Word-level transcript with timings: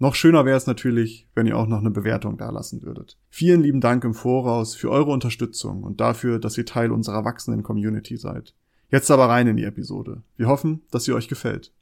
Noch 0.00 0.16
schöner 0.16 0.44
wäre 0.44 0.56
es 0.56 0.66
natürlich, 0.66 1.28
wenn 1.36 1.46
ihr 1.46 1.56
auch 1.56 1.68
noch 1.68 1.78
eine 1.78 1.92
Bewertung 1.92 2.36
dalassen 2.36 2.82
würdet. 2.82 3.16
Vielen 3.30 3.62
lieben 3.62 3.80
Dank 3.80 4.02
im 4.02 4.12
Voraus 4.12 4.74
für 4.74 4.90
eure 4.90 5.12
Unterstützung 5.12 5.84
und 5.84 6.00
dafür, 6.00 6.40
dass 6.40 6.58
ihr 6.58 6.66
Teil 6.66 6.90
unserer 6.90 7.24
wachsenden 7.24 7.62
Community 7.62 8.16
seid. 8.16 8.54
Jetzt 8.90 9.12
aber 9.12 9.28
rein 9.28 9.46
in 9.46 9.56
die 9.56 9.62
Episode. 9.62 10.24
Wir 10.36 10.48
hoffen, 10.48 10.82
dass 10.90 11.04
sie 11.04 11.12
euch 11.12 11.28
gefällt. 11.28 11.72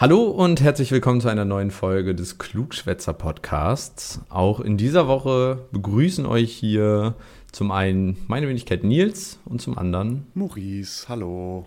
Hallo 0.00 0.22
und 0.24 0.62
herzlich 0.62 0.90
willkommen 0.90 1.20
zu 1.20 1.28
einer 1.28 1.44
neuen 1.44 1.70
Folge 1.70 2.14
des 2.14 2.38
Klugschwätzer 2.38 3.12
Podcasts. 3.12 4.22
Auch 4.28 4.58
in 4.58 4.76
dieser 4.76 5.06
Woche 5.06 5.68
begrüßen 5.72 6.26
euch 6.26 6.52
hier 6.52 7.14
zum 7.52 7.70
einen 7.70 8.16
meine 8.26 8.48
Wenigkeit 8.48 8.84
Nils 8.84 9.38
und 9.44 9.60
zum 9.60 9.76
anderen 9.76 10.26
Maurice. 10.34 11.08
Hallo. 11.08 11.66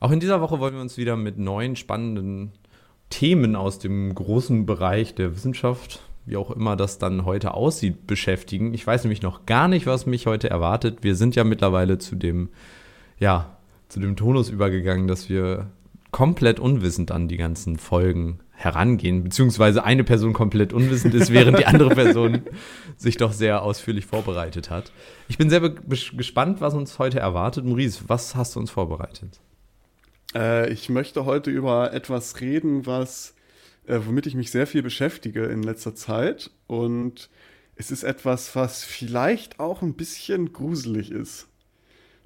Auch 0.00 0.10
in 0.10 0.20
dieser 0.20 0.40
Woche 0.40 0.60
wollen 0.60 0.74
wir 0.74 0.80
uns 0.80 0.96
wieder 0.96 1.16
mit 1.16 1.38
neuen 1.38 1.76
spannenden 1.76 2.52
Themen 3.10 3.56
aus 3.56 3.78
dem 3.78 4.14
großen 4.14 4.66
Bereich 4.66 5.14
der 5.14 5.34
Wissenschaft, 5.34 6.02
wie 6.24 6.36
auch 6.36 6.50
immer 6.50 6.76
das 6.76 6.98
dann 6.98 7.24
heute 7.24 7.54
aussieht, 7.54 8.06
beschäftigen. 8.06 8.74
Ich 8.74 8.86
weiß 8.86 9.04
nämlich 9.04 9.22
noch 9.22 9.46
gar 9.46 9.68
nicht, 9.68 9.86
was 9.86 10.06
mich 10.06 10.26
heute 10.26 10.50
erwartet. 10.50 10.98
Wir 11.02 11.14
sind 11.14 11.36
ja 11.36 11.44
mittlerweile 11.44 11.98
zu 11.98 12.16
dem, 12.16 12.48
ja, 13.18 13.56
zu 13.88 14.00
dem 14.00 14.16
Tonus 14.16 14.50
übergegangen, 14.50 15.06
dass 15.06 15.28
wir 15.28 15.68
komplett 16.10 16.58
unwissend 16.58 17.10
an 17.12 17.28
die 17.28 17.36
ganzen 17.36 17.76
Folgen 17.78 18.40
herangehen, 18.56 19.22
beziehungsweise 19.22 19.84
eine 19.84 20.02
Person 20.02 20.32
komplett 20.32 20.72
unwissend 20.72 21.14
ist, 21.14 21.30
während 21.30 21.58
die 21.58 21.66
andere 21.66 21.90
Person 21.94 22.42
sich 22.96 23.18
doch 23.18 23.32
sehr 23.32 23.62
ausführlich 23.62 24.06
vorbereitet 24.06 24.70
hat. 24.70 24.92
Ich 25.28 25.36
bin 25.36 25.50
sehr 25.50 25.60
gespannt, 25.60 26.60
was 26.60 26.74
uns 26.74 26.98
heute 26.98 27.20
erwartet. 27.20 27.64
Maurice, 27.64 28.04
was 28.08 28.34
hast 28.34 28.56
du 28.56 28.60
uns 28.60 28.70
vorbereitet? 28.70 29.40
Äh, 30.34 30.72
ich 30.72 30.88
möchte 30.88 31.26
heute 31.26 31.50
über 31.50 31.92
etwas 31.92 32.40
reden, 32.40 32.86
was, 32.86 33.34
äh, 33.86 34.00
womit 34.04 34.26
ich 34.26 34.34
mich 34.34 34.50
sehr 34.50 34.66
viel 34.66 34.82
beschäftige 34.82 35.44
in 35.44 35.62
letzter 35.62 35.94
Zeit. 35.94 36.50
Und 36.66 37.28
es 37.76 37.90
ist 37.90 38.04
etwas, 38.04 38.56
was 38.56 38.84
vielleicht 38.84 39.60
auch 39.60 39.82
ein 39.82 39.94
bisschen 39.94 40.54
gruselig 40.54 41.10
ist. 41.10 41.46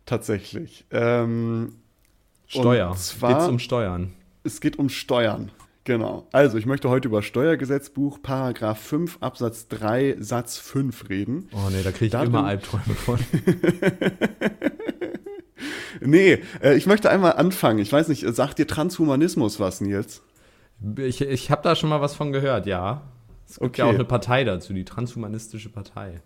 Tatsächlich. 0.07 0.85
Ähm, 0.93 1.75
Steuer. 2.47 2.97
Geht 3.21 3.37
es 3.37 3.49
um 3.49 3.59
Steuern? 3.59 4.13
Es 4.45 4.61
geht 4.61 4.79
um 4.79 4.89
Steuern. 4.89 5.51
Genau. 5.91 6.29
Also, 6.31 6.57
ich 6.57 6.67
möchte 6.67 6.89
heute 6.89 7.09
über 7.09 7.21
Steuergesetzbuch, 7.21 8.23
Paragraph 8.23 8.79
5, 8.79 9.19
Absatz 9.23 9.67
3, 9.67 10.19
Satz 10.21 10.57
5 10.57 11.09
reden. 11.09 11.49
Oh 11.53 11.69
nee, 11.69 11.83
da 11.83 11.91
kriege 11.91 12.05
ich 12.05 12.13
Darin, 12.13 12.29
immer 12.29 12.45
Albträume 12.45 12.95
von. 12.95 13.19
nee, 16.01 16.39
äh, 16.63 16.77
ich 16.77 16.87
möchte 16.87 17.11
einmal 17.11 17.33
anfangen. 17.33 17.81
Ich 17.81 17.93
weiß 17.93 18.07
nicht, 18.07 18.25
sagt 18.37 18.61
dir 18.61 18.69
Transhumanismus 18.69 19.59
was, 19.59 19.81
Nils? 19.81 20.23
Ich, 20.97 21.23
ich 21.23 21.51
habe 21.51 21.63
da 21.63 21.75
schon 21.75 21.91
mal 21.91 22.01
was 22.01 22.15
von 22.15 22.31
gehört, 22.31 22.67
ja. 22.67 23.03
Es 23.49 23.55
gibt 23.55 23.71
okay. 23.71 23.81
ja 23.81 23.87
auch 23.87 23.95
eine 23.95 24.05
Partei 24.05 24.45
dazu, 24.45 24.73
die 24.73 24.85
Transhumanistische 24.85 25.71
Partei. 25.71 26.23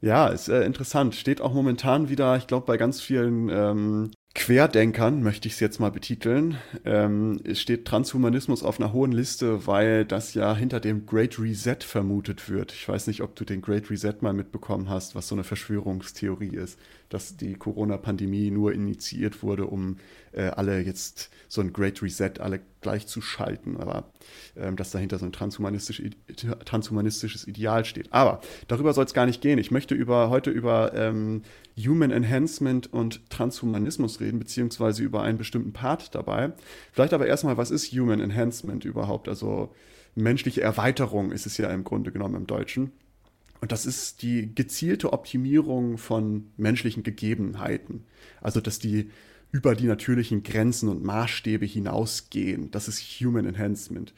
Ja, 0.00 0.28
ist 0.28 0.48
äh, 0.48 0.62
interessant. 0.62 1.16
Steht 1.16 1.40
auch 1.40 1.52
momentan 1.52 2.08
wieder, 2.08 2.36
ich 2.36 2.46
glaube, 2.46 2.66
bei 2.66 2.76
ganz 2.76 3.00
vielen 3.00 3.48
ähm, 3.48 4.10
Querdenkern, 4.38 5.20
möchte 5.20 5.48
ich 5.48 5.54
es 5.54 5.60
jetzt 5.60 5.80
mal 5.80 5.90
betiteln. 5.90 6.58
Ähm, 6.84 7.40
es 7.42 7.60
steht 7.60 7.86
Transhumanismus 7.86 8.62
auf 8.62 8.78
einer 8.78 8.92
hohen 8.92 9.10
Liste, 9.10 9.66
weil 9.66 10.04
das 10.04 10.32
ja 10.32 10.54
hinter 10.54 10.78
dem 10.78 11.06
Great 11.06 11.40
Reset 11.40 11.78
vermutet 11.80 12.48
wird. 12.48 12.72
Ich 12.72 12.88
weiß 12.88 13.08
nicht, 13.08 13.20
ob 13.20 13.34
du 13.34 13.44
den 13.44 13.60
Great 13.60 13.90
Reset 13.90 14.14
mal 14.20 14.32
mitbekommen 14.32 14.88
hast, 14.88 15.16
was 15.16 15.26
so 15.26 15.34
eine 15.34 15.42
Verschwörungstheorie 15.42 16.54
ist, 16.54 16.78
dass 17.08 17.36
die 17.36 17.54
Corona-Pandemie 17.54 18.50
nur 18.50 18.72
initiiert 18.72 19.42
wurde, 19.42 19.66
um 19.66 19.96
äh, 20.32 20.42
alle 20.42 20.80
jetzt 20.80 21.30
so 21.48 21.60
ein 21.60 21.72
Great 21.72 22.02
Reset 22.02 22.32
alle 22.40 22.60
gleichzuschalten, 22.80 23.76
aber 23.78 24.12
ähm, 24.56 24.76
dass 24.76 24.90
dahinter 24.90 25.18
so 25.18 25.24
ein 25.24 25.32
transhumanistisches, 25.32 26.10
transhumanistisches 26.64 27.46
Ideal 27.46 27.84
steht. 27.84 28.12
Aber 28.12 28.40
darüber 28.68 28.92
soll 28.92 29.04
es 29.04 29.14
gar 29.14 29.26
nicht 29.26 29.40
gehen. 29.40 29.58
Ich 29.58 29.70
möchte 29.70 29.94
über, 29.94 30.30
heute 30.30 30.50
über 30.50 30.92
ähm, 30.94 31.42
Human 31.78 32.10
Enhancement 32.10 32.92
und 32.92 33.28
Transhumanismus 33.30 34.20
reden, 34.20 34.38
beziehungsweise 34.38 35.02
über 35.02 35.22
einen 35.22 35.38
bestimmten 35.38 35.72
Part 35.72 36.14
dabei. 36.14 36.52
Vielleicht 36.92 37.14
aber 37.14 37.26
erstmal, 37.26 37.56
was 37.56 37.70
ist 37.70 37.92
Human 37.92 38.20
Enhancement 38.20 38.84
überhaupt? 38.84 39.28
Also 39.28 39.74
menschliche 40.14 40.60
Erweiterung 40.60 41.32
ist 41.32 41.46
es 41.46 41.56
ja 41.56 41.70
im 41.70 41.84
Grunde 41.84 42.12
genommen 42.12 42.34
im 42.34 42.46
Deutschen. 42.46 42.92
Und 43.60 43.72
das 43.72 43.86
ist 43.86 44.22
die 44.22 44.54
gezielte 44.54 45.12
Optimierung 45.12 45.98
von 45.98 46.50
menschlichen 46.56 47.02
Gegebenheiten. 47.02 48.04
Also, 48.40 48.60
dass 48.60 48.78
die 48.78 49.10
über 49.50 49.74
die 49.74 49.86
natürlichen 49.86 50.42
Grenzen 50.42 50.88
und 50.88 51.02
Maßstäbe 51.02 51.64
hinausgehen. 51.64 52.70
Das 52.70 52.86
ist 52.88 53.00
Human 53.00 53.46
Enhancement. 53.46 54.12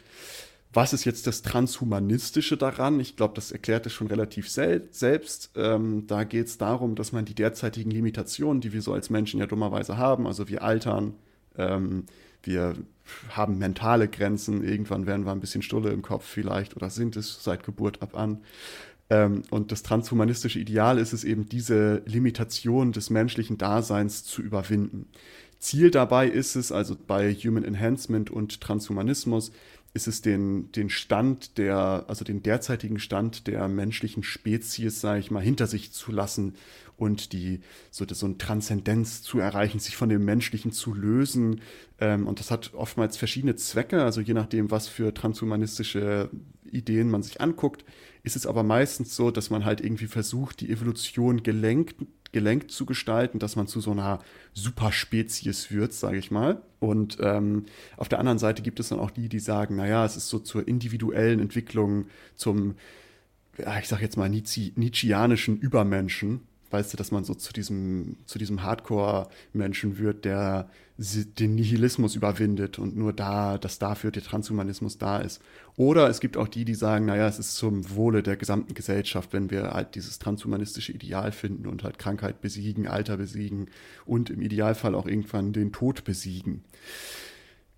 Was 0.72 0.92
ist 0.92 1.04
jetzt 1.04 1.26
das 1.26 1.42
Transhumanistische 1.42 2.56
daran? 2.56 3.00
Ich 3.00 3.16
glaube, 3.16 3.34
das 3.34 3.50
erklärt 3.50 3.86
es 3.86 3.92
schon 3.92 4.06
relativ 4.06 4.48
sel 4.48 4.88
selbst. 4.92 5.50
Ähm, 5.56 6.06
da 6.06 6.22
geht 6.22 6.46
es 6.46 6.58
darum, 6.58 6.94
dass 6.94 7.10
man 7.10 7.24
die 7.24 7.34
derzeitigen 7.34 7.90
Limitationen, 7.90 8.60
die 8.60 8.72
wir 8.72 8.82
so 8.82 8.92
als 8.92 9.10
Menschen 9.10 9.40
ja 9.40 9.46
dummerweise 9.46 9.96
haben, 9.96 10.28
also 10.28 10.48
wir 10.48 10.62
altern, 10.62 11.14
ähm, 11.58 12.04
wir 12.44 12.76
haben 13.30 13.58
mentale 13.58 14.06
Grenzen, 14.06 14.62
irgendwann 14.62 15.06
werden 15.06 15.26
wir 15.26 15.32
ein 15.32 15.40
bisschen 15.40 15.62
stulle 15.62 15.90
im 15.90 16.02
Kopf 16.02 16.24
vielleicht 16.24 16.76
oder 16.76 16.88
sind 16.88 17.16
es 17.16 17.42
seit 17.42 17.64
Geburt 17.64 18.00
ab 18.00 18.16
an. 18.16 18.40
Ähm, 19.10 19.42
und 19.50 19.72
das 19.72 19.82
transhumanistische 19.82 20.58
Ideal 20.58 20.98
ist 20.98 21.12
es 21.12 21.24
eben, 21.24 21.48
diese 21.48 22.02
Limitation 22.06 22.92
des 22.92 23.10
menschlichen 23.10 23.58
Daseins 23.58 24.24
zu 24.24 24.40
überwinden. 24.40 25.06
Ziel 25.58 25.90
dabei 25.90 26.26
ist 26.26 26.56
es, 26.56 26.72
also 26.72 26.96
bei 27.06 27.34
Human 27.34 27.64
Enhancement 27.64 28.30
und 28.30 28.60
Transhumanismus, 28.60 29.52
ist 29.92 30.06
es 30.06 30.22
den, 30.22 30.70
den 30.72 30.88
Stand 30.88 31.58
der, 31.58 32.04
also 32.06 32.24
den 32.24 32.42
derzeitigen 32.42 33.00
Stand 33.00 33.48
der 33.48 33.66
menschlichen 33.68 34.22
Spezies, 34.22 35.00
sage 35.00 35.18
ich 35.18 35.30
mal, 35.30 35.42
hinter 35.42 35.66
sich 35.66 35.92
zu 35.92 36.12
lassen 36.12 36.54
und 36.96 37.32
die 37.32 37.60
so, 37.90 38.04
so 38.08 38.26
eine 38.26 38.38
Transzendenz 38.38 39.22
zu 39.22 39.40
erreichen, 39.40 39.80
sich 39.80 39.96
von 39.96 40.08
dem 40.08 40.24
Menschlichen 40.24 40.70
zu 40.70 40.94
lösen. 40.94 41.60
Ähm, 41.98 42.26
und 42.26 42.38
das 42.38 42.50
hat 42.50 42.72
oftmals 42.74 43.16
verschiedene 43.16 43.56
Zwecke, 43.56 44.04
also 44.04 44.20
je 44.20 44.34
nachdem, 44.34 44.70
was 44.70 44.86
für 44.86 45.12
transhumanistische 45.12 46.30
Ideen 46.70 47.10
man 47.10 47.22
sich 47.22 47.40
anguckt, 47.40 47.84
ist 48.22 48.36
es 48.36 48.46
aber 48.46 48.62
meistens 48.62 49.16
so, 49.16 49.30
dass 49.30 49.50
man 49.50 49.64
halt 49.64 49.80
irgendwie 49.80 50.06
versucht, 50.06 50.60
die 50.60 50.70
Evolution 50.70 51.42
gelenkt, 51.42 51.96
gelenkt 52.32 52.70
zu 52.70 52.86
gestalten, 52.86 53.38
dass 53.38 53.56
man 53.56 53.66
zu 53.66 53.80
so 53.80 53.90
einer 53.92 54.20
Superspezies 54.54 55.70
wird, 55.70 55.92
sage 55.92 56.18
ich 56.18 56.30
mal. 56.30 56.62
Und 56.78 57.18
ähm, 57.20 57.66
auf 57.96 58.08
der 58.08 58.18
anderen 58.18 58.38
Seite 58.38 58.62
gibt 58.62 58.80
es 58.80 58.90
dann 58.90 59.00
auch 59.00 59.10
die, 59.10 59.28
die 59.28 59.40
sagen, 59.40 59.76
naja, 59.76 60.04
es 60.04 60.16
ist 60.16 60.28
so 60.28 60.38
zur 60.38 60.66
individuellen 60.68 61.40
Entwicklung, 61.40 62.06
zum, 62.36 62.76
ja, 63.58 63.78
ich 63.78 63.88
sage 63.88 64.02
jetzt 64.02 64.16
mal, 64.16 64.28
Nietzscheanischen 64.28 65.58
Übermenschen, 65.58 66.42
weißt 66.70 66.92
du, 66.92 66.96
dass 66.96 67.10
man 67.10 67.24
so 67.24 67.34
zu 67.34 67.52
diesem, 67.52 68.16
zu 68.26 68.38
diesem 68.38 68.62
Hardcore-Menschen 68.62 69.98
wird, 69.98 70.24
der 70.24 70.70
den 71.00 71.54
Nihilismus 71.54 72.14
überwindet 72.14 72.78
und 72.78 72.94
nur 72.94 73.14
da, 73.14 73.56
dass 73.56 73.78
dafür 73.78 74.10
der 74.10 74.22
Transhumanismus 74.22 74.98
da 74.98 75.18
ist. 75.18 75.40
Oder 75.76 76.10
es 76.10 76.20
gibt 76.20 76.36
auch 76.36 76.46
die, 76.46 76.66
die 76.66 76.74
sagen, 76.74 77.06
naja, 77.06 77.26
es 77.26 77.38
ist 77.38 77.56
zum 77.56 77.96
Wohle 77.96 78.22
der 78.22 78.36
gesamten 78.36 78.74
Gesellschaft, 78.74 79.32
wenn 79.32 79.50
wir 79.50 79.70
halt 79.70 79.94
dieses 79.94 80.18
transhumanistische 80.18 80.92
Ideal 80.92 81.32
finden 81.32 81.66
und 81.66 81.84
halt 81.84 81.98
Krankheit 81.98 82.42
besiegen, 82.42 82.86
Alter 82.86 83.16
besiegen 83.16 83.68
und 84.04 84.28
im 84.28 84.42
Idealfall 84.42 84.94
auch 84.94 85.06
irgendwann 85.06 85.54
den 85.54 85.72
Tod 85.72 86.04
besiegen. 86.04 86.64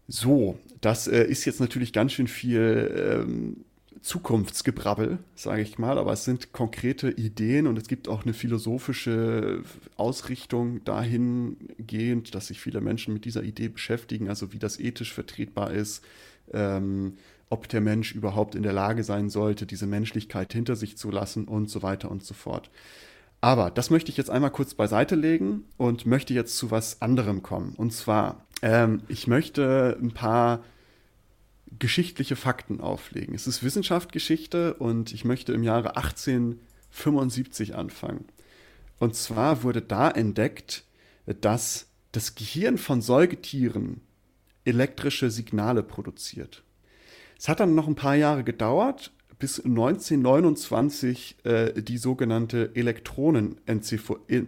So, 0.08 0.58
das 0.80 1.06
äh, 1.06 1.22
ist 1.22 1.44
jetzt 1.44 1.60
natürlich 1.60 1.92
ganz 1.92 2.12
schön 2.12 2.26
viel 2.26 3.22
ähm, 3.24 3.64
Zukunftsgebrabbel, 4.02 5.20
sage 5.36 5.62
ich 5.62 5.78
mal, 5.78 5.96
aber 5.96 6.12
es 6.12 6.24
sind 6.24 6.52
konkrete 6.52 7.10
Ideen 7.10 7.68
und 7.68 7.78
es 7.78 7.86
gibt 7.86 8.08
auch 8.08 8.24
eine 8.24 8.34
philosophische 8.34 9.62
Ausrichtung 9.96 10.84
dahingehend, 10.84 12.34
dass 12.34 12.48
sich 12.48 12.60
viele 12.60 12.80
Menschen 12.80 13.14
mit 13.14 13.24
dieser 13.24 13.44
Idee 13.44 13.68
beschäftigen, 13.68 14.28
also 14.28 14.52
wie 14.52 14.58
das 14.58 14.80
ethisch 14.80 15.14
vertretbar 15.14 15.70
ist, 15.70 16.04
ähm, 16.52 17.14
ob 17.48 17.68
der 17.68 17.80
Mensch 17.80 18.12
überhaupt 18.12 18.56
in 18.56 18.64
der 18.64 18.72
Lage 18.72 19.04
sein 19.04 19.30
sollte, 19.30 19.66
diese 19.66 19.86
Menschlichkeit 19.86 20.52
hinter 20.52 20.74
sich 20.74 20.96
zu 20.96 21.10
lassen 21.10 21.44
und 21.44 21.70
so 21.70 21.82
weiter 21.82 22.10
und 22.10 22.24
so 22.24 22.34
fort. 22.34 22.70
Aber 23.40 23.70
das 23.70 23.90
möchte 23.90 24.10
ich 24.10 24.16
jetzt 24.16 24.30
einmal 24.30 24.50
kurz 24.50 24.74
beiseite 24.74 25.14
legen 25.14 25.64
und 25.76 26.06
möchte 26.06 26.34
jetzt 26.34 26.56
zu 26.56 26.70
was 26.70 27.02
anderem 27.02 27.42
kommen. 27.42 27.74
Und 27.76 27.92
zwar, 27.92 28.46
ähm, 28.62 29.02
ich 29.08 29.26
möchte 29.26 29.96
ein 30.00 30.12
paar 30.12 30.60
geschichtliche 31.78 32.36
Fakten 32.36 32.80
auflegen. 32.80 33.34
Es 33.34 33.46
ist 33.46 33.62
Wissenschaftsgeschichte 33.62 34.74
und 34.74 35.12
ich 35.12 35.24
möchte 35.24 35.52
im 35.52 35.62
Jahre 35.62 35.96
1875 35.96 37.74
anfangen. 37.74 38.26
Und 38.98 39.14
zwar 39.16 39.62
wurde 39.62 39.82
da 39.82 40.10
entdeckt, 40.10 40.84
dass 41.40 41.86
das 42.12 42.34
Gehirn 42.34 42.78
von 42.78 43.00
Säugetieren 43.00 44.00
elektrische 44.64 45.30
Signale 45.30 45.82
produziert. 45.82 46.62
Es 47.38 47.48
hat 47.48 47.60
dann 47.60 47.74
noch 47.74 47.88
ein 47.88 47.96
paar 47.96 48.14
Jahre 48.14 48.44
gedauert, 48.44 49.12
bis 49.38 49.58
1929 49.58 51.36
äh, 51.42 51.82
die 51.82 51.98
sogenannte 51.98 52.70
Elektronenenzephalographie, 52.74 54.46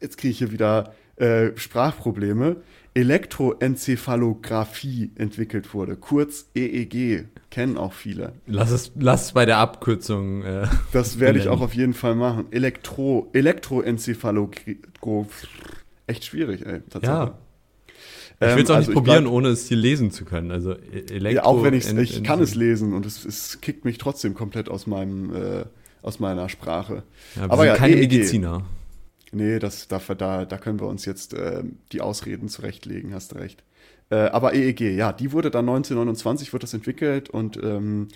jetzt 0.00 0.18
kriege 0.18 0.32
ich 0.32 0.38
hier 0.38 0.50
wieder 0.50 0.92
äh, 1.16 1.56
Sprachprobleme, 1.56 2.56
Elektroenzephalographie 2.94 5.10
entwickelt 5.14 5.74
wurde, 5.74 5.96
kurz 5.96 6.46
EEG, 6.54 7.26
kennen 7.50 7.76
auch 7.76 7.92
viele. 7.92 8.32
Lass 8.46 8.70
es, 8.70 8.92
lass 8.98 9.26
es 9.26 9.32
bei 9.32 9.44
der 9.46 9.58
Abkürzung. 9.58 10.42
Äh, 10.42 10.66
das 10.92 11.20
werde 11.20 11.38
ich 11.38 11.46
auch 11.48 11.60
auf 11.60 11.74
jeden 11.74 11.94
Fall 11.94 12.16
machen. 12.16 12.46
Elektro, 12.50 13.28
Elektroenzephalographie, 13.32 14.80
echt 16.06 16.24
schwierig, 16.24 16.66
ey, 16.66 16.80
tatsächlich. 16.90 17.08
Ja. 17.08 17.38
Ich 18.42 18.56
will 18.56 18.64
es 18.64 18.70
auch 18.70 18.74
ähm, 18.74 18.76
also 18.76 18.90
nicht 18.90 18.96
probieren, 18.96 19.24
bleib, 19.24 19.34
ohne 19.34 19.48
es 19.50 19.68
hier 19.68 19.76
lesen 19.76 20.10
zu 20.10 20.24
können. 20.24 20.50
Also 20.50 20.72
Elektro 20.72 21.30
ja, 21.30 21.44
auch 21.44 21.62
wenn 21.62 21.74
ich 21.74 21.86
ich 21.92 22.24
kann 22.24 22.40
es 22.40 22.54
lesen 22.54 22.94
und 22.94 23.04
es, 23.04 23.26
es 23.26 23.60
kickt 23.60 23.84
mich 23.84 23.98
trotzdem 23.98 24.32
komplett 24.34 24.70
aus 24.70 24.86
meinem 24.86 25.34
äh, 25.34 25.66
aus 26.02 26.20
meiner 26.20 26.48
Sprache. 26.48 27.02
Ja, 27.36 27.44
Aber 27.44 27.58
sind 27.58 27.66
ja, 27.66 27.76
keine 27.76 27.96
EEG. 27.96 28.12
Mediziner. 28.12 28.64
Nee, 29.32 29.58
das, 29.58 29.86
da, 29.88 29.98
da, 29.98 30.44
da 30.44 30.58
können 30.58 30.80
wir 30.80 30.88
uns 30.88 31.04
jetzt 31.04 31.34
äh, 31.34 31.62
die 31.92 32.00
Ausreden 32.00 32.48
zurechtlegen, 32.48 33.14
hast 33.14 33.34
recht. 33.36 33.62
Äh, 34.10 34.16
aber 34.16 34.54
EEG, 34.54 34.80
ja, 34.96 35.12
die 35.12 35.32
wurde 35.32 35.50
dann 35.50 35.68
1929 35.68 36.52
wird 36.52 36.64
das 36.64 36.74
entwickelt 36.74 37.30
und 37.30 37.56
ähm, 37.62 38.08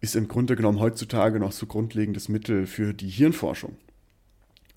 ist 0.00 0.16
im 0.16 0.28
Grunde 0.28 0.56
genommen 0.56 0.80
heutzutage 0.80 1.38
noch 1.38 1.52
so 1.52 1.66
grundlegendes 1.66 2.28
Mittel 2.28 2.66
für 2.66 2.92
die 2.92 3.08
Hirnforschung. 3.08 3.76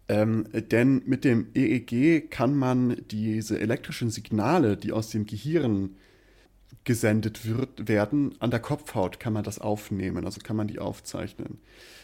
Ähm, 0.07 0.45
denn 0.53 1.03
mit 1.05 1.23
dem 1.23 1.47
EEG 1.53 2.29
kann 2.29 2.55
man 2.55 2.97
diese 3.11 3.59
elektrischen 3.59 4.09
Signale, 4.09 4.77
die 4.77 4.91
aus 4.91 5.09
dem 5.09 5.25
Gehirn 5.25 5.95
gesendet 6.83 7.45
wird, 7.45 7.87
werden, 7.87 8.35
an 8.39 8.51
der 8.51 8.59
Kopfhaut 8.59 9.19
kann 9.19 9.33
man 9.33 9.43
das 9.43 9.59
aufnehmen, 9.59 10.25
also 10.25 10.39
kann 10.43 10.55
man 10.55 10.67
die 10.67 10.79
aufzeichnen. 10.79 11.59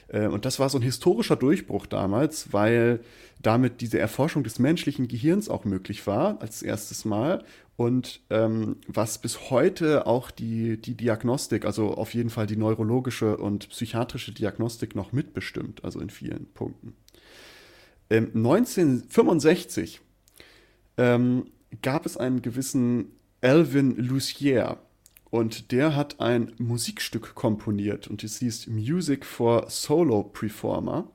Äh, 0.08 0.28
und 0.28 0.46
das 0.46 0.60
war 0.60 0.70
so 0.70 0.78
ein 0.78 0.84
historischer 0.84 1.36
Durchbruch 1.36 1.86
damals, 1.86 2.54
weil 2.54 3.00
damit 3.42 3.82
diese 3.82 4.00
Erforschung 4.00 4.44
des 4.44 4.60
menschlichen 4.60 5.08
Gehirns 5.08 5.50
auch 5.50 5.66
möglich 5.66 6.06
war, 6.08 6.42
als 6.42 6.62
erstes 6.62 7.06
Mal. 7.06 7.44
Und 7.78 8.22
ähm, 8.30 8.78
was 8.88 9.18
bis 9.18 9.50
heute 9.50 10.08
auch 10.08 10.32
die, 10.32 10.78
die 10.82 10.96
Diagnostik, 10.96 11.66
also 11.66 11.96
auf 11.96 12.14
jeden 12.14 12.30
Fall 12.30 12.48
die 12.48 12.56
neurologische 12.56 13.38
und 13.38 13.70
psychiatrische 13.70 14.32
Diagnostik 14.32 14.96
noch 14.96 15.12
mitbestimmt, 15.12 15.84
also 15.84 16.00
in 16.00 16.10
vielen 16.10 16.46
Punkten. 16.54 16.96
1965 18.10 20.00
ähm, 20.98 21.46
gab 21.82 22.06
es 22.06 22.18
einen 22.18 22.42
gewissen 22.42 23.15
Alvin 23.42 23.96
Lucier 23.98 24.78
und 25.30 25.72
der 25.72 25.96
hat 25.96 26.20
ein 26.20 26.54
Musikstück 26.58 27.36
komponiert 27.36 28.08
und 28.08 28.24
es 28.24 28.40
hieß 28.40 28.68
Music 28.68 29.26
for 29.26 29.70
Solo 29.70 30.24
Performer. 30.24 31.10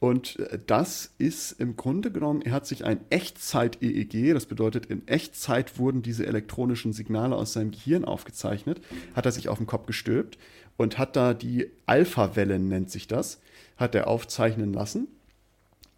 Und 0.00 0.38
äh, 0.38 0.58
das 0.66 1.12
ist 1.18 1.52
im 1.52 1.76
Grunde 1.76 2.10
genommen, 2.10 2.42
er 2.42 2.52
hat 2.52 2.66
sich 2.66 2.84
ein 2.84 3.00
Echtzeit-EEG, 3.10 4.34
das 4.34 4.46
bedeutet, 4.46 4.86
in 4.86 5.06
Echtzeit 5.08 5.78
wurden 5.78 6.02
diese 6.02 6.26
elektronischen 6.26 6.92
Signale 6.92 7.36
aus 7.36 7.52
seinem 7.52 7.70
Gehirn 7.70 8.04
aufgezeichnet, 8.04 8.80
hat 9.14 9.26
er 9.26 9.32
sich 9.32 9.48
auf 9.48 9.58
den 9.58 9.66
Kopf 9.66 9.86
gestülpt 9.86 10.38
und 10.76 10.98
hat 10.98 11.16
da 11.16 11.34
die 11.34 11.70
Alpha-Wellen, 11.86 12.68
nennt 12.68 12.90
sich 12.90 13.06
das, 13.06 13.40
hat 13.76 13.94
er 13.94 14.08
aufzeichnen 14.08 14.72
lassen 14.72 15.08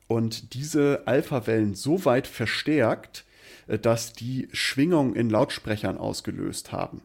und 0.09 0.55
diese 0.55 1.03
Alpha-Wellen 1.07 1.75
so 1.75 2.05
weit 2.05 2.27
verstärkt, 2.27 3.25
dass 3.67 4.13
die 4.13 4.49
Schwingung 4.53 5.15
in 5.15 5.31
Lautsprechern 5.31 5.99
ausgelöst 5.99 6.73
haben. 6.73 7.03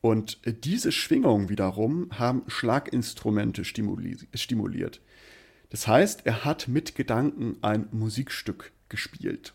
Und 0.00 0.38
diese 0.64 0.90
Schwingungen 0.90 1.48
wiederum 1.48 2.08
haben 2.18 2.42
Schlaginstrumente 2.48 3.64
stimuliert. 3.64 5.00
Das 5.70 5.86
heißt, 5.86 6.26
er 6.26 6.44
hat 6.44 6.68
mit 6.68 6.96
Gedanken 6.96 7.56
ein 7.62 7.88
Musikstück 7.92 8.72
gespielt. 8.88 9.54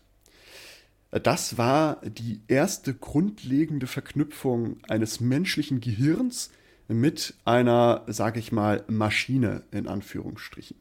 Das 1.10 1.56
war 1.56 2.00
die 2.02 2.40
erste 2.48 2.94
grundlegende 2.94 3.86
Verknüpfung 3.86 4.78
eines 4.88 5.20
menschlichen 5.20 5.80
Gehirns 5.80 6.50
mit 6.88 7.34
einer, 7.44 8.04
sage 8.06 8.40
ich 8.40 8.52
mal, 8.52 8.84
Maschine 8.88 9.62
in 9.70 9.86
Anführungsstrichen. 9.86 10.76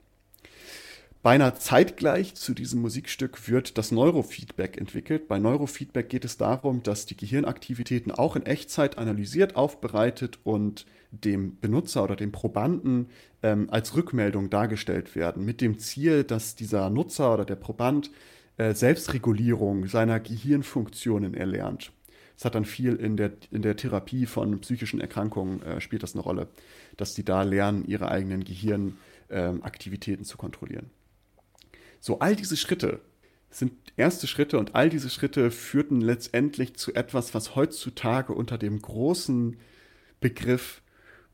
Beinahe 1.28 1.56
zeitgleich 1.56 2.36
zu 2.36 2.54
diesem 2.54 2.80
Musikstück 2.80 3.50
wird 3.50 3.78
das 3.78 3.92
Neurofeedback 3.92 4.78
entwickelt. 4.78 5.28
Bei 5.28 5.40
Neurofeedback 5.40 6.08
geht 6.08 6.24
es 6.24 6.38
darum, 6.38 6.84
dass 6.84 7.06
die 7.06 7.18
Gehirnaktivitäten 7.18 8.14
auch 8.14 8.38
in 8.38 8.46
Echtzeit 8.46 8.98
analysiert, 8.98 9.58
aufbereitet 9.58 10.40
und 10.46 10.86
dem 11.12 11.60
Benutzer 11.60 12.06
oder 12.06 12.16
dem 12.16 12.32
Probanden 12.32 13.10
ähm, 13.44 13.68
als 13.70 13.94
Rückmeldung 13.98 14.50
dargestellt 14.50 15.18
werden, 15.18 15.44
mit 15.44 15.60
dem 15.60 15.80
Ziel, 15.80 16.24
dass 16.24 16.56
dieser 16.56 16.90
Nutzer 16.90 17.34
oder 17.34 17.44
der 17.44 17.58
Proband 17.58 18.10
äh, 18.56 18.74
Selbstregulierung 18.74 19.88
seiner 19.88 20.22
Gehirnfunktionen 20.22 21.34
erlernt. 21.34 21.92
Das 22.38 22.46
hat 22.46 22.56
dann 22.56 22.64
viel 22.64 22.96
in 22.96 23.18
der, 23.18 23.34
in 23.52 23.64
der 23.64 23.76
Therapie 23.76 24.28
von 24.28 24.62
psychischen 24.62 25.02
Erkrankungen 25.02 25.62
äh, 25.62 25.82
spielt 25.82 26.04
das 26.04 26.14
eine 26.14 26.24
Rolle, 26.24 26.48
dass 26.96 27.16
die 27.16 27.26
da 27.26 27.42
lernen, 27.42 27.84
ihre 27.84 28.10
eigenen 28.10 28.46
Gehirnaktivitäten 28.46 30.24
äh, 30.24 30.26
zu 30.26 30.38
kontrollieren. 30.38 30.90
So, 32.08 32.20
all 32.20 32.36
diese 32.38 32.56
Schritte 32.56 33.02
sind 33.50 33.74
erste 33.98 34.28
Schritte 34.28 34.58
und 34.60 34.76
all 34.76 34.88
diese 34.88 35.10
Schritte 35.10 35.52
führten 35.52 36.00
letztendlich 36.00 36.78
zu 36.78 36.96
etwas, 36.96 37.34
was 37.34 37.58
heutzutage 37.58 38.32
unter 38.32 38.58
dem 38.58 38.82
großen 38.82 39.58
Begriff 40.22 40.82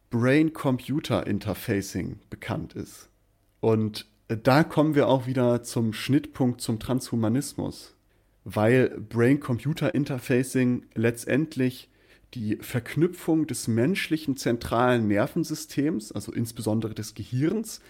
Brain-Computer-Interfacing 0.10 2.22
bekannt 2.32 2.74
ist. 2.74 3.10
Und 3.60 4.08
da 4.28 4.64
kommen 4.64 4.96
wir 4.96 5.10
auch 5.10 5.28
wieder 5.28 5.62
zum 5.62 5.94
Schnittpunkt 5.94 6.60
zum 6.60 6.80
Transhumanismus, 6.80 7.96
weil 8.44 9.00
Brain-Computer-Interfacing 9.00 10.88
letztendlich 10.96 11.92
die 12.34 12.58
Verknüpfung 12.58 13.48
des 13.48 13.68
menschlichen 13.68 14.38
zentralen 14.38 15.08
Nervensystems, 15.08 16.12
also 16.12 16.32
insbesondere 16.32 16.94
des 16.94 17.14
Gehirns, 17.14 17.82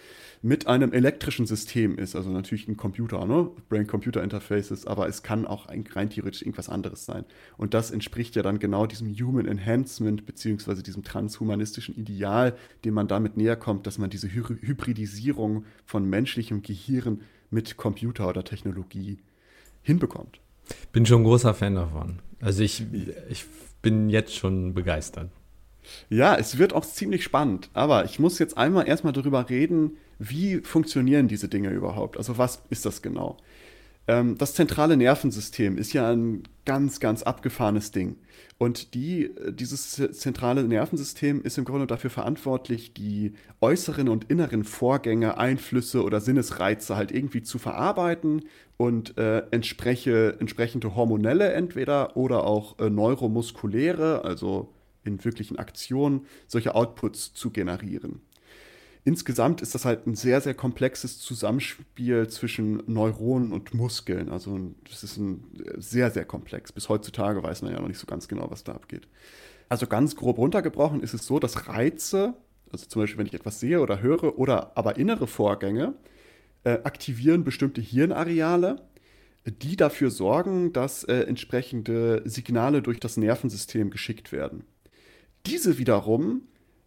mit 0.42 0.66
einem 0.66 0.92
elektrischen 0.92 1.46
System 1.46 1.96
ist. 1.96 2.14
Also 2.14 2.28
natürlich 2.30 2.68
ein 2.68 2.76
Computer, 2.76 3.24
ne? 3.24 3.50
Brain-Computer-Interfaces, 3.70 4.86
aber 4.86 5.08
es 5.08 5.22
kann 5.22 5.46
auch 5.46 5.68
rein 5.68 6.10
theoretisch 6.10 6.42
irgendwas 6.42 6.68
anderes 6.68 7.06
sein. 7.06 7.24
Und 7.56 7.72
das 7.72 7.90
entspricht 7.90 8.36
ja 8.36 8.42
dann 8.42 8.58
genau 8.58 8.86
diesem 8.86 9.14
Human 9.14 9.46
Enhancement, 9.46 10.26
beziehungsweise 10.26 10.82
diesem 10.82 11.02
transhumanistischen 11.02 11.96
Ideal, 11.96 12.56
dem 12.84 12.94
man 12.94 13.08
damit 13.08 13.38
näher 13.38 13.56
kommt, 13.56 13.86
dass 13.86 13.96
man 13.96 14.10
diese 14.10 14.28
Hy 14.28 14.42
Hybridisierung 14.60 15.64
von 15.86 16.08
menschlichem 16.08 16.60
Gehirn 16.60 17.22
mit 17.50 17.78
Computer 17.78 18.28
oder 18.28 18.44
Technologie 18.44 19.18
hinbekommt. 19.82 20.40
Bin 20.92 21.06
schon 21.06 21.22
ein 21.22 21.24
großer 21.24 21.54
Fan 21.54 21.74
davon. 21.74 22.18
Also 22.40 22.62
ich, 22.62 22.84
ich 23.28 23.44
bin 23.82 24.08
jetzt 24.08 24.34
schon 24.34 24.74
begeistert. 24.74 25.30
Ja, 26.08 26.36
es 26.36 26.58
wird 26.58 26.72
auch 26.72 26.84
ziemlich 26.84 27.24
spannend. 27.24 27.70
Aber 27.74 28.04
ich 28.04 28.18
muss 28.18 28.38
jetzt 28.38 28.56
einmal 28.56 28.88
erstmal 28.88 29.12
darüber 29.12 29.48
reden, 29.50 29.98
wie 30.18 30.58
funktionieren 30.58 31.28
diese 31.28 31.48
Dinge 31.48 31.70
überhaupt? 31.70 32.16
Also 32.16 32.38
was 32.38 32.62
ist 32.70 32.86
das 32.86 33.02
genau? 33.02 33.36
Ähm, 34.06 34.36
das 34.36 34.54
zentrale 34.54 34.96
Nervensystem 34.96 35.78
ist 35.78 35.92
ja 35.92 36.10
ein 36.10 36.42
ganz, 36.64 37.00
ganz 37.00 37.22
abgefahrenes 37.22 37.90
Ding. 37.90 38.16
Und 38.58 38.94
die, 38.94 39.34
dieses 39.50 39.90
zentrale 40.12 40.64
Nervensystem 40.64 41.42
ist 41.42 41.58
im 41.58 41.64
Grunde 41.64 41.86
dafür 41.86 42.10
verantwortlich, 42.10 42.94
die 42.94 43.34
äußeren 43.60 44.08
und 44.08 44.30
inneren 44.30 44.64
Vorgänge, 44.64 45.38
Einflüsse 45.38 46.04
oder 46.04 46.20
Sinnesreize 46.20 46.96
halt 46.96 47.10
irgendwie 47.10 47.42
zu 47.42 47.58
verarbeiten 47.58 48.44
und 48.76 49.18
äh, 49.18 49.42
entspreche, 49.50 50.36
entsprechende 50.38 50.94
hormonelle 50.94 51.52
entweder 51.52 52.16
oder 52.16 52.44
auch 52.44 52.78
äh, 52.78 52.90
neuromuskuläre, 52.90 54.24
also 54.24 54.72
in 55.04 55.22
wirklichen 55.24 55.58
Aktionen, 55.58 56.26
solche 56.46 56.74
Outputs 56.74 57.34
zu 57.34 57.50
generieren 57.50 58.22
insgesamt 59.04 59.60
ist 59.60 59.74
das 59.74 59.84
halt 59.84 60.06
ein 60.06 60.14
sehr, 60.14 60.40
sehr 60.40 60.54
komplexes 60.54 61.18
Zusammenspiel 61.18 62.28
zwischen 62.28 62.82
Neuronen 62.86 63.52
und 63.52 63.74
Muskeln. 63.74 64.30
Also 64.30 64.58
das 64.88 65.04
ist 65.04 65.18
ein 65.18 65.44
sehr, 65.76 66.10
sehr 66.10 66.24
komplex. 66.24 66.72
Bis 66.72 66.88
heutzutage 66.88 67.42
weiß 67.42 67.62
man 67.62 67.72
ja 67.72 67.80
noch 67.80 67.88
nicht 67.88 67.98
so 67.98 68.06
ganz 68.06 68.28
genau, 68.28 68.50
was 68.50 68.64
da 68.64 68.72
abgeht. 68.72 69.06
Also 69.68 69.86
ganz 69.86 70.16
grob 70.16 70.38
runtergebrochen 70.38 71.02
ist 71.02 71.14
es 71.14 71.26
so, 71.26 71.38
dass 71.38 71.68
Reize, 71.68 72.34
also 72.72 72.86
zum 72.86 73.02
Beispiel 73.02 73.18
wenn 73.18 73.26
ich 73.26 73.34
etwas 73.34 73.60
sehe 73.60 73.80
oder 73.80 74.00
höre, 74.00 74.38
oder 74.38 74.76
aber 74.76 74.96
innere 74.96 75.26
Vorgänge, 75.26 75.94
äh, 76.64 76.78
aktivieren 76.84 77.44
bestimmte 77.44 77.80
Hirnareale, 77.80 78.82
die 79.46 79.76
dafür 79.76 80.10
sorgen, 80.10 80.72
dass 80.72 81.04
äh, 81.04 81.20
entsprechende 81.22 82.22
Signale 82.24 82.80
durch 82.80 83.00
das 83.00 83.18
Nervensystem 83.18 83.90
geschickt 83.90 84.32
werden. 84.32 84.64
Diese 85.46 85.76
wiederum 85.76 86.42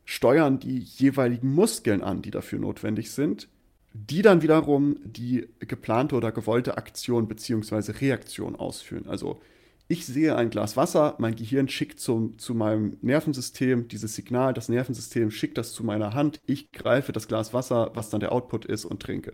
steuern 0.08 0.58
die 0.58 0.80
jeweiligen 0.80 1.54
Muskeln 1.54 2.02
an, 2.02 2.22
die 2.22 2.32
dafür 2.32 2.60
notwendig 2.60 3.12
sind, 3.12 3.50
die 3.94 4.22
dann 4.22 4.42
wiederum 4.42 4.96
die 5.04 5.50
geplante 5.60 6.16
oder 6.16 6.32
gewollte 6.32 6.78
Aktion 6.78 7.28
bzw. 7.28 7.92
Reaktion 7.92 8.56
ausführen. 8.56 9.06
Also 9.10 9.42
ich 9.90 10.06
sehe 10.06 10.38
ein 10.38 10.50
Glas 10.50 10.78
Wasser, 10.78 11.16
mein 11.18 11.36
Gehirn 11.36 11.68
schickt 11.68 12.00
zum, 12.00 12.40
zu 12.40 12.56
meinem 12.56 12.96
Nervensystem 13.02 13.90
dieses 13.90 14.16
Signal, 14.16 14.54
das 14.54 14.70
Nervensystem 14.70 15.30
schickt 15.30 15.58
das 15.58 15.74
zu 15.74 15.84
meiner 15.84 16.14
Hand, 16.14 16.40
ich 16.46 16.72
greife 16.72 17.12
das 17.12 17.28
Glas 17.28 17.54
Wasser, 17.54 17.92
was 17.94 18.10
dann 18.10 18.22
der 18.22 18.32
Output 18.32 18.64
ist, 18.64 18.86
und 18.86 19.02
trinke. 19.02 19.34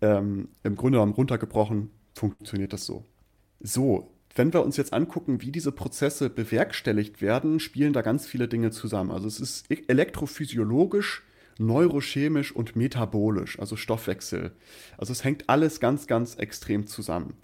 Ähm, 0.00 0.48
Im 0.64 0.74
Grunde 0.74 0.96
genommen 0.98 1.12
runtergebrochen 1.12 1.90
funktioniert 2.14 2.72
das 2.72 2.84
so. 2.84 3.04
So, 3.60 4.10
wenn 4.34 4.52
wir 4.52 4.64
uns 4.64 4.76
jetzt 4.76 4.92
angucken, 4.92 5.42
wie 5.42 5.52
diese 5.52 5.72
Prozesse 5.72 6.30
bewerkstelligt 6.30 7.20
werden, 7.20 7.60
spielen 7.60 7.92
da 7.92 8.02
ganz 8.02 8.26
viele 8.26 8.48
Dinge 8.48 8.70
zusammen. 8.70 9.10
Also 9.10 9.28
es 9.28 9.40
ist 9.40 9.70
e-, 9.70 9.82
elektrophysiologisch, 9.88 11.22
neurochemisch 11.58 12.52
und 12.52 12.76
metabolisch, 12.76 13.58
also 13.58 13.76
Stoffwechsel. 13.76 14.52
Also 14.96 15.12
es 15.12 15.24
hängt 15.24 15.48
alles 15.48 15.80
ganz, 15.80 16.06
ganz 16.06 16.36
extrem 16.36 16.86
zusammen. 16.86 17.34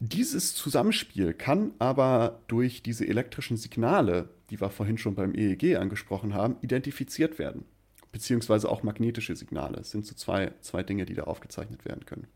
Dieses 0.00 0.54
Zusammenspiel 0.54 1.32
kann 1.32 1.72
aber 1.78 2.40
durch 2.46 2.82
diese 2.82 3.06
elektrischen 3.06 3.56
Signale, 3.56 4.28
die 4.50 4.60
wir 4.60 4.70
vorhin 4.70 4.96
schon 4.96 5.16
beim 5.16 5.34
EEG 5.34 5.76
angesprochen 5.76 6.34
haben, 6.34 6.56
identifiziert 6.60 7.38
werden. 7.38 7.64
Beziehungsweise 8.12 8.68
auch 8.68 8.82
magnetische 8.82 9.34
Signale. 9.34 9.80
Es 9.80 9.90
sind 9.90 10.06
so 10.06 10.14
zwei, 10.14 10.52
zwei 10.60 10.82
Dinge, 10.82 11.04
die 11.04 11.14
da 11.14 11.24
aufgezeichnet 11.24 11.84
werden 11.84 12.06
können. 12.06 12.28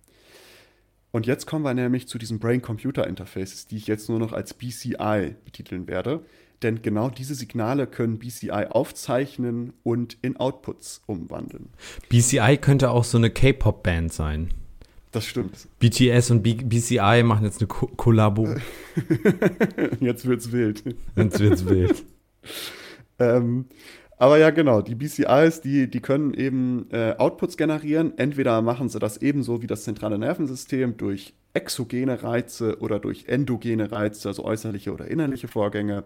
Und 1.12 1.26
jetzt 1.26 1.46
kommen 1.46 1.64
wir 1.64 1.74
nämlich 1.74 2.08
zu 2.08 2.18
diesen 2.18 2.38
Brain-Computer-Interfaces, 2.38 3.66
die 3.66 3.76
ich 3.76 3.86
jetzt 3.86 4.08
nur 4.08 4.18
noch 4.18 4.32
als 4.32 4.54
BCI 4.54 5.36
betiteln 5.44 5.86
werde. 5.86 6.24
Denn 6.62 6.80
genau 6.80 7.10
diese 7.10 7.34
Signale 7.34 7.86
können 7.86 8.18
BCI 8.18 8.66
aufzeichnen 8.70 9.72
und 9.82 10.16
in 10.22 10.36
Outputs 10.36 11.02
umwandeln. 11.06 11.70
BCI 12.08 12.58
könnte 12.60 12.90
auch 12.90 13.04
so 13.04 13.18
eine 13.18 13.30
K-Pop-Band 13.30 14.12
sein. 14.12 14.54
Das 15.10 15.26
stimmt. 15.26 15.68
BTS 15.78 16.30
und 16.30 16.42
B 16.42 16.54
BCI 16.54 17.22
machen 17.22 17.44
jetzt 17.44 17.60
eine 17.60 17.66
Ko 17.66 17.86
Kollabo. 17.88 18.48
jetzt 20.00 20.26
wird's 20.26 20.50
wild. 20.52 20.82
Jetzt 21.16 21.38
wird's 21.38 21.66
wild. 21.66 22.02
ähm, 23.18 23.66
aber 24.22 24.38
ja, 24.38 24.50
genau, 24.50 24.82
die 24.82 24.94
BCIs, 24.94 25.62
die, 25.62 25.90
die 25.90 25.98
können 25.98 26.32
eben 26.32 26.86
äh, 26.92 27.16
Outputs 27.18 27.56
generieren. 27.56 28.16
Entweder 28.18 28.62
machen 28.62 28.88
sie 28.88 29.00
das 29.00 29.16
ebenso 29.16 29.62
wie 29.62 29.66
das 29.66 29.82
zentrale 29.82 30.16
Nervensystem 30.16 30.96
durch 30.96 31.34
exogene 31.54 32.22
Reize 32.22 32.78
oder 32.78 33.00
durch 33.00 33.24
endogene 33.26 33.90
Reize, 33.90 34.28
also 34.28 34.44
äußerliche 34.44 34.92
oder 34.92 35.08
innerliche 35.08 35.48
Vorgänge. 35.48 36.04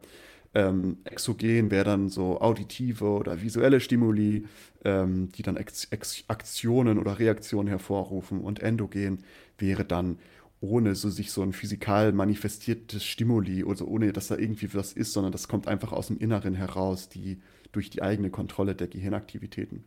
Ähm, 0.54 0.96
exogen 1.04 1.70
wäre 1.70 1.84
dann 1.84 2.08
so 2.08 2.40
auditive 2.40 3.04
oder 3.04 3.42
visuelle 3.42 3.80
Stimuli, 3.80 4.46
ähm, 4.82 5.28
die 5.32 5.42
dann 5.42 5.58
Ex 5.58 5.84
Ex 5.90 6.24
Aktionen 6.28 6.98
oder 6.98 7.18
Reaktionen 7.18 7.68
hervorrufen. 7.68 8.40
Und 8.40 8.60
endogen 8.60 9.24
wäre 9.58 9.84
dann 9.84 10.16
ohne 10.62 10.94
so 10.94 11.10
sich 11.10 11.32
so 11.32 11.42
ein 11.42 11.52
physikal 11.52 12.12
manifestiertes 12.12 13.04
Stimuli, 13.04 13.62
also 13.68 13.84
ohne 13.84 14.14
dass 14.14 14.28
da 14.28 14.38
irgendwie 14.38 14.72
was 14.72 14.94
ist, 14.94 15.12
sondern 15.12 15.32
das 15.32 15.48
kommt 15.48 15.68
einfach 15.68 15.92
aus 15.92 16.06
dem 16.06 16.16
Inneren 16.16 16.54
heraus, 16.54 17.10
die 17.10 17.42
durch 17.76 17.90
die 17.90 18.02
eigene 18.02 18.30
Kontrolle 18.30 18.74
der 18.74 18.88
Gehirnaktivitäten. 18.88 19.84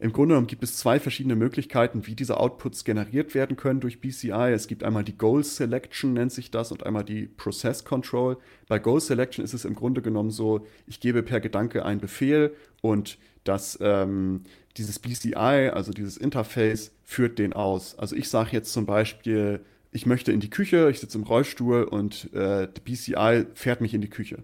Im 0.00 0.12
Grunde 0.12 0.32
genommen 0.32 0.48
gibt 0.48 0.64
es 0.64 0.76
zwei 0.78 0.98
verschiedene 0.98 1.36
Möglichkeiten, 1.36 2.06
wie 2.06 2.16
diese 2.16 2.38
Outputs 2.38 2.84
generiert 2.84 3.34
werden 3.34 3.56
können 3.56 3.78
durch 3.78 4.00
BCI. 4.00 4.50
Es 4.52 4.66
gibt 4.66 4.82
einmal 4.82 5.04
die 5.04 5.16
Goal 5.16 5.44
Selection, 5.44 6.14
nennt 6.14 6.32
sich 6.32 6.50
das, 6.50 6.72
und 6.72 6.84
einmal 6.84 7.04
die 7.04 7.26
Process 7.26 7.84
Control. 7.84 8.38
Bei 8.66 8.80
Goal 8.80 9.00
Selection 9.00 9.44
ist 9.44 9.54
es 9.54 9.64
im 9.64 9.74
Grunde 9.76 10.02
genommen 10.02 10.30
so, 10.30 10.66
ich 10.88 10.98
gebe 10.98 11.22
per 11.22 11.40
Gedanke 11.40 11.84
einen 11.84 12.00
Befehl 12.00 12.52
und 12.80 13.18
das, 13.44 13.78
ähm, 13.80 14.42
dieses 14.76 14.98
BCI, 14.98 15.70
also 15.72 15.92
dieses 15.92 16.16
Interface, 16.16 16.90
führt 17.04 17.38
den 17.38 17.52
aus. 17.52 17.96
Also 17.98 18.16
ich 18.16 18.28
sage 18.28 18.50
jetzt 18.52 18.72
zum 18.72 18.86
Beispiel, 18.86 19.60
ich 19.92 20.06
möchte 20.06 20.32
in 20.32 20.40
die 20.40 20.50
Küche, 20.50 20.88
ich 20.90 21.00
sitze 21.00 21.18
im 21.18 21.24
Rollstuhl 21.24 21.84
und 21.84 22.32
äh, 22.32 22.66
BCI 22.84 23.44
fährt 23.54 23.80
mich 23.80 23.94
in 23.94 24.00
die 24.00 24.10
Küche. 24.10 24.42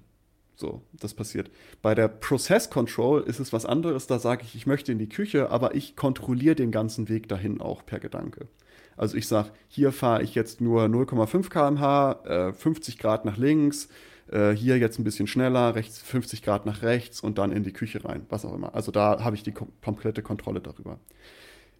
So, 0.60 0.82
das 0.92 1.14
passiert. 1.14 1.52
Bei 1.82 1.94
der 1.94 2.08
Process 2.08 2.68
Control 2.68 3.22
ist 3.22 3.38
es 3.38 3.52
was 3.52 3.64
anderes. 3.64 4.08
Da 4.08 4.18
sage 4.18 4.42
ich, 4.44 4.56
ich 4.56 4.66
möchte 4.66 4.90
in 4.90 4.98
die 4.98 5.08
Küche, 5.08 5.50
aber 5.50 5.76
ich 5.76 5.94
kontrolliere 5.94 6.56
den 6.56 6.72
ganzen 6.72 7.08
Weg 7.08 7.28
dahin 7.28 7.60
auch 7.60 7.86
per 7.86 8.00
Gedanke. 8.00 8.48
Also 8.96 9.16
ich 9.16 9.28
sage, 9.28 9.50
hier 9.68 9.92
fahre 9.92 10.24
ich 10.24 10.34
jetzt 10.34 10.60
nur 10.60 10.82
0,5 10.86 11.48
km/h, 11.48 12.48
äh, 12.48 12.52
50 12.52 12.98
Grad 12.98 13.24
nach 13.24 13.36
links, 13.36 13.88
äh, 14.32 14.50
hier 14.50 14.78
jetzt 14.78 14.98
ein 14.98 15.04
bisschen 15.04 15.28
schneller, 15.28 15.76
rechts 15.76 16.00
50 16.02 16.42
Grad 16.42 16.66
nach 16.66 16.82
rechts 16.82 17.20
und 17.20 17.38
dann 17.38 17.52
in 17.52 17.62
die 17.62 17.72
Küche 17.72 18.04
rein, 18.04 18.26
was 18.28 18.44
auch 18.44 18.52
immer. 18.52 18.74
Also 18.74 18.90
da 18.90 19.22
habe 19.22 19.36
ich 19.36 19.44
die 19.44 19.52
kom 19.52 19.68
komplette 19.80 20.22
Kontrolle 20.22 20.60
darüber. 20.60 20.98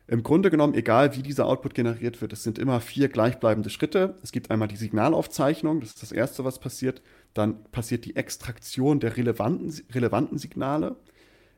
Im 0.06 0.22
Grunde 0.22 0.50
genommen, 0.50 0.74
egal 0.74 1.16
wie 1.16 1.22
dieser 1.22 1.46
Output 1.46 1.74
generiert 1.74 2.22
wird, 2.22 2.32
es 2.32 2.42
sind 2.42 2.58
immer 2.58 2.80
vier 2.80 3.08
gleichbleibende 3.08 3.68
Schritte. 3.70 4.14
Es 4.22 4.32
gibt 4.32 4.50
einmal 4.50 4.68
die 4.68 4.76
Signalaufzeichnung, 4.76 5.80
das 5.80 5.90
ist 5.90 6.02
das 6.02 6.12
Erste, 6.12 6.44
was 6.44 6.60
passiert. 6.60 7.02
Dann 7.34 7.64
passiert 7.70 8.04
die 8.04 8.16
Extraktion 8.16 9.00
der 9.00 9.16
relevanten, 9.16 9.72
relevanten 9.92 10.38
Signale. 10.38 10.96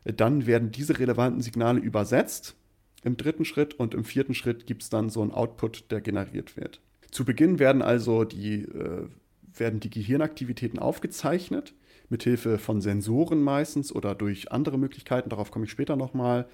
Dann 0.04 0.46
werden 0.46 0.70
diese 0.70 0.98
relevanten 0.98 1.42
Signale 1.42 1.80
übersetzt 1.80 2.56
im 3.02 3.16
dritten 3.16 3.44
Schritt 3.44 3.74
und 3.74 3.94
im 3.94 4.04
vierten 4.04 4.34
Schritt 4.34 4.66
gibt 4.66 4.82
es 4.82 4.90
dann 4.90 5.10
so 5.10 5.22
einen 5.22 5.32
Output, 5.32 5.90
der 5.90 6.00
generiert 6.00 6.56
wird. 6.56 6.80
Zu 7.10 7.24
Beginn 7.24 7.58
werden 7.58 7.82
also 7.82 8.24
die, 8.24 8.62
äh, 8.62 9.08
werden 9.54 9.80
die 9.80 9.90
Gehirnaktivitäten 9.90 10.78
aufgezeichnet, 10.78 11.74
mithilfe 12.08 12.58
von 12.58 12.80
Sensoren 12.80 13.42
meistens 13.42 13.94
oder 13.94 14.14
durch 14.14 14.52
andere 14.52 14.78
Möglichkeiten, 14.78 15.30
darauf 15.30 15.50
komme 15.50 15.64
ich 15.64 15.70
später 15.70 15.96
nochmal. 15.96 16.48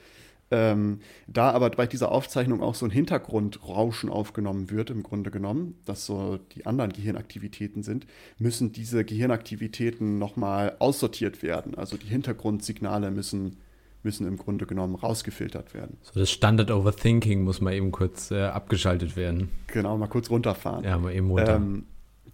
Ähm, 0.51 1.01
da 1.27 1.51
aber 1.51 1.71
bei 1.71 1.87
dieser 1.87 2.13
Aufzeichnung 2.13 2.63
auch 2.63 2.77
so 2.77 2.87
ein 2.87 2.91
Hintergrundrauschen 2.91 4.11
aufgenommen 4.11 4.71
wird, 4.71 4.91
im 4.91 5.03
Grunde 5.03 5.31
genommen, 5.31 5.75
dass 5.85 6.07
so 6.07 6.39
die 6.55 6.67
anderen 6.67 6.93
Gehirnaktivitäten 6.93 7.83
sind, 7.83 8.07
müssen 8.39 8.73
diese 8.73 9.05
Gehirnaktivitäten 9.05 10.19
nochmal 10.19 10.77
aussortiert 10.79 11.43
werden. 11.43 11.75
Also 11.75 11.97
die 11.97 12.07
Hintergrundsignale 12.07 13.11
müssen, 13.11 13.57
müssen 14.05 14.27
im 14.27 14.37
Grunde 14.37 14.67
genommen 14.67 14.95
rausgefiltert 14.95 15.75
werden. 15.75 15.97
So 16.03 16.21
das 16.21 16.31
Standard 16.31 16.71
Overthinking 16.71 17.43
muss 17.43 17.61
mal 17.61 17.75
eben 17.75 17.91
kurz 17.91 18.31
äh, 18.31 18.43
abgeschaltet 18.43 19.17
werden. 19.17 19.49
Genau, 19.67 19.99
mal 19.99 20.07
kurz 20.07 20.31
runterfahren. 20.31 20.85
Ja, 20.85 20.97
mal 20.97 21.13
eben 21.13 21.29
runter. 21.29 21.57
Ähm, 21.57 21.87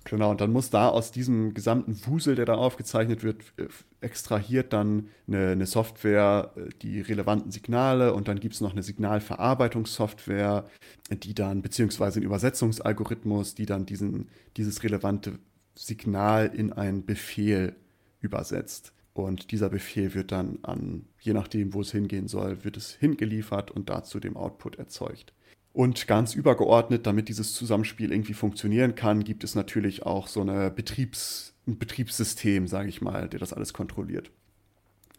Genau, 0.05 0.31
und 0.31 0.41
dann 0.41 0.53
muss 0.53 0.71
da 0.71 0.89
aus 0.89 1.13
diesem 1.13 1.55
gesamten 1.55 1.99
Wusel, 2.07 2.35
der 2.35 2.45
da 2.45 2.55
aufgezeichnet 2.55 3.23
wird, 3.23 3.43
äh, 3.57 3.69
extrahiert 4.01 4.73
dann 4.73 5.09
eine, 5.29 5.51
eine 5.51 5.67
Software 5.67 6.53
äh, 6.57 6.71
die 6.83 7.01
relevanten 7.01 7.53
Signale 7.53 8.13
und 8.13 8.29
dann 8.29 8.41
gibt 8.41 8.55
es 8.55 8.61
noch 8.61 8.73
eine 8.73 8.83
Signalverarbeitungssoftware, 8.83 10.65
die 11.11 11.35
dann, 11.35 11.63
beziehungsweise 11.63 12.21
ein 12.21 12.25
Übersetzungsalgorithmus, 12.25 13.55
die 13.55 13.67
dann 13.67 13.87
diesen, 13.87 14.29
dieses 14.57 14.83
relevante 14.83 15.39
Signal 15.75 16.51
in 16.55 16.73
einen 16.73 17.05
Befehl 17.05 17.77
übersetzt. 18.21 18.93
Und 19.15 19.51
dieser 19.53 19.69
Befehl 19.69 20.15
wird 20.15 20.33
dann 20.33 20.59
an, 20.63 21.05
je 21.21 21.35
nachdem, 21.35 21.75
wo 21.75 21.83
es 21.83 21.93
hingehen 21.93 22.29
soll, 22.29 22.65
wird 22.65 22.77
es 22.77 22.95
hingeliefert 22.95 23.71
und 23.71 23.91
dazu 23.91 24.21
dem 24.21 24.37
Output 24.37 24.77
erzeugt. 24.77 25.35
Und 25.73 26.07
ganz 26.07 26.35
übergeordnet, 26.35 27.07
damit 27.07 27.29
dieses 27.29 27.55
Zusammenspiel 27.55 28.13
irgendwie 28.13 28.35
funktionieren 28.35 28.95
kann, 28.95 29.25
gibt 29.25 29.43
es 29.43 29.55
natürlich 29.55 30.05
auch 30.05 30.29
so 30.29 30.43
eine 30.43 30.71
Betriebs-, 30.71 31.55
ein 31.67 31.79
Betriebssystem, 31.79 32.67
sage 32.67 32.91
ich 32.91 33.01
mal, 33.01 33.29
der 33.29 33.41
das 33.41 33.55
alles 33.55 33.73
kontrolliert. 33.73 34.31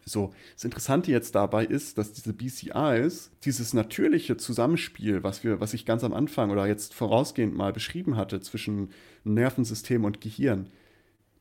So, 0.06 0.32
das 0.54 0.64
Interessante 0.64 1.10
jetzt 1.10 1.34
dabei 1.34 1.64
ist, 1.64 1.96
dass 1.98 2.12
diese 2.12 2.34
BCIs, 2.34 3.30
dieses 3.44 3.72
natürliche 3.72 4.36
Zusammenspiel, 4.36 5.22
was 5.22 5.42
wir, 5.44 5.60
was 5.60 5.74
ich 5.74 5.86
ganz 5.86 6.04
am 6.04 6.12
Anfang 6.12 6.50
oder 6.50 6.66
jetzt 6.66 6.92
vorausgehend 6.92 7.56
mal 7.56 7.72
beschrieben 7.72 8.16
hatte 8.16 8.40
zwischen 8.40 8.90
Nervensystem 9.24 10.04
und 10.04 10.20
Gehirn, 10.20 10.68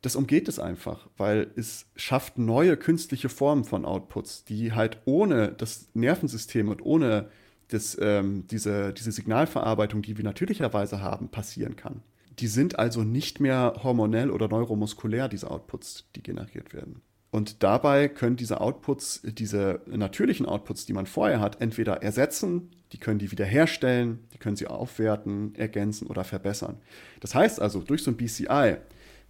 das 0.01 0.15
umgeht 0.15 0.48
es 0.48 0.60
einfach, 0.60 1.08
weil 1.17 1.51
es 1.55 1.86
schafft 1.96 2.38
neue 2.38 2.77
künstliche 2.77 3.29
Formen 3.29 3.63
von 3.63 3.86
Outputs, 3.86 4.43
die 4.43 4.74
halt 4.74 5.00
ohne 5.05 5.51
das 5.51 5.89
Nervensystem 5.93 6.67
und 6.70 6.82
ohne 6.84 7.29
das, 7.70 7.98
ähm, 8.00 8.46
diese, 8.48 8.93
diese 8.93 9.12
Signalverarbeitung, 9.12 10.01
die 10.01 10.17
wir 10.17 10.24
natürlicherweise 10.24 11.01
haben, 11.01 11.29
passieren 11.29 11.75
kann. 11.75 12.01
Die 12.39 12.48
sind 12.48 12.79
also 12.79 13.03
nicht 13.03 13.39
mehr 13.39 13.75
hormonell 13.84 14.32
oder 14.32 14.48
neuromuskulär, 14.48 15.27
diese 15.27 15.51
Outputs, 15.51 16.05
die 16.15 16.24
generiert 16.24 16.74
werden. 16.74 17.01
Und 17.34 17.63
dabei 17.63 18.10
können 18.10 18.36
diese 18.36 18.62
Outputs, 18.62 19.22
diese 19.24 19.82
natürlichen 19.88 20.46
Outputs, 20.46 20.86
die 20.86 20.93
man 20.93 21.08
vorher 21.08 21.39
hat, 21.39 21.62
entweder 21.62 22.03
ersetzen, 22.03 22.70
die 22.91 23.00
können 23.00 23.17
die 23.17 23.32
wiederherstellen, 23.32 24.20
die 24.34 24.38
können 24.38 24.55
sie 24.55 24.67
aufwerten, 24.67 25.55
ergänzen 25.55 26.08
oder 26.08 26.24
verbessern. 26.24 26.77
Das 27.22 27.34
heißt 27.34 27.60
also, 27.60 27.79
durch 27.79 28.03
so 28.03 28.12
ein 28.12 28.17
BCI 28.17 28.77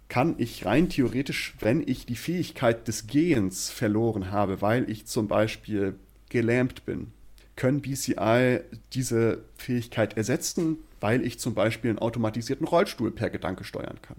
kann 0.08 0.34
ich 0.36 0.66
rein 0.66 0.90
theoretisch, 0.90 1.54
wenn 1.60 1.82
ich 1.86 2.04
die 2.04 2.16
Fähigkeit 2.16 2.86
des 2.88 3.06
Gehens 3.06 3.70
verloren 3.70 4.30
habe, 4.30 4.60
weil 4.60 4.90
ich 4.90 5.06
zum 5.06 5.26
Beispiel 5.26 5.94
gelähmt 6.28 6.84
bin, 6.84 7.12
können 7.56 7.80
BCI 7.80 8.60
diese 8.92 9.38
Fähigkeit 9.56 10.16
ersetzen, 10.16 10.78
weil 11.00 11.24
ich 11.24 11.38
zum 11.38 11.54
Beispiel 11.54 11.90
einen 11.90 11.98
automatisierten 11.98 12.66
Rollstuhl 12.66 13.10
per 13.10 13.30
Gedanke 13.30 13.64
steuern 13.64 13.98
kann. 14.02 14.16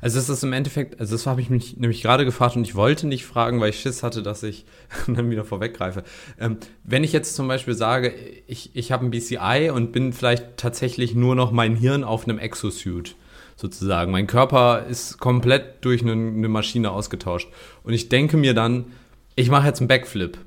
Also 0.00 0.18
es 0.18 0.28
ist 0.28 0.42
im 0.42 0.52
Endeffekt, 0.52 1.00
also 1.00 1.14
das 1.14 1.26
habe 1.26 1.40
ich 1.40 1.50
mich 1.50 1.76
nämlich 1.76 2.02
gerade 2.02 2.24
gefragt 2.24 2.56
und 2.56 2.64
ich 2.64 2.74
wollte 2.74 3.06
nicht 3.06 3.24
fragen, 3.24 3.60
weil 3.60 3.70
ich 3.70 3.80
Schiss 3.80 4.02
hatte, 4.02 4.22
dass 4.22 4.42
ich 4.42 4.64
dann 5.06 5.30
wieder 5.30 5.44
vorweggreife. 5.44 6.04
Ähm, 6.38 6.58
wenn 6.84 7.04
ich 7.04 7.12
jetzt 7.12 7.34
zum 7.34 7.48
Beispiel 7.48 7.74
sage, 7.74 8.12
ich, 8.46 8.74
ich 8.74 8.92
habe 8.92 9.06
ein 9.06 9.10
BCI 9.10 9.70
und 9.72 9.92
bin 9.92 10.12
vielleicht 10.12 10.56
tatsächlich 10.56 11.14
nur 11.14 11.34
noch 11.34 11.52
mein 11.52 11.76
Hirn 11.76 12.04
auf 12.04 12.24
einem 12.24 12.38
Exosuit 12.38 13.14
sozusagen. 13.56 14.12
Mein 14.12 14.26
Körper 14.26 14.86
ist 14.88 15.18
komplett 15.18 15.84
durch 15.84 16.02
eine, 16.02 16.12
eine 16.12 16.48
Maschine 16.48 16.90
ausgetauscht. 16.90 17.48
Und 17.82 17.92
ich 17.92 18.08
denke 18.08 18.36
mir 18.36 18.54
dann, 18.54 18.86
ich 19.34 19.50
mache 19.50 19.66
jetzt 19.66 19.80
einen 19.80 19.88
Backflip. 19.88 20.38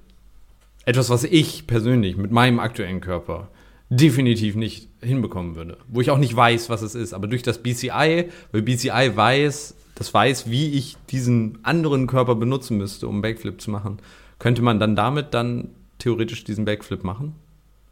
Etwas, 0.85 1.09
was 1.09 1.23
ich 1.23 1.67
persönlich 1.67 2.17
mit 2.17 2.31
meinem 2.31 2.59
aktuellen 2.59 3.01
Körper 3.01 3.49
definitiv 3.89 4.55
nicht 4.55 4.87
hinbekommen 5.01 5.55
würde. 5.55 5.77
Wo 5.89 6.01
ich 6.01 6.09
auch 6.09 6.17
nicht 6.17 6.35
weiß, 6.35 6.69
was 6.69 6.81
es 6.81 6.95
ist. 6.95 7.13
Aber 7.13 7.27
durch 7.27 7.43
das 7.43 7.61
BCI, 7.61 8.29
weil 8.51 8.61
BCI 8.61 9.11
weiß, 9.15 9.75
das 9.95 10.13
weiß, 10.13 10.49
wie 10.49 10.71
ich 10.71 10.97
diesen 11.09 11.59
anderen 11.63 12.07
Körper 12.07 12.35
benutzen 12.35 12.77
müsste, 12.77 13.07
um 13.07 13.21
Backflip 13.21 13.61
zu 13.61 13.69
machen, 13.69 13.99
könnte 14.39 14.61
man 14.61 14.79
dann 14.79 14.95
damit 14.95 15.33
dann 15.33 15.69
theoretisch 15.99 16.43
diesen 16.45 16.65
Backflip 16.65 17.03
machen? 17.03 17.35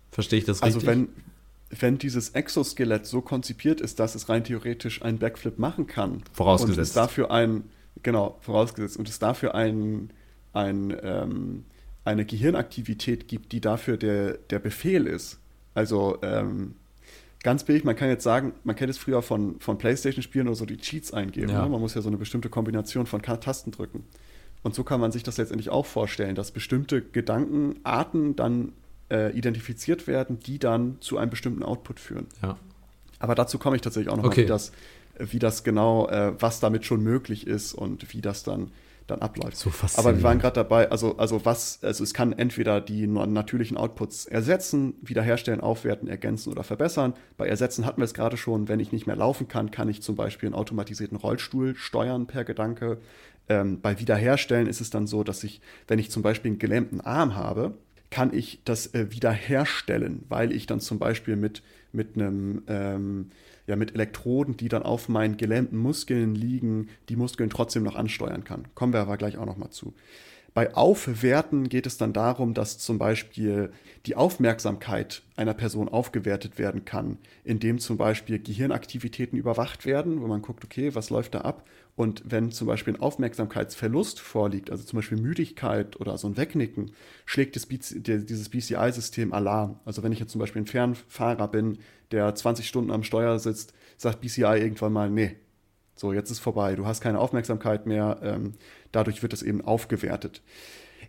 Verstehe 0.10 0.39
ich 0.39 0.46
das 0.46 0.63
also 0.63 0.79
richtig? 0.79 0.89
Also 0.89 1.01
wenn, 1.01 1.79
wenn 1.79 1.98
dieses 1.98 2.29
Exoskelett 2.29 3.05
so 3.05 3.22
konzipiert 3.22 3.81
ist, 3.81 4.00
dass 4.00 4.15
es 4.15 4.29
rein 4.29 4.43
theoretisch 4.43 5.01
einen 5.03 5.19
Backflip 5.19 5.60
machen 5.60 5.86
kann. 5.86 6.24
Vorausgesetzt. 6.34 6.77
Und 6.77 6.84
es 6.84 6.93
dafür 6.93 7.29
ein, 7.29 7.65
genau, 8.01 8.38
vorausgesetzt, 8.39 8.98
und 8.98 9.08
es 9.10 9.19
dafür 9.19 9.53
ein, 9.53 10.12
ein, 10.53 10.96
ähm, 11.03 11.65
eine 12.09 12.25
Gehirnaktivität 12.25 13.27
gibt, 13.27 13.51
die 13.51 13.61
dafür 13.61 13.97
der, 13.97 14.33
der 14.49 14.59
Befehl 14.59 15.05
ist. 15.05 15.39
Also 15.73 16.17
ähm, 16.23 16.75
ganz 17.43 17.63
billig, 17.63 17.83
man 17.83 17.95
kann 17.95 18.09
jetzt 18.09 18.23
sagen, 18.23 18.53
man 18.63 18.75
kennt 18.75 18.89
es 18.89 18.97
früher 18.97 19.21
von, 19.21 19.59
von 19.59 19.77
Playstation-Spielen 19.77 20.47
oder 20.47 20.55
so, 20.55 20.65
die 20.65 20.77
Cheats 20.77 21.13
eingeben. 21.13 21.49
Ja. 21.49 21.63
Ne? 21.63 21.69
Man 21.69 21.79
muss 21.79 21.93
ja 21.93 22.01
so 22.01 22.09
eine 22.09 22.17
bestimmte 22.17 22.49
Kombination 22.49 23.05
von 23.05 23.21
Tasten 23.21 23.71
drücken. 23.71 24.03
Und 24.61 24.75
so 24.75 24.83
kann 24.83 24.99
man 24.99 25.11
sich 25.11 25.23
das 25.23 25.37
letztendlich 25.37 25.69
auch 25.69 25.85
vorstellen, 25.85 26.35
dass 26.35 26.51
bestimmte 26.51 27.01
Gedankenarten 27.01 28.35
dann 28.35 28.73
äh, 29.09 29.31
identifiziert 29.37 30.07
werden, 30.07 30.39
die 30.39 30.59
dann 30.59 30.97
zu 30.99 31.17
einem 31.17 31.29
bestimmten 31.29 31.63
Output 31.63 31.99
führen. 31.99 32.27
Ja. 32.41 32.57
Aber 33.19 33.35
dazu 33.35 33.57
komme 33.57 33.75
ich 33.75 33.81
tatsächlich 33.81 34.11
auch 34.11 34.17
noch 34.17 34.25
okay. 34.25 34.41
mal, 34.41 34.45
wie 34.45 34.49
das, 34.49 34.71
wie 35.17 35.39
das 35.39 35.63
genau, 35.63 36.07
äh, 36.09 36.33
was 36.39 36.59
damit 36.59 36.85
schon 36.85 37.01
möglich 37.03 37.47
ist 37.47 37.73
und 37.73 38.13
wie 38.13 38.21
das 38.21 38.43
dann 38.43 38.71
dann 39.09 39.21
abläuft. 39.21 39.57
So 39.57 39.71
Aber 39.95 40.15
wir 40.15 40.23
waren 40.23 40.39
gerade 40.39 40.55
dabei, 40.55 40.89
also, 40.89 41.17
also 41.17 41.45
was, 41.45 41.83
also 41.83 42.03
es 42.03 42.13
kann 42.13 42.33
entweder 42.33 42.81
die 42.81 43.07
natürlichen 43.07 43.77
Outputs 43.77 44.25
ersetzen, 44.25 44.95
wiederherstellen, 45.01 45.61
aufwerten, 45.61 46.07
ergänzen 46.07 46.51
oder 46.51 46.63
verbessern. 46.63 47.13
Bei 47.37 47.47
Ersetzen 47.47 47.85
hatten 47.85 48.01
wir 48.01 48.05
es 48.05 48.13
gerade 48.13 48.37
schon, 48.37 48.67
wenn 48.67 48.79
ich 48.79 48.91
nicht 48.91 49.07
mehr 49.07 49.15
laufen 49.15 49.47
kann, 49.47 49.71
kann 49.71 49.89
ich 49.89 50.01
zum 50.01 50.15
Beispiel 50.15 50.47
einen 50.47 50.55
automatisierten 50.55 51.17
Rollstuhl 51.17 51.75
steuern 51.75 52.27
per 52.27 52.43
Gedanke. 52.43 52.99
Ähm, 53.47 53.81
bei 53.81 53.99
Wiederherstellen 53.99 54.67
ist 54.67 54.81
es 54.81 54.89
dann 54.89 55.07
so, 55.07 55.23
dass 55.23 55.43
ich, 55.43 55.61
wenn 55.87 55.99
ich 55.99 56.11
zum 56.11 56.21
Beispiel 56.21 56.51
einen 56.51 56.59
gelähmten 56.59 57.01
Arm 57.01 57.35
habe, 57.35 57.73
kann 58.09 58.33
ich 58.33 58.61
das 58.65 58.93
äh, 58.93 59.11
wiederherstellen, 59.11 60.23
weil 60.29 60.51
ich 60.51 60.65
dann 60.65 60.79
zum 60.79 60.99
Beispiel 60.99 61.35
mit, 61.35 61.61
mit 61.91 62.15
einem 62.15 62.63
ähm, 62.67 63.31
ja, 63.69 63.75
mit 63.75 63.93
Elektroden, 63.93 64.57
die 64.57 64.67
dann 64.67 64.81
auf 64.81 65.09
meinen 65.09 65.38
gelähmten 65.38 65.77
Muskeln 65.77 66.33
liegen, 66.33 66.89
die 67.07 67.15
Muskeln 67.15 67.51
trotzdem 67.51 67.83
noch 67.83 67.95
ansteuern 67.95 68.43
kann. 68.43 68.67
Kommen 68.73 68.93
wir 68.93 68.99
aber 68.99 69.15
gleich 69.15 69.38
auch 69.38 69.45
noch 69.45 69.57
mal 69.57 69.69
zu. 69.69 69.93
Bei 70.59 70.75
Aufwerten 70.75 71.69
geht 71.69 71.85
es 71.85 71.95
dann 71.95 72.11
darum, 72.11 72.53
dass 72.53 72.79
zum 72.79 72.97
Beispiel 72.97 73.71
die 74.05 74.17
Aufmerksamkeit 74.17 75.21
einer 75.37 75.53
Person 75.53 75.87
aufgewertet 75.87 76.57
werden 76.57 76.83
kann, 76.83 77.17
indem 77.45 77.79
zum 77.79 77.95
Beispiel 77.95 78.39
Gehirnaktivitäten 78.39 79.39
überwacht 79.39 79.85
werden, 79.85 80.21
wo 80.21 80.27
man 80.27 80.41
guckt, 80.41 80.65
okay, 80.65 80.93
was 80.95 81.11
läuft 81.11 81.33
da 81.35 81.41
ab? 81.43 81.65
Und 81.95 82.23
wenn 82.25 82.51
zum 82.51 82.67
Beispiel 82.67 82.93
ein 82.93 82.99
Aufmerksamkeitsverlust 82.99 84.19
vorliegt, 84.19 84.69
also 84.69 84.83
zum 84.83 84.97
Beispiel 84.97 85.17
Müdigkeit 85.17 85.97
oder 85.97 86.17
so 86.17 86.27
ein 86.27 86.35
Wegnicken, 86.35 86.91
schlägt 87.25 87.55
dieses 87.55 88.49
BCI-System 88.49 89.31
Alarm. 89.31 89.79
Also 89.85 90.03
wenn 90.03 90.11
ich 90.11 90.19
jetzt 90.19 90.34
zum 90.34 90.39
Beispiel 90.39 90.63
ein 90.63 90.67
Fernfahrer 90.67 91.47
bin, 91.47 91.77
der 92.12 92.36
20 92.36 92.67
Stunden 92.67 92.91
am 92.91 93.03
Steuer 93.03 93.39
sitzt, 93.39 93.73
sagt 93.95 94.19
BCI 94.19 94.41
irgendwann 94.41 94.91
mal, 94.91 95.10
nee, 95.10 95.38
so, 95.99 96.13
jetzt 96.13 96.31
ist 96.31 96.39
vorbei, 96.39 96.75
du 96.75 96.85
hast 96.85 97.01
keine 97.01 97.19
Aufmerksamkeit 97.19 97.85
mehr, 97.85 98.19
ähm, 98.23 98.53
dadurch 98.93 99.21
wird 99.21 99.33
es 99.33 99.43
eben 99.43 99.59
aufgewertet. 99.62 100.41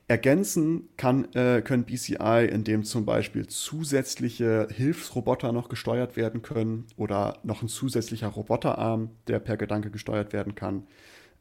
Ergänzen 0.08 0.88
kann, 0.96 1.32
äh, 1.34 1.62
können 1.62 1.84
BCI, 1.84 2.48
indem 2.50 2.82
zum 2.82 3.06
Beispiel 3.06 3.46
zusätzliche 3.46 4.66
Hilfsroboter 4.68 5.52
noch 5.52 5.68
gesteuert 5.68 6.16
werden 6.16 6.42
können 6.42 6.86
oder 6.96 7.38
noch 7.44 7.62
ein 7.62 7.68
zusätzlicher 7.68 8.26
Roboterarm, 8.26 9.10
der 9.28 9.38
per 9.38 9.56
Gedanke 9.56 9.92
gesteuert 9.92 10.32
werden 10.32 10.56
kann. 10.56 10.88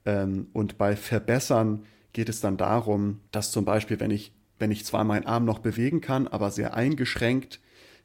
Ähm, 0.06 0.50
und 0.54 0.78
bei 0.78 0.96
Verbessern 0.96 1.86
geht 2.14 2.30
es 2.30 2.42
dann 2.42 2.58
darum, 2.58 3.22
dass 3.32 3.52
zum 3.52 3.66
Beispiel, 3.66 4.00
wenn 4.00 4.12
ich, 4.12 4.32
wenn 4.60 4.70
ich 4.70 4.86
zwar 4.86 5.04
meinen 5.04 5.26
Arm 5.26 5.46
noch 5.46 5.58
bewegen 5.58 6.02
kann, 6.02 6.28
aber 6.28 6.52
sehr 6.52 6.76
eingeschränkt, 6.76 7.60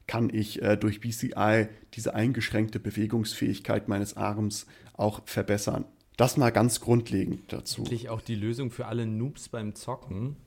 kann 0.07 0.29
ich 0.31 0.61
äh, 0.61 0.77
durch 0.77 0.99
BCI 0.99 1.67
diese 1.93 2.13
eingeschränkte 2.13 2.79
Bewegungsfähigkeit 2.79 3.87
meines 3.87 4.17
Arms 4.17 4.67
auch 4.93 5.21
verbessern. 5.25 5.85
Das 6.17 6.37
mal 6.37 6.51
ganz 6.51 6.79
grundlegend 6.79 7.51
dazu. 7.51 7.81
Eigentlich 7.81 8.09
auch 8.09 8.21
die 8.21 8.35
Lösung 8.35 8.71
für 8.71 8.85
alle 8.85 9.05
Noobs 9.05 9.49
beim 9.49 9.75
Zocken, 9.75 10.37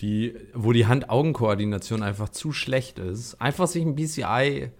die, 0.00 0.34
wo 0.52 0.72
die 0.72 0.86
Hand-Augen-Koordination 0.86 2.02
einfach 2.02 2.28
zu 2.28 2.52
schlecht 2.52 2.98
ist. 2.98 3.40
Einfach 3.40 3.66
sich 3.66 3.82
ein 3.82 3.94
BCI 3.94 4.70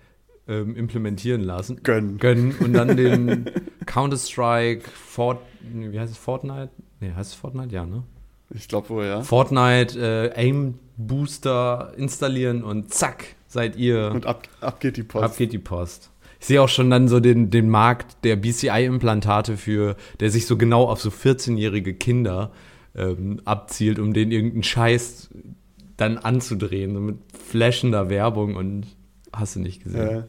ähm, 0.46 0.76
implementieren 0.76 1.40
lassen. 1.40 1.82
Gönnen. 1.82 2.18
Gönnen 2.18 2.54
und 2.58 2.74
dann 2.74 2.96
den 2.96 3.50
Counter-Strike, 3.86 4.88
Fort, 4.90 5.40
wie 5.62 5.98
heißt 5.98 6.12
es, 6.12 6.18
Fortnite? 6.18 6.70
Nee, 7.00 7.12
heißt 7.12 7.30
es 7.30 7.36
Fortnite? 7.36 7.74
Ja, 7.74 7.86
ne? 7.86 8.02
Ich 8.50 8.68
glaube 8.68 8.90
wohl, 8.90 9.04
ja. 9.06 9.22
Fortnite 9.22 9.98
äh, 10.36 10.40
Aim 10.40 10.78
Booster 10.96 11.94
installieren 11.96 12.62
und 12.62 12.92
zack, 12.92 13.35
seid 13.56 13.76
ihr. 13.76 14.10
Und 14.12 14.26
ab, 14.26 14.46
ab 14.60 14.80
geht 14.80 14.96
die 14.96 15.02
Post. 15.02 15.24
Ab 15.24 15.36
geht 15.36 15.52
die 15.52 15.58
Post. 15.58 16.10
Ich 16.38 16.46
sehe 16.46 16.60
auch 16.60 16.68
schon 16.68 16.90
dann 16.90 17.08
so 17.08 17.18
den, 17.18 17.50
den 17.50 17.70
Markt 17.70 18.18
der 18.22 18.36
BCI-Implantate 18.36 19.56
für, 19.56 19.96
der 20.20 20.30
sich 20.30 20.46
so 20.46 20.58
genau 20.58 20.84
auf 20.84 21.00
so 21.00 21.08
14-jährige 21.08 21.94
Kinder 21.94 22.52
ähm, 22.94 23.40
abzielt, 23.46 23.98
um 23.98 24.12
den 24.12 24.30
irgendeinen 24.30 24.62
Scheiß 24.62 25.30
dann 25.96 26.18
anzudrehen, 26.18 26.94
so 26.94 27.00
mit 27.00 27.16
flashender 27.32 28.10
Werbung 28.10 28.56
und 28.56 28.86
hast 29.32 29.56
du 29.56 29.60
nicht 29.60 29.82
gesehen. 29.82 30.10
Ja. 30.10 30.24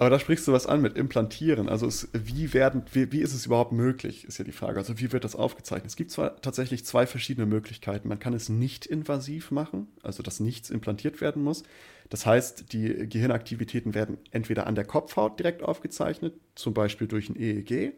Aber 0.00 0.08
da 0.08 0.18
sprichst 0.18 0.48
du 0.48 0.52
was 0.52 0.66
an 0.66 0.80
mit 0.80 0.96
Implantieren. 0.96 1.68
Also 1.68 1.86
es, 1.86 2.08
wie, 2.14 2.54
werden, 2.54 2.84
wie, 2.92 3.12
wie 3.12 3.20
ist 3.20 3.34
es 3.34 3.44
überhaupt 3.44 3.72
möglich, 3.72 4.24
ist 4.24 4.38
ja 4.38 4.46
die 4.46 4.52
Frage. 4.52 4.78
Also 4.78 4.98
wie 4.98 5.12
wird 5.12 5.24
das 5.24 5.36
aufgezeichnet? 5.36 5.90
Es 5.90 5.96
gibt 5.96 6.10
zwar 6.10 6.40
tatsächlich 6.40 6.86
zwei 6.86 7.06
verschiedene 7.06 7.46
Möglichkeiten. 7.46 8.08
Man 8.08 8.18
kann 8.18 8.32
es 8.32 8.48
nicht 8.48 8.86
invasiv 8.86 9.50
machen, 9.50 9.88
also 10.02 10.22
dass 10.22 10.40
nichts 10.40 10.70
implantiert 10.70 11.20
werden 11.20 11.42
muss. 11.42 11.64
Das 12.10 12.26
heißt, 12.26 12.72
die 12.72 13.08
Gehirnaktivitäten 13.08 13.94
werden 13.94 14.18
entweder 14.32 14.66
an 14.66 14.74
der 14.74 14.84
Kopfhaut 14.84 15.38
direkt 15.38 15.62
aufgezeichnet, 15.62 16.34
zum 16.56 16.74
Beispiel 16.74 17.06
durch 17.06 17.30
ein 17.30 17.36
EEG. 17.36 17.94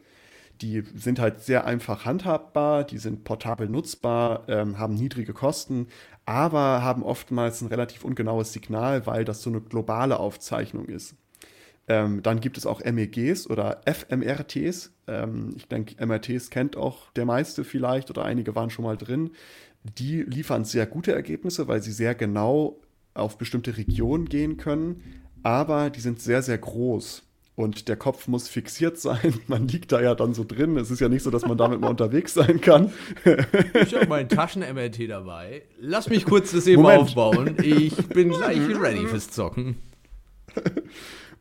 Die 0.60 0.82
sind 0.94 1.18
halt 1.18 1.40
sehr 1.40 1.64
einfach 1.64 2.04
handhabbar, 2.04 2.84
die 2.84 2.98
sind 2.98 3.24
portabel 3.24 3.68
nutzbar, 3.68 4.44
ähm, 4.48 4.78
haben 4.78 4.94
niedrige 4.94 5.32
Kosten, 5.32 5.88
aber 6.26 6.82
haben 6.82 7.02
oftmals 7.02 7.62
ein 7.62 7.68
relativ 7.68 8.04
ungenaues 8.04 8.52
Signal, 8.52 9.06
weil 9.06 9.24
das 9.24 9.42
so 9.42 9.50
eine 9.50 9.62
globale 9.62 10.20
Aufzeichnung 10.20 10.86
ist. 10.86 11.16
Ähm, 11.88 12.22
dann 12.22 12.40
gibt 12.40 12.58
es 12.58 12.66
auch 12.66 12.84
MEGs 12.84 13.48
oder 13.48 13.80
fMRTs. 13.86 14.92
Ähm, 15.08 15.54
ich 15.56 15.66
denke, 15.68 16.04
MRTs 16.04 16.50
kennt 16.50 16.76
auch 16.76 17.10
der 17.12 17.24
meiste 17.24 17.64
vielleicht 17.64 18.10
oder 18.10 18.24
einige 18.24 18.54
waren 18.54 18.70
schon 18.70 18.84
mal 18.84 18.96
drin. 18.96 19.30
Die 19.98 20.22
liefern 20.22 20.64
sehr 20.64 20.86
gute 20.86 21.12
Ergebnisse, 21.12 21.66
weil 21.66 21.82
sie 21.82 21.92
sehr 21.92 22.14
genau 22.14 22.78
auf 23.14 23.38
bestimmte 23.38 23.76
Regionen 23.76 24.26
gehen 24.26 24.56
können, 24.56 25.02
aber 25.42 25.90
die 25.90 26.00
sind 26.00 26.20
sehr, 26.20 26.42
sehr 26.42 26.58
groß. 26.58 27.22
Und 27.54 27.88
der 27.88 27.96
Kopf 27.96 28.28
muss 28.28 28.48
fixiert 28.48 28.98
sein. 28.98 29.34
Man 29.46 29.68
liegt 29.68 29.92
da 29.92 30.00
ja 30.00 30.14
dann 30.14 30.32
so 30.32 30.42
drin. 30.44 30.76
Es 30.78 30.90
ist 30.90 31.00
ja 31.00 31.08
nicht 31.08 31.22
so, 31.22 31.30
dass 31.30 31.46
man 31.46 31.58
damit 31.58 31.80
mal 31.80 31.88
unterwegs 31.90 32.32
sein 32.32 32.62
kann. 32.62 32.92
Ich 33.74 33.94
habe 33.94 34.06
mein 34.08 34.28
Taschen-MRT 34.28 35.10
dabei. 35.10 35.62
Lass 35.78 36.08
mich 36.08 36.24
kurz 36.24 36.52
das 36.52 36.66
eben 36.66 36.80
Moment. 36.80 37.02
aufbauen. 37.02 37.56
Ich 37.62 37.94
bin 38.08 38.30
gleich 38.30 38.58
ready 38.58 39.06
fürs 39.06 39.30
Zocken. 39.30 39.76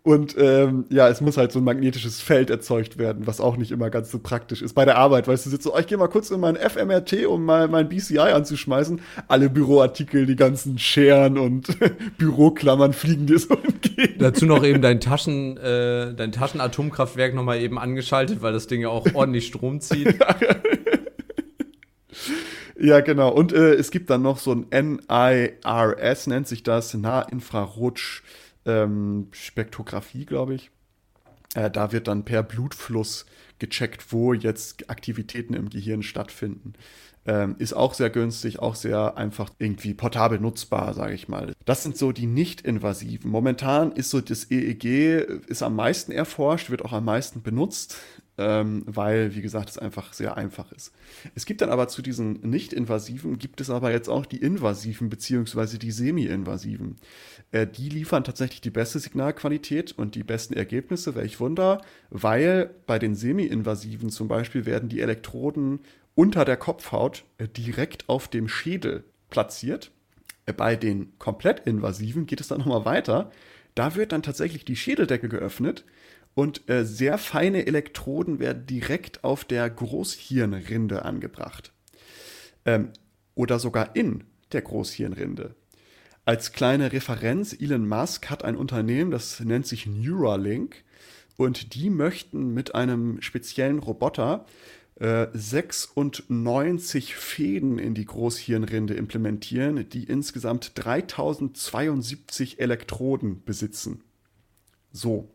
Und 0.04 0.36
ähm, 0.36 0.86
ja, 0.90 1.10
es 1.10 1.22
muss 1.22 1.38
halt 1.38 1.52
so 1.52 1.60
ein 1.60 1.64
magnetisches 1.64 2.22
Feld 2.22 2.50
erzeugt 2.50 2.98
werden, 2.98 3.28
was 3.28 3.40
auch 3.40 3.56
nicht 3.56 3.70
immer 3.70 3.92
ganz 3.92 4.10
so 4.10 4.18
praktisch 4.18 4.64
ist. 4.64 4.74
Bei 4.74 4.84
der 4.84 4.98
Arbeit, 4.98 5.28
weißt 5.28 5.46
du, 5.46 5.52
sitzt 5.52 5.64
so, 5.64 5.76
oh, 5.76 5.78
ich 5.78 5.86
gehe 5.86 5.98
mal 5.98 6.08
kurz 6.08 6.32
in 6.32 6.40
mein 6.40 6.56
FMRT, 6.56 7.28
um 7.28 7.46
mal 7.46 7.68
mein 7.68 7.88
BCI 7.88 8.18
anzuschmeißen. 8.18 9.00
Alle 9.28 9.52
Büroartikel, 9.52 10.26
die 10.26 10.36
ganzen 10.36 10.80
Scheren 10.80 11.38
und 11.38 11.78
Büroklammern 12.18 12.94
fliegen 12.94 13.28
dir 13.28 13.38
so 13.38 13.54
entgegen. 13.54 14.18
Dazu 14.18 14.48
noch 14.48 14.64
eben 14.64 14.82
dein 14.82 15.00
Taschen, 15.02 15.58
äh, 15.58 16.16
dein 16.16 16.32
Taschenatomkraftwerk 16.32 17.36
nochmal 17.36 17.60
eben 17.60 17.78
angeschaltet, 17.78 18.42
weil 18.42 18.54
das 18.54 18.66
Ding 18.66 18.82
ja 18.82 18.90
auch 18.90 19.06
ordentlich 19.14 19.46
Strom 19.46 19.82
zieht. 19.82 20.16
Ja, 22.84 23.00
genau. 23.02 23.30
Und 23.30 23.54
äh, 23.54 23.76
es 23.76 23.92
gibt 23.92 24.10
dann 24.10 24.24
noch 24.24 24.40
so 24.40 24.54
ein 24.54 24.66
NIRS, 24.72 26.26
nennt 26.26 26.48
sich 26.48 26.64
das, 26.64 26.96
Nahinfrarot 26.96 28.24
ähm, 28.66 29.28
Spektrographie, 29.32 30.26
glaube 30.26 30.56
ich. 30.56 30.72
Äh, 31.56 31.70
da 31.70 31.92
wird 31.92 32.08
dann 32.08 32.26
per 32.26 32.44
Blutfluss 32.44 33.26
gecheckt, 33.60 34.12
wo 34.12 34.34
jetzt 34.34 34.90
Aktivitäten 34.90 35.54
im 35.54 35.70
Gehirn 35.70 36.04
stattfinden. 36.04 36.74
Ähm, 37.24 37.56
ist 37.60 37.74
auch 37.74 37.94
sehr 37.94 38.10
günstig, 38.10 38.58
auch 38.60 38.74
sehr 38.74 39.16
einfach 39.16 39.52
irgendwie 39.60 39.94
portabel 39.94 40.40
nutzbar, 40.40 40.96
sage 40.96 41.14
ich 41.14 41.28
mal. 41.28 41.54
Das 41.66 41.84
sind 41.84 41.96
so 41.96 42.12
die 42.12 42.26
nicht-invasiven. 42.26 43.30
Momentan 43.30 43.92
ist 43.92 44.10
so 44.10 44.22
das 44.22 44.50
EEG 44.50 45.28
ist 45.48 45.62
am 45.62 45.76
meisten 45.76 46.12
erforscht, 46.12 46.72
wird 46.72 46.84
auch 46.84 46.94
am 46.94 47.06
meisten 47.06 47.44
benutzt 47.44 47.98
ähm, 48.42 48.84
weil, 48.88 49.36
wie 49.36 49.42
gesagt, 49.42 49.70
es 49.70 49.78
einfach 49.78 50.14
sehr 50.14 50.38
einfach 50.38 50.72
ist. 50.72 50.94
Es 51.36 51.46
gibt 51.46 51.62
dann 51.62 51.70
aber 51.70 51.88
zu 51.88 52.02
diesen 52.02 52.40
nicht-invasiven, 52.42 53.38
gibt 53.38 53.62
es 53.62 53.70
aber 53.70 53.92
jetzt 53.92 54.10
auch 54.10 54.26
die 54.26 54.38
invasiven 54.38 55.10
beziehungsweise 55.10 55.78
die 55.78 55.92
semi-invasiven. 55.92 56.96
Äh, 57.52 57.68
die 57.68 57.90
liefern 57.90 58.24
tatsächlich 58.24 58.62
die 58.62 58.70
beste 58.70 59.00
Signalqualität 59.00 59.92
und 59.92 60.16
die 60.16 60.24
besten 60.24 60.54
Ergebnisse, 60.54 61.16
welch 61.16 61.40
Wunder, 61.40 61.82
weil 62.10 62.72
bei 62.86 63.00
den 63.00 63.16
semi-invasiven 63.16 64.10
zum 64.10 64.28
Beispiel 64.28 64.66
werden 64.66 64.90
die 64.90 65.02
Elektroden 65.02 65.80
unter 66.16 66.46
der 66.46 66.58
Kopfhaut 66.58 67.24
äh, 67.38 67.48
direkt 67.48 68.08
auf 68.10 68.28
dem 68.28 68.48
Schädel 68.48 69.04
platziert. 69.30 69.92
Äh, 70.46 70.54
bei 70.54 70.76
den 70.76 71.18
komplett 71.20 71.62
invasiven 71.68 72.26
geht 72.26 72.42
es 72.42 72.48
dann 72.48 72.60
nochmal 72.60 72.86
weiter. 72.86 73.32
Da 73.76 73.96
wird 73.96 74.12
dann 74.12 74.24
tatsächlich 74.24 74.66
die 74.66 74.76
Schädeldecke 74.76 75.30
geöffnet 75.30 75.86
und 76.34 76.70
äh, 76.70 76.86
sehr 76.86 77.18
feine 77.18 77.68
Elektroden 77.68 78.40
werden 78.40 78.66
direkt 78.66 79.24
auf 79.24 79.44
der 79.44 79.70
Großhirnrinde 79.70 81.04
angebracht. 81.04 81.74
Ähm, 82.66 82.92
oder 83.36 83.60
sogar 83.60 83.96
in 83.96 84.24
der 84.52 84.62
Großhirnrinde. 84.62 85.56
Als 86.24 86.52
kleine 86.52 86.92
Referenz, 86.92 87.54
Elon 87.60 87.88
Musk 87.88 88.30
hat 88.30 88.44
ein 88.46 88.56
Unternehmen, 88.56 89.10
das 89.12 89.40
nennt 89.40 89.66
sich 89.66 89.88
Neuralink. 89.88 90.84
Und 91.38 91.74
die 91.74 91.90
möchten 91.90 92.54
mit 92.54 92.76
einem 92.76 93.22
speziellen 93.22 93.80
Roboter 93.80 94.46
äh, 95.00 95.28
96 95.34 97.16
Fäden 97.16 97.80
in 97.80 97.96
die 97.96 98.06
Großhirnrinde 98.06 98.94
implementieren, 98.94 99.90
die 99.90 100.04
insgesamt 100.04 100.74
3072 100.76 102.60
Elektroden 102.60 103.44
besitzen. 103.44 104.04
So. 104.92 105.28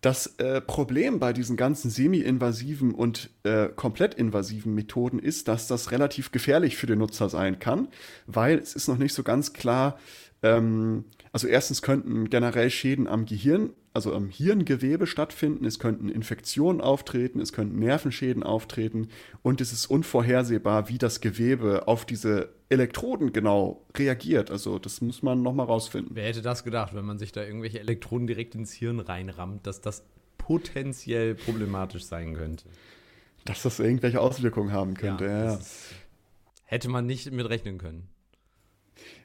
Das 0.00 0.38
äh, 0.38 0.60
Problem 0.60 1.18
bei 1.18 1.32
diesen 1.32 1.56
ganzen 1.56 1.90
semi-invasiven 1.90 2.94
und 2.94 3.30
äh, 3.42 3.68
komplett 3.68 4.14
invasiven 4.14 4.74
Methoden 4.74 5.18
ist, 5.18 5.48
dass 5.48 5.66
das 5.66 5.90
relativ 5.90 6.30
gefährlich 6.30 6.76
für 6.76 6.86
den 6.86 7.00
Nutzer 7.00 7.28
sein 7.28 7.58
kann, 7.58 7.88
weil 8.26 8.58
es 8.58 8.74
ist 8.74 8.86
noch 8.86 8.98
nicht 8.98 9.12
so 9.12 9.24
ganz 9.24 9.52
klar, 9.52 9.98
ähm, 10.42 11.04
also 11.32 11.46
erstens 11.46 11.82
könnten 11.82 12.30
generell 12.30 12.70
Schäden 12.70 13.06
am 13.06 13.26
Gehirn 13.26 13.70
also 13.98 14.14
am 14.14 14.28
Hirngewebe 14.28 15.08
stattfinden, 15.08 15.64
es 15.64 15.80
könnten 15.80 16.08
Infektionen 16.08 16.80
auftreten, 16.80 17.40
es 17.40 17.52
könnten 17.52 17.80
Nervenschäden 17.80 18.44
auftreten 18.44 19.08
und 19.42 19.60
es 19.60 19.72
ist 19.72 19.86
unvorhersehbar, 19.86 20.88
wie 20.88 20.98
das 20.98 21.20
Gewebe 21.20 21.88
auf 21.88 22.04
diese 22.04 22.50
Elektroden 22.68 23.32
genau 23.32 23.84
reagiert. 23.96 24.52
Also 24.52 24.78
das 24.78 25.00
muss 25.00 25.22
man 25.22 25.42
nochmal 25.42 25.66
rausfinden. 25.66 26.14
Wer 26.14 26.26
hätte 26.26 26.42
das 26.42 26.62
gedacht, 26.62 26.94
wenn 26.94 27.04
man 27.04 27.18
sich 27.18 27.32
da 27.32 27.42
irgendwelche 27.42 27.80
Elektroden 27.80 28.28
direkt 28.28 28.54
ins 28.54 28.72
Hirn 28.72 29.00
reinrammt, 29.00 29.66
dass 29.66 29.80
das 29.80 30.04
potenziell 30.36 31.34
problematisch 31.34 32.04
sein 32.04 32.34
könnte? 32.34 32.68
Dass 33.46 33.62
das 33.62 33.80
irgendwelche 33.80 34.20
Auswirkungen 34.20 34.70
haben 34.70 34.94
könnte, 34.94 35.24
ja. 35.24 35.52
ja. 35.54 35.58
Hätte 36.66 36.88
man 36.88 37.04
nicht 37.04 37.32
mit 37.32 37.48
rechnen 37.48 37.78
können. 37.78 38.08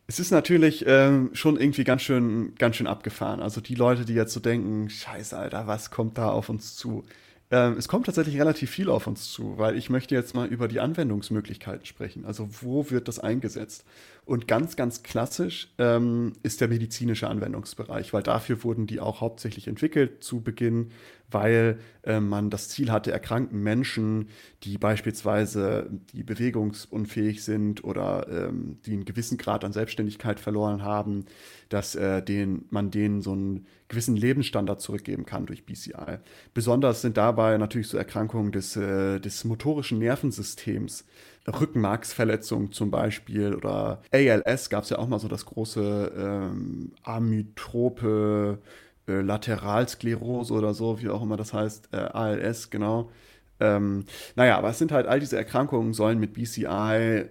Es 0.08 0.20
ist 0.20 0.32
natürlich 0.32 0.84
ähm, 0.86 1.30
schon 1.34 1.58
irgendwie 1.58 1.86
ganz 1.86 2.02
schön, 2.02 2.56
ganz 2.56 2.76
schön 2.76 2.88
abgefahren. 2.88 3.40
Also 3.40 3.62
die 3.62 3.76
Leute, 3.76 4.04
die 4.06 4.14
jetzt 4.14 4.34
so 4.34 4.40
denken, 4.40 4.90
scheiße, 4.90 5.38
Alter, 5.38 5.66
was 5.66 5.92
kommt 5.92 6.18
da 6.18 6.30
auf 6.30 6.50
uns 6.50 6.76
zu? 6.76 7.06
Ähm, 7.52 7.78
es 7.78 7.88
kommt 7.88 8.08
tatsächlich 8.08 8.40
relativ 8.40 8.70
viel 8.70 8.90
auf 8.90 9.08
uns 9.08 9.32
zu, 9.32 9.58
weil 9.58 9.78
ich 9.78 9.90
möchte 9.90 10.14
jetzt 10.16 10.36
mal 10.36 10.48
über 10.48 10.68
die 10.68 10.82
Anwendungsmöglichkeiten 10.82 11.86
sprechen. 11.86 12.26
Also 12.26 12.50
wo 12.62 12.90
wird 12.90 13.08
das 13.08 13.20
eingesetzt? 13.20 13.86
Und 14.26 14.48
ganz, 14.48 14.78
ganz 14.78 15.04
klassisch 15.04 15.74
ähm, 15.78 16.32
ist 16.44 16.62
der 16.62 16.70
medizinische 16.70 17.28
Anwendungsbereich, 17.28 18.14
weil 18.14 18.24
dafür 18.24 18.64
wurden 18.64 18.88
die 18.88 19.02
auch 19.02 19.20
hauptsächlich 19.20 19.68
entwickelt 19.68 20.24
zu 20.24 20.42
Beginn, 20.42 20.92
weil 21.30 21.80
äh, 22.04 22.22
man 22.22 22.50
das 22.50 22.70
Ziel 22.70 22.90
hatte, 22.90 23.12
erkrankten 23.12 23.62
Menschen, 23.62 24.30
die 24.64 24.78
beispielsweise 24.78 25.90
die 26.14 26.24
bewegungsunfähig 26.24 27.44
sind 27.44 27.84
oder 27.84 28.28
ähm, 28.30 28.78
die 28.86 28.94
einen 28.94 29.04
gewissen 29.06 29.38
Grad 29.38 29.66
an 29.66 29.74
Selbstständigkeit 29.74 30.40
verloren 30.40 30.84
haben, 30.84 31.26
dass 31.68 31.96
äh, 31.96 32.22
den, 32.22 32.66
man 32.70 32.92
denen 32.92 33.22
so 33.22 33.34
einen 33.34 33.66
gewissen 33.90 34.16
Lebensstandard 34.16 34.80
zurückgeben 34.80 35.26
kann 35.26 35.46
durch 35.46 35.66
BCI. 35.66 36.20
Besonders 36.54 37.02
sind 37.02 37.18
dabei 37.18 37.58
natürlich 37.58 37.88
so 37.88 37.98
Erkrankungen 37.98 38.54
des, 38.54 38.78
äh, 38.78 39.20
des 39.20 39.44
motorischen 39.44 40.00
Nervensystems, 40.00 41.06
Rückenmarksverletzungen 41.48 42.72
zum 42.72 42.90
Beispiel 42.92 43.54
oder 43.54 44.02
ALS 44.12 44.70
gab 44.70 44.84
es 44.84 44.90
ja 44.90 44.98
auch 45.00 45.08
mal 45.08 45.20
so 45.20 45.28
das 45.28 45.46
große 45.46 46.12
ähm, 46.18 46.94
Amytrope 47.04 48.60
äh, 49.08 49.22
Lateralsklerose 49.22 50.54
oder 50.54 50.74
so, 50.74 51.02
wie 51.02 51.10
auch 51.10 51.22
immer 51.22 51.38
das 51.38 51.54
heißt, 51.54 51.90
äh, 51.92 51.98
ALS, 51.98 52.70
genau. 52.70 53.12
Ähm, 53.60 54.06
naja, 54.36 54.58
aber 54.58 54.70
es 54.70 54.80
sind 54.80 54.92
halt 54.92 55.08
all 55.08 55.20
diese 55.20 55.38
Erkrankungen 55.38 55.94
sollen 55.94 56.20
mit 56.20 56.34
BCI 56.34 56.66
äh, 56.66 57.28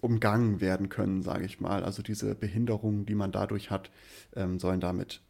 umgangen 0.00 0.60
werden 0.60 0.88
können, 0.88 1.22
sage 1.22 1.44
ich 1.44 1.60
mal. 1.60 1.84
Also 1.84 2.02
diese 2.02 2.34
Behinderungen, 2.34 3.06
die 3.06 3.14
man 3.14 3.32
dadurch 3.32 3.70
hat, 3.70 3.90
ähm, 4.34 4.58
sollen 4.58 4.80
damit, 4.80 5.20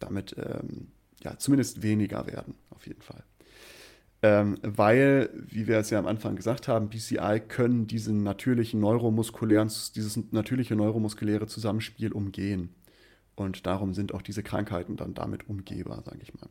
damit 0.00 0.34
ähm, 0.38 0.88
ja, 1.22 1.38
zumindest 1.38 1.82
weniger 1.82 2.26
werden, 2.26 2.54
auf 2.70 2.86
jeden 2.86 3.02
Fall. 3.02 3.22
Ähm, 4.24 4.56
weil, 4.62 5.30
wie 5.34 5.66
wir 5.66 5.78
es 5.78 5.90
ja 5.90 5.98
am 5.98 6.06
Anfang 6.06 6.36
gesagt 6.36 6.68
haben, 6.68 6.88
BCI 6.88 7.42
können 7.48 7.88
diesen 7.88 8.22
natürlichen 8.22 8.78
neuromuskulären, 8.78 9.68
dieses 9.96 10.32
natürliche 10.32 10.76
neuromuskuläre 10.76 11.48
Zusammenspiel 11.48 12.12
umgehen. 12.12 12.72
Und 13.34 13.66
darum 13.66 13.94
sind 13.94 14.14
auch 14.14 14.22
diese 14.22 14.42
Krankheiten 14.42 14.96
dann 14.96 15.14
damit 15.14 15.48
umgehbar, 15.48 16.02
sage 16.04 16.18
ich 16.22 16.34
mal. 16.34 16.48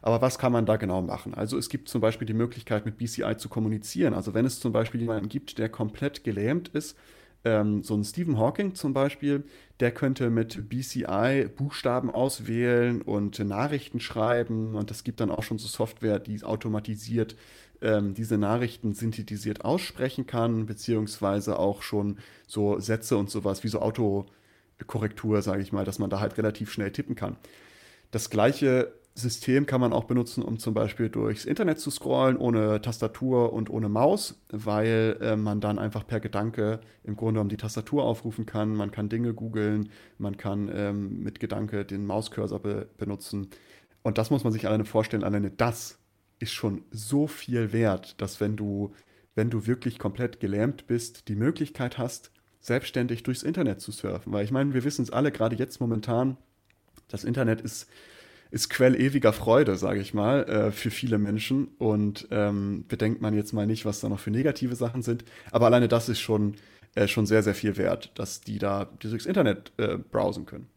Aber 0.00 0.20
was 0.20 0.38
kann 0.38 0.50
man 0.50 0.66
da 0.66 0.76
genau 0.76 1.02
machen? 1.02 1.34
Also 1.34 1.58
es 1.58 1.68
gibt 1.68 1.88
zum 1.88 2.00
Beispiel 2.00 2.26
die 2.26 2.34
Möglichkeit, 2.34 2.86
mit 2.86 2.98
BCI 2.98 3.36
zu 3.36 3.48
kommunizieren. 3.48 4.14
Also 4.14 4.34
wenn 4.34 4.46
es 4.46 4.58
zum 4.58 4.72
Beispiel 4.72 5.00
jemanden 5.00 5.28
gibt, 5.28 5.58
der 5.58 5.68
komplett 5.68 6.24
gelähmt 6.24 6.68
ist, 6.68 6.96
ähm, 7.44 7.82
so 7.82 7.94
ein 7.94 8.04
Stephen 8.04 8.38
Hawking 8.38 8.74
zum 8.74 8.92
Beispiel, 8.92 9.44
der 9.80 9.90
könnte 9.90 10.30
mit 10.30 10.68
BCI 10.68 11.48
Buchstaben 11.56 12.10
auswählen 12.10 13.02
und 13.02 13.38
Nachrichten 13.40 14.00
schreiben. 14.00 14.74
Und 14.74 14.90
es 14.90 15.04
gibt 15.04 15.20
dann 15.20 15.30
auch 15.30 15.42
schon 15.42 15.58
so 15.58 15.66
Software, 15.66 16.18
die 16.18 16.42
automatisiert 16.42 17.36
ähm, 17.80 18.14
diese 18.14 18.38
Nachrichten 18.38 18.94
synthetisiert 18.94 19.64
aussprechen 19.64 20.26
kann, 20.26 20.66
beziehungsweise 20.66 21.58
auch 21.58 21.82
schon 21.82 22.18
so 22.46 22.78
Sätze 22.78 23.16
und 23.16 23.30
sowas 23.30 23.64
wie 23.64 23.68
so 23.68 23.80
Auto 23.80 24.26
Korrektur, 24.86 25.42
sage 25.42 25.62
ich 25.62 25.72
mal, 25.72 25.84
dass 25.84 25.98
man 25.98 26.10
da 26.10 26.20
halt 26.20 26.38
relativ 26.38 26.72
schnell 26.72 26.92
tippen 26.92 27.14
kann. 27.14 27.36
Das 28.10 28.30
gleiche 28.30 28.92
System 29.14 29.66
kann 29.66 29.80
man 29.80 29.92
auch 29.92 30.04
benutzen, 30.04 30.42
um 30.42 30.58
zum 30.58 30.72
Beispiel 30.72 31.10
durchs 31.10 31.44
Internet 31.44 31.78
zu 31.78 31.90
scrollen, 31.90 32.38
ohne 32.38 32.80
Tastatur 32.80 33.52
und 33.52 33.68
ohne 33.68 33.90
Maus, 33.90 34.40
weil 34.48 35.18
äh, 35.20 35.36
man 35.36 35.60
dann 35.60 35.78
einfach 35.78 36.06
per 36.06 36.20
Gedanke 36.20 36.80
im 37.04 37.16
Grunde 37.16 37.34
genommen 37.34 37.50
die 37.50 37.58
Tastatur 37.58 38.04
aufrufen 38.04 38.46
kann. 38.46 38.74
Man 38.74 38.90
kann 38.90 39.10
Dinge 39.10 39.34
googeln, 39.34 39.90
man 40.16 40.38
kann 40.38 40.70
ähm, 40.74 41.22
mit 41.22 41.40
Gedanke 41.40 41.84
den 41.84 42.06
Mauscursor 42.06 42.60
be 42.60 42.88
benutzen. 42.96 43.48
Und 44.02 44.16
das 44.16 44.30
muss 44.30 44.44
man 44.44 44.52
sich 44.52 44.66
alleine 44.66 44.86
vorstellen. 44.86 45.24
Alleine 45.24 45.50
das 45.50 45.98
ist 46.38 46.52
schon 46.52 46.82
so 46.90 47.26
viel 47.26 47.72
wert, 47.72 48.20
dass 48.20 48.40
wenn 48.40 48.56
du, 48.56 48.94
wenn 49.34 49.50
du 49.50 49.66
wirklich 49.66 49.98
komplett 49.98 50.40
gelähmt 50.40 50.86
bist, 50.86 51.28
die 51.28 51.36
Möglichkeit 51.36 51.98
hast, 51.98 52.32
selbstständig 52.60 53.22
durchs 53.24 53.42
Internet 53.42 53.80
zu 53.80 53.92
surfen. 53.92 54.32
Weil 54.32 54.44
ich 54.44 54.52
meine, 54.52 54.72
wir 54.72 54.84
wissen 54.84 55.02
es 55.02 55.10
alle, 55.10 55.32
gerade 55.32 55.56
jetzt 55.56 55.80
momentan, 55.80 56.38
das 57.08 57.24
Internet 57.24 57.60
ist, 57.60 57.88
ist 58.52 58.68
Quell 58.68 58.94
ewiger 59.00 59.32
Freude, 59.32 59.76
sage 59.76 60.00
ich 60.00 60.12
mal, 60.12 60.44
äh, 60.44 60.72
für 60.72 60.90
viele 60.90 61.16
Menschen. 61.16 61.68
Und 61.78 62.28
ähm, 62.30 62.84
bedenkt 62.86 63.22
man 63.22 63.34
jetzt 63.34 63.54
mal 63.54 63.66
nicht, 63.66 63.86
was 63.86 64.00
da 64.00 64.10
noch 64.10 64.20
für 64.20 64.30
negative 64.30 64.76
Sachen 64.76 65.02
sind. 65.02 65.24
Aber 65.50 65.66
alleine 65.66 65.88
das 65.88 66.10
ist 66.10 66.20
schon, 66.20 66.56
äh, 66.94 67.08
schon 67.08 67.24
sehr, 67.24 67.42
sehr 67.42 67.54
viel 67.54 67.78
wert, 67.78 68.12
dass 68.14 68.42
die 68.42 68.58
da 68.58 68.84
durchs 69.00 69.24
Internet 69.24 69.72
äh, 69.78 69.96
browsen 69.96 70.44
können. 70.44 70.68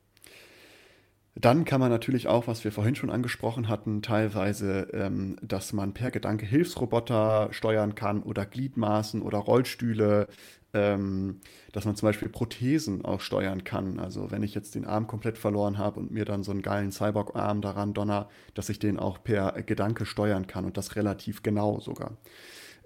Dann 1.38 1.65
kann 1.65 1.81
man 1.81 1.89
natürlich 1.89 2.29
auch, 2.29 2.47
was 2.47 2.63
wir 2.63 2.71
vorhin 2.71 2.95
schon 2.95 3.09
angesprochen 3.09 3.67
hatten, 3.67 4.01
teilweise, 4.01 4.88
ähm, 4.93 5.35
dass 5.41 5.73
man 5.73 5.93
per 5.93 6.09
Gedanke 6.09 6.45
Hilfsroboter 6.45 7.49
steuern 7.51 7.93
kann 7.93 8.23
oder 8.23 8.45
Gliedmaßen 8.45 9.21
oder 9.21 9.39
Rollstühle, 9.39 10.27
ähm, 10.75 11.39
dass 11.71 11.85
man 11.85 11.95
zum 11.95 12.09
Beispiel 12.09 12.27
Prothesen 12.27 13.05
auch 13.05 13.21
steuern 13.21 13.63
kann. 13.63 13.97
Also 13.97 14.29
wenn 14.29 14.43
ich 14.43 14.53
jetzt 14.53 14.75
den 14.75 14.85
Arm 14.85 15.07
komplett 15.07 15.38
verloren 15.38 15.77
habe 15.77 16.01
und 16.01 16.11
mir 16.11 16.25
dann 16.25 16.43
so 16.43 16.51
einen 16.51 16.61
geilen 16.61 16.91
Cyborg-Arm 16.91 17.61
daran 17.61 17.93
donner, 17.93 18.27
dass 18.53 18.69
ich 18.69 18.77
den 18.77 18.99
auch 18.99 19.23
per 19.23 19.53
Gedanke 19.63 20.05
steuern 20.05 20.47
kann 20.47 20.65
und 20.65 20.75
das 20.75 20.97
relativ 20.97 21.43
genau 21.43 21.79
sogar. 21.79 22.17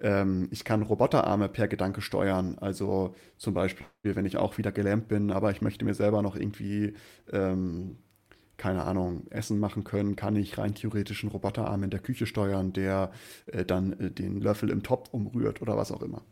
Ähm, 0.00 0.48
ich 0.52 0.64
kann 0.64 0.82
Roboterarme 0.82 1.48
per 1.48 1.66
Gedanke 1.66 2.00
steuern. 2.00 2.56
Also 2.60 3.14
zum 3.36 3.54
Beispiel, 3.54 3.86
wenn 4.04 4.24
ich 4.24 4.36
auch 4.36 4.56
wieder 4.56 4.70
gelähmt 4.70 5.08
bin, 5.08 5.32
aber 5.32 5.50
ich 5.50 5.60
möchte 5.60 5.84
mir 5.84 5.94
selber 5.94 6.22
noch 6.22 6.36
irgendwie 6.36 6.94
ähm, 7.32 7.96
keine 8.56 8.84
Ahnung, 8.84 9.26
Essen 9.30 9.58
machen 9.58 9.84
können, 9.84 10.16
kann 10.16 10.36
ich 10.36 10.58
rein 10.58 10.74
theoretisch 10.74 11.24
einen 11.24 11.32
Roboterarm 11.32 11.82
in 11.82 11.90
der 11.90 12.00
Küche 12.00 12.26
steuern, 12.26 12.74
der 12.74 13.10
äh, 13.46 13.64
dann 13.64 13.94
äh, 13.94 14.10
den 14.10 14.40
Löffel 14.40 14.70
im 14.70 14.82
Topf 14.82 15.08
umrührt 15.12 15.62
oder 15.62 15.78
was 15.78 15.90
auch 15.90 16.02
immer. 16.02 16.22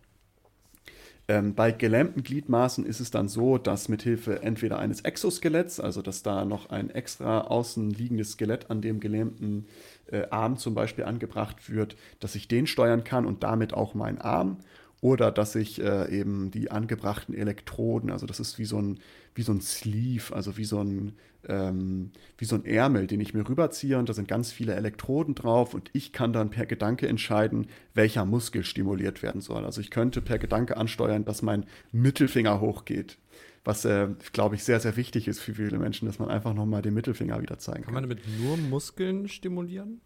Ähm, 1.31 1.55
bei 1.55 1.73
gelähmten 1.73 2.23
Gliedmaßen 2.23 2.87
ist 2.87 3.01
es 3.01 3.11
dann 3.11 3.29
so, 3.29 3.59
dass 3.59 3.91
mithilfe 3.91 4.43
entweder 4.43 4.79
eines 4.79 5.03
Exoskeletts, 5.03 5.79
also 5.79 6.01
dass 6.01 6.23
da 6.23 6.47
noch 6.47 6.71
ein 6.71 6.89
extra 6.89 7.43
außen 7.43 7.91
liegendes 7.91 8.33
Skelett 8.33 8.71
an 8.71 8.81
dem 8.81 8.99
gelähmten 8.99 9.67
äh, 10.11 10.23
Arm 10.31 10.57
zum 10.57 10.75
Beispiel 10.75 11.05
angebracht 11.05 11.71
wird, 11.71 11.97
dass 12.21 12.35
ich 12.35 12.49
den 12.49 12.67
steuern 12.67 13.05
kann 13.05 13.27
und 13.27 13.43
damit 13.43 13.75
auch 13.75 13.93
meinen 13.93 14.19
Arm 14.19 14.57
oder 15.01 15.31
dass 15.31 15.55
ich 15.55 15.81
äh, 15.81 16.11
eben 16.11 16.51
die 16.51 16.71
angebrachten 16.71 17.35
Elektroden, 17.35 18.11
also 18.11 18.27
das 18.27 18.41
ist 18.41 18.59
wie 18.59 18.65
so 18.65 18.81
ein, 18.81 18.99
wie 19.35 19.43
so 19.43 19.53
ein 19.53 19.61
Sleeve, 19.61 20.35
also 20.35 20.57
wie 20.57 20.65
so 20.65 20.81
ein, 20.81 21.13
ähm, 21.47 22.11
wie 22.37 22.45
so 22.45 22.57
ein 22.57 22.65
Ärmel, 22.65 23.07
den 23.07 23.21
ich 23.21 23.33
mir 23.33 23.49
rüberziehe 23.49 23.99
und 23.99 24.09
da 24.09 24.13
sind 24.13 24.27
ganz 24.27 24.51
viele 24.51 24.75
Elektroden 24.75 25.35
drauf 25.37 25.75
und 25.75 25.91
ich 25.93 26.13
kann 26.13 26.33
dann 26.33 26.51
per 26.51 26.67
Gedanke 26.67 27.07
entscheiden, 27.07 27.69
welcher 27.95 28.25
Muskel 28.25 28.65
stimuliert 28.65 29.23
werden 29.23 29.41
soll. 29.41 29.65
Also 29.65 29.81
ich 29.81 29.91
könnte 29.91 30.21
per 30.21 30.39
Gedanke 30.39 30.77
ansteuern, 30.77 31.25
dass 31.25 31.43
mein 31.43 31.67
Mittelfinger 31.93 32.61
hochgeht. 32.61 33.19
Was, 33.65 33.85
äh, 33.85 34.09
glaube 34.33 34.55
ich, 34.55 34.65
sehr, 34.65 34.81
sehr 34.81 34.97
wichtig 34.97 35.29
ist 35.29 35.41
für 35.41 35.55
viele 35.55 35.79
Menschen, 35.79 36.07
dass 36.07 36.19
man 36.19 36.29
einfach 36.29 36.55
nochmal 36.55 36.81
den 36.83 36.95
Mittelfinger 36.95 37.41
wieder 37.43 37.59
zeigen 37.59 37.85
kann. 37.85 37.95
Kann 37.95 38.03
man 38.03 38.09
damit 38.09 38.23
nur 38.41 38.57
Muskeln 38.57 39.29
stimulieren? 39.29 40.01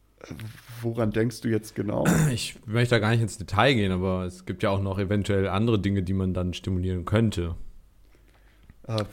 Woran 0.80 1.10
denkst 1.10 1.40
du 1.40 1.48
jetzt 1.48 1.74
genau? 1.74 2.04
Ich 2.32 2.56
möchte 2.66 2.96
da 2.96 2.98
gar 2.98 3.10
nicht 3.10 3.20
ins 3.20 3.38
Detail 3.38 3.74
gehen, 3.74 3.92
aber 3.92 4.24
es 4.24 4.46
gibt 4.46 4.62
ja 4.62 4.70
auch 4.70 4.80
noch 4.80 4.98
eventuell 4.98 5.48
andere 5.48 5.78
Dinge, 5.78 6.02
die 6.02 6.12
man 6.12 6.34
dann 6.34 6.54
stimulieren 6.54 7.04
könnte. 7.04 7.54
Äh, 8.86 9.04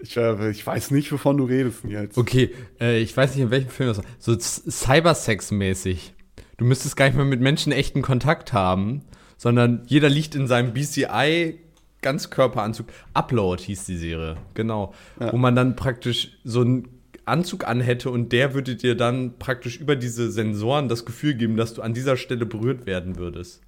ich, 0.00 0.16
äh, 0.16 0.50
ich, 0.50 0.66
weiß 0.66 0.92
nicht, 0.92 1.10
wovon 1.12 1.36
du 1.36 1.44
redest 1.44 1.84
jetzt. 1.84 2.16
Okay, 2.16 2.54
äh, 2.80 3.00
ich 3.00 3.16
weiß 3.16 3.34
nicht, 3.34 3.44
in 3.44 3.50
welchem 3.50 3.70
Film 3.70 3.88
das 3.88 3.98
war. 3.98 4.04
So 4.18 4.32
Cybersex-mäßig. 4.32 6.12
Du 6.56 6.64
müsstest 6.64 6.96
gar 6.96 7.06
nicht 7.06 7.16
mehr 7.16 7.24
mit 7.24 7.40
Menschen 7.40 7.72
echten 7.72 8.02
Kontakt 8.02 8.52
haben, 8.52 9.02
sondern 9.36 9.82
jeder 9.86 10.08
liegt 10.08 10.34
in 10.34 10.46
seinem 10.46 10.72
BCI 10.72 11.58
Ganzkörperanzug. 12.02 12.86
Upload 13.14 13.62
hieß 13.62 13.84
die 13.84 13.96
Serie, 13.96 14.36
genau. 14.54 14.94
Ja. 15.18 15.32
Wo 15.32 15.36
man 15.36 15.54
dann 15.54 15.76
praktisch 15.76 16.38
so 16.44 16.62
ein 16.62 16.88
Anzug 17.30 17.66
anhätte 17.66 18.10
und 18.10 18.32
der 18.32 18.54
würde 18.54 18.76
dir 18.76 18.94
dann 18.94 19.38
praktisch 19.38 19.80
über 19.80 19.96
diese 19.96 20.30
Sensoren 20.30 20.88
das 20.88 21.04
Gefühl 21.04 21.34
geben, 21.34 21.56
dass 21.56 21.74
du 21.74 21.82
an 21.82 21.94
dieser 21.94 22.16
Stelle 22.16 22.46
berührt 22.46 22.86
werden 22.86 23.16
würdest. 23.16 23.62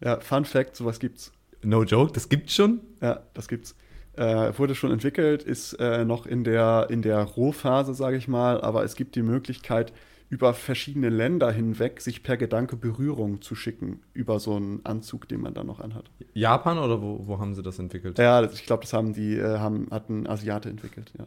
Ja, 0.00 0.20
Fun 0.20 0.44
Fact, 0.44 0.76
sowas 0.76 1.00
gibt's. 1.00 1.32
No 1.62 1.84
joke, 1.84 2.12
das 2.12 2.28
gibt's 2.28 2.54
schon? 2.54 2.80
Ja, 3.00 3.20
das 3.34 3.48
gibt's. 3.48 3.74
Äh, 4.14 4.52
wurde 4.58 4.74
schon 4.74 4.90
entwickelt, 4.90 5.42
ist 5.42 5.74
äh, 5.74 6.04
noch 6.04 6.26
in 6.26 6.44
der, 6.44 6.88
in 6.90 7.02
der 7.02 7.22
Rohphase, 7.22 7.94
sage 7.94 8.16
ich 8.16 8.28
mal, 8.28 8.60
aber 8.60 8.84
es 8.84 8.94
gibt 8.94 9.14
die 9.14 9.22
Möglichkeit, 9.22 9.92
über 10.28 10.54
verschiedene 10.54 11.10
Länder 11.10 11.52
hinweg 11.52 12.00
sich 12.00 12.22
per 12.22 12.38
Gedanke 12.38 12.76
Berührung 12.76 13.42
zu 13.42 13.54
schicken 13.54 14.00
über 14.14 14.40
so 14.40 14.56
einen 14.56 14.80
Anzug, 14.84 15.28
den 15.28 15.42
man 15.42 15.52
dann 15.52 15.66
noch 15.66 15.78
anhat. 15.78 16.10
Japan 16.32 16.78
oder 16.78 17.02
wo, 17.02 17.26
wo 17.26 17.38
haben 17.38 17.54
sie 17.54 17.62
das 17.62 17.78
entwickelt? 17.78 18.18
Ja, 18.18 18.42
ich 18.42 18.64
glaube, 18.64 18.82
das 18.82 18.94
haben 18.94 19.12
die, 19.12 19.36
äh, 19.36 19.58
haben, 19.58 19.88
hat 19.90 20.08
ein 20.08 20.26
Asiate 20.26 20.70
entwickelt, 20.70 21.12
ja. 21.18 21.26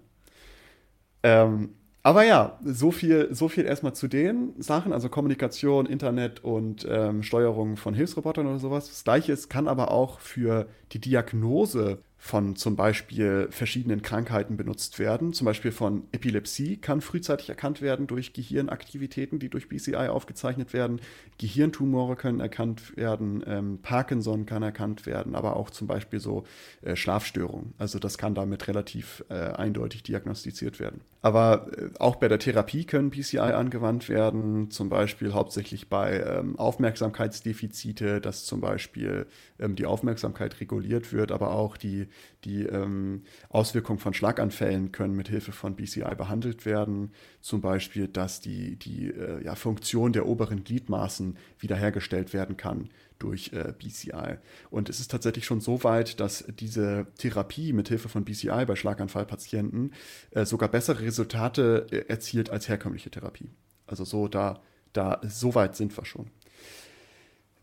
Ähm, 1.26 1.70
aber 2.04 2.24
ja, 2.24 2.60
so 2.64 2.92
viel, 2.92 3.34
so 3.34 3.48
viel 3.50 3.66
erstmal 3.66 3.96
zu 3.96 4.08
den 4.08 4.54
Sachen, 4.60 4.94
also 4.94 5.10
Kommunikation, 5.10 5.88
Internet 5.88 6.44
und 6.44 6.86
ähm, 6.88 7.24
Steuerung 7.24 7.78
von 7.78 7.96
Hilfsrobotern 7.96 8.46
oder 8.46 8.60
sowas. 8.60 8.90
Das 8.90 9.04
gleiche 9.04 9.36
kann 9.50 9.68
aber 9.68 9.90
auch 9.90 10.20
für 10.20 10.68
die 10.92 11.00
Diagnose 11.00 11.98
von 12.26 12.56
zum 12.56 12.76
Beispiel 12.76 13.50
verschiedenen 13.52 14.02
Krankheiten 14.02 14.58
benutzt 14.58 14.98
werden. 14.98 15.32
Zum 15.32 15.46
Beispiel 15.46 15.72
von 15.72 16.06
Epilepsie 16.12 16.78
kann 16.78 17.02
frühzeitig 17.02 17.50
erkannt 17.50 17.84
werden 17.84 18.08
durch 18.08 18.34
Gehirnaktivitäten, 18.34 19.38
die 19.38 19.48
durch 19.48 19.70
BCI 19.70 20.08
aufgezeichnet 20.08 20.74
werden. 20.74 21.02
Gehirntumore 21.38 22.16
können 22.16 22.40
erkannt 22.40 22.98
werden, 22.98 23.44
ähm, 23.46 23.78
Parkinson 23.80 24.48
kann 24.48 24.64
erkannt 24.64 25.06
werden, 25.06 25.36
aber 25.36 25.56
auch 25.56 25.70
zum 25.70 25.86
Beispiel 25.86 26.20
so 26.20 26.46
äh, 26.82 26.96
Schlafstörungen. 26.96 27.76
Also 27.78 28.00
das 28.00 28.18
kann 28.18 28.34
damit 28.34 28.68
relativ 28.68 29.24
äh, 29.30 29.36
eindeutig 29.36 30.02
diagnostiziert 30.02 30.80
werden. 30.80 31.02
Aber 31.22 31.68
äh, 31.78 31.90
auch 32.00 32.16
bei 32.16 32.28
der 32.28 32.40
Therapie 32.40 32.86
können 32.86 33.12
BCI 33.12 33.38
angewandt 33.38 34.10
werden, 34.10 34.72
zum 34.72 34.90
Beispiel 34.90 35.34
hauptsächlich 35.34 35.90
bei 35.90 36.22
ähm, 36.22 36.58
Aufmerksamkeitsdefizite, 36.58 38.20
dass 38.20 38.46
zum 38.46 38.62
Beispiel 38.62 39.28
ähm, 39.60 39.76
die 39.76 39.86
Aufmerksamkeit 39.86 40.60
reguliert 40.60 41.14
wird, 41.14 41.32
aber 41.32 41.52
auch 41.52 41.78
die 41.78 42.08
die 42.44 42.64
ähm, 42.64 43.24
Auswirkungen 43.50 44.00
von 44.00 44.14
Schlaganfällen 44.14 44.92
können 44.92 45.16
mit 45.16 45.30
Hilfe 45.30 45.52
von 45.52 45.76
BCI 45.76 46.16
behandelt 46.16 46.66
werden. 46.66 47.12
Zum 47.42 47.62
Beispiel, 47.62 48.08
dass 48.08 48.40
die, 48.40 48.78
die 48.78 49.08
äh, 49.08 49.44
ja, 49.44 49.56
Funktion 49.56 50.14
der 50.14 50.28
oberen 50.28 50.64
Gliedmaßen 50.64 51.38
wiederhergestellt 51.60 52.34
werden 52.34 52.58
kann 52.58 52.90
durch 53.20 53.52
äh, 53.54 53.74
BCI. 53.78 54.38
Und 54.70 54.90
es 54.90 55.00
ist 55.00 55.12
tatsächlich 55.12 55.46
schon 55.46 55.62
so 55.62 55.84
weit, 55.84 56.20
dass 56.20 56.46
diese 56.60 57.08
Therapie 57.18 57.74
mit 57.74 57.88
Hilfe 57.88 58.10
von 58.10 58.26
BCI 58.26 58.66
bei 58.66 58.76
Schlaganfallpatienten 58.76 59.94
äh, 60.32 60.46
sogar 60.46 60.70
bessere 60.70 61.02
Resultate 61.02 61.88
äh, 61.92 62.08
erzielt 62.08 62.50
als 62.50 62.68
herkömmliche 62.68 63.10
Therapie. 63.10 63.50
Also 63.88 64.04
so 64.04 64.28
da, 64.28 64.62
da 64.94 65.22
so 65.28 65.56
weit 65.56 65.76
sind 65.76 65.96
wir 65.98 66.06
schon. 66.06 66.30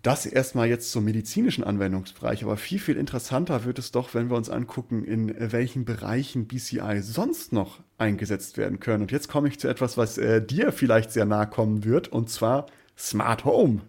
Das 0.02 0.26
erstmal 0.26 0.68
jetzt 0.68 0.90
zum 0.90 1.04
medizinischen 1.04 1.62
Anwendungsbereich, 1.62 2.42
aber 2.42 2.56
viel, 2.56 2.80
viel 2.80 2.96
interessanter 2.96 3.64
wird 3.64 3.78
es 3.78 3.92
doch, 3.92 4.14
wenn 4.14 4.30
wir 4.30 4.36
uns 4.36 4.50
angucken, 4.50 5.04
in 5.04 5.32
welchen 5.52 5.84
Bereichen 5.84 6.48
BCI 6.48 7.00
sonst 7.02 7.52
noch 7.52 7.78
eingesetzt 7.98 8.58
werden 8.58 8.80
können. 8.80 9.02
Und 9.02 9.12
jetzt 9.12 9.28
komme 9.28 9.46
ich 9.46 9.60
zu 9.60 9.68
etwas, 9.68 9.96
was 9.96 10.18
äh, 10.18 10.44
dir 10.44 10.72
vielleicht 10.72 11.12
sehr 11.12 11.24
nahe 11.24 11.46
kommen 11.46 11.84
wird, 11.84 12.08
und 12.08 12.30
zwar 12.30 12.66
Smart 12.98 13.44
Home. 13.44 13.82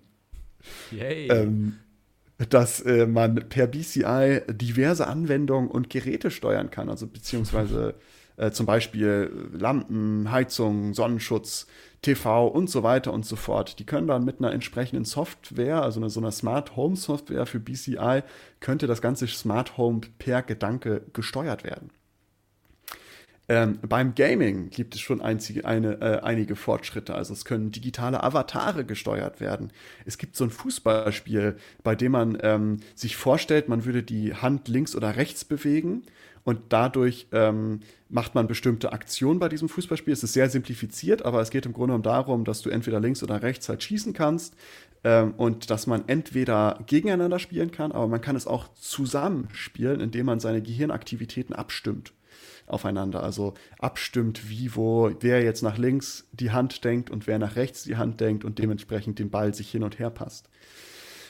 Yay. 0.92 1.30
Ähm, 1.30 1.80
dass 2.50 2.80
äh, 2.82 3.08
man 3.08 3.36
per 3.50 3.66
BCI 3.66 4.42
diverse 4.52 5.08
Anwendungen 5.08 5.70
und 5.70 5.90
Geräte 5.90 6.30
steuern 6.30 6.70
kann, 6.70 6.90
also 6.90 7.08
beziehungsweise 7.08 7.96
äh, 8.38 8.52
zum 8.52 8.66
Beispiel 8.66 9.50
Lampen, 9.52 10.32
Heizung, 10.32 10.94
Sonnenschutz, 10.94 11.68
TV 12.04 12.48
und 12.48 12.70
so 12.70 12.84
weiter 12.84 13.12
und 13.12 13.26
so 13.26 13.36
fort. 13.36 13.80
Die 13.80 13.86
können 13.86 14.08
dann 14.08 14.24
mit 14.24 14.40
einer 14.40 14.52
entsprechenden 14.52 15.06
Software, 15.06 15.82
also 15.82 16.08
so 16.08 16.20
einer 16.20 16.32
Smart 16.32 16.76
Home 16.76 16.96
Software 16.96 17.48
für 17.48 17.60
BCI, 17.60 18.22
könnte 18.60 18.86
das 18.86 19.02
ganze 19.02 19.28
Smart 19.28 19.78
Home 19.78 20.02
per 20.20 20.44
Gedanke 20.44 21.02
gesteuert 21.14 21.64
werden. 21.64 21.90
Ähm, 23.50 23.80
beim 23.82 24.16
Gaming 24.16 24.70
gibt 24.70 24.96
es 24.96 25.02
schon 25.02 25.22
einzige, 25.22 25.66
eine, 25.66 26.00
äh, 26.02 26.22
einige 26.22 26.56
Fortschritte. 26.56 27.14
Also 27.14 27.34
es 27.34 27.44
können 27.44 27.72
digitale 27.72 28.24
Avatare 28.24 28.86
gesteuert 28.86 29.42
werden. 29.42 29.72
Es 30.06 30.18
gibt 30.18 30.38
so 30.38 30.46
ein 30.46 30.50
Fußballspiel, 30.50 31.58
bei 31.84 31.96
dem 31.96 32.14
man 32.14 32.38
ähm, 32.42 32.80
sich 32.96 33.18
vorstellt, 33.18 33.68
man 33.68 33.84
würde 33.84 34.02
die 34.02 34.34
Hand 34.34 34.70
links 34.70 34.96
oder 34.96 35.18
rechts 35.18 35.44
bewegen 35.44 36.04
und 36.44 36.60
dadurch 36.70 37.28
ähm, 37.32 37.80
macht 38.10 38.36
man 38.36 38.48
bestimmte 38.48 38.92
Aktionen 38.92 39.40
bei 39.40 39.50
diesem 39.50 39.70
Fußballspiel. 39.70 40.14
Es 40.14 40.24
ist 40.24 40.34
sehr 40.34 40.50
simplifiziert, 40.50 41.24
aber 41.24 41.42
es 41.42 41.50
geht 41.50 41.66
im 41.66 41.74
Grunde 41.74 41.94
genommen 41.94 42.04
darum, 42.04 42.44
dass 42.44 42.62
du 42.62 42.70
entweder 42.70 43.00
links 43.00 43.24
oder 43.24 43.42
rechts 43.42 43.70
halt 43.70 43.82
schießen 43.82 44.14
kannst 44.14 44.56
ähm, 45.04 45.34
und 45.36 45.70
dass 45.70 45.88
man 45.88 46.08
entweder 46.08 46.80
gegeneinander 46.86 47.40
spielen 47.40 47.72
kann, 47.72 47.92
aber 47.92 48.08
man 48.08 48.22
kann 48.22 48.36
es 48.36 48.48
auch 48.48 48.68
zusammen 48.74 49.48
spielen, 49.54 50.02
indem 50.02 50.26
man 50.26 50.40
seine 50.40 50.62
Gehirnaktivitäten 50.62 51.56
abstimmt 51.56 52.14
aufeinander. 52.66 53.24
Also 53.24 53.54
abstimmt, 53.80 54.50
wie, 54.50 54.76
wo, 54.76 55.12
wer 55.20 55.44
jetzt 55.44 55.62
nach 55.62 55.78
links 55.78 56.28
die 56.32 56.52
Hand 56.52 56.84
denkt 56.84 57.10
und 57.10 57.28
wer 57.28 57.40
nach 57.40 57.56
rechts 57.56 57.84
die 57.84 57.98
Hand 57.98 58.20
denkt 58.20 58.46
und 58.46 58.60
dementsprechend 58.60 59.20
den 59.20 59.30
Ball 59.30 59.54
sich 59.54 59.70
hin 59.70 59.84
und 59.84 60.00
her 60.00 60.10
passt. 60.10 60.50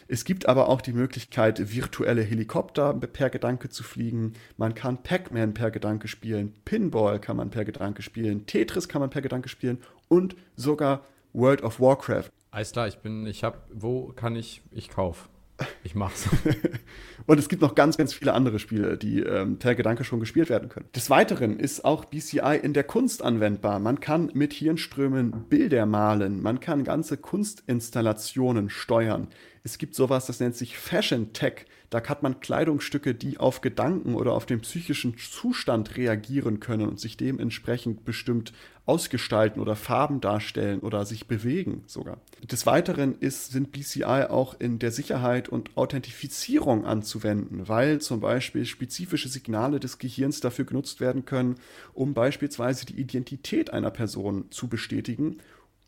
Es 0.07 0.25
gibt 0.25 0.47
aber 0.47 0.69
auch 0.69 0.81
die 0.81 0.93
Möglichkeit, 0.93 1.73
virtuelle 1.73 2.21
Helikopter 2.21 2.93
per 2.93 3.29
Gedanke 3.29 3.69
zu 3.69 3.83
fliegen. 3.83 4.33
Man 4.57 4.73
kann 4.73 5.01
Pac-Man 5.01 5.53
per 5.53 5.71
Gedanke 5.71 6.07
spielen, 6.07 6.53
Pinball 6.65 7.19
kann 7.19 7.37
man 7.37 7.49
per 7.49 7.65
Gedanke 7.65 8.01
spielen, 8.01 8.45
Tetris 8.45 8.87
kann 8.87 9.01
man 9.01 9.09
per 9.09 9.21
Gedanke 9.21 9.49
spielen 9.49 9.79
und 10.07 10.35
sogar 10.55 11.05
World 11.33 11.63
of 11.63 11.79
Warcraft. 11.79 12.29
Alles 12.51 12.71
klar, 12.71 12.87
ich 12.87 12.97
bin, 12.99 13.25
ich 13.25 13.43
hab, 13.43 13.67
wo 13.73 14.09
kann 14.09 14.35
ich, 14.35 14.61
ich 14.71 14.89
kauf. 14.89 15.29
Ich 15.83 15.95
mach's. 15.95 16.29
und 17.25 17.39
es 17.39 17.49
gibt 17.49 17.61
noch 17.61 17.75
ganz, 17.75 17.97
ganz 17.97 18.13
viele 18.13 18.33
andere 18.33 18.59
Spiele, 18.59 18.97
die 18.97 19.19
ähm, 19.19 19.57
per 19.59 19.75
Gedanke 19.75 20.03
schon 20.03 20.19
gespielt 20.19 20.49
werden 20.49 20.69
können. 20.69 20.87
Des 20.95 21.09
Weiteren 21.09 21.59
ist 21.59 21.83
auch 21.85 22.05
BCI 22.05 22.59
in 22.61 22.73
der 22.73 22.83
Kunst 22.83 23.21
anwendbar. 23.21 23.79
Man 23.79 23.99
kann 23.99 24.31
mit 24.33 24.53
Hirnströmen 24.53 25.45
Bilder 25.49 25.85
malen, 25.85 26.41
man 26.41 26.59
kann 26.59 26.83
ganze 26.83 27.17
Kunstinstallationen 27.17 28.69
steuern 28.69 29.27
Es 29.63 29.77
gibt 29.77 29.95
sowas, 29.95 30.25
das 30.25 30.39
nennt 30.39 30.55
sich 30.55 30.77
Fashion 30.77 31.33
Tech. 31.33 31.65
Da 31.93 32.03
hat 32.03 32.23
man 32.23 32.39
Kleidungsstücke, 32.39 33.13
die 33.13 33.37
auf 33.37 33.61
Gedanken 33.61 34.15
oder 34.15 34.31
auf 34.33 34.47
den 34.47 34.61
psychischen 34.61 35.15
Zustand 35.15 35.95
reagieren 35.95 36.59
können 36.59 36.87
und 36.87 36.99
sich 36.99 37.17
dementsprechend 37.17 38.03
bestimmt 38.03 38.51
ausgestalten 38.87 39.61
oder 39.61 39.75
Farben 39.75 40.19
darstellen 40.19 40.79
oder 40.79 41.05
sich 41.05 41.27
bewegen 41.27 41.83
sogar. 41.85 42.17
Des 42.41 42.65
Weiteren 42.65 43.13
ist, 43.19 43.51
sind 43.51 43.71
BCI 43.71 44.25
auch 44.27 44.59
in 44.59 44.79
der 44.79 44.91
Sicherheit 44.91 45.49
und 45.49 45.77
Authentifizierung 45.77 46.83
anzuwenden, 46.83 47.67
weil 47.67 48.01
zum 48.01 48.21
Beispiel 48.21 48.65
spezifische 48.65 49.29
Signale 49.29 49.79
des 49.79 49.99
Gehirns 49.99 50.39
dafür 50.39 50.65
genutzt 50.65 50.99
werden 50.99 51.25
können, 51.25 51.57
um 51.93 52.15
beispielsweise 52.15 52.87
die 52.87 52.99
Identität 52.99 53.71
einer 53.71 53.91
Person 53.91 54.45
zu 54.49 54.67
bestätigen 54.67 55.37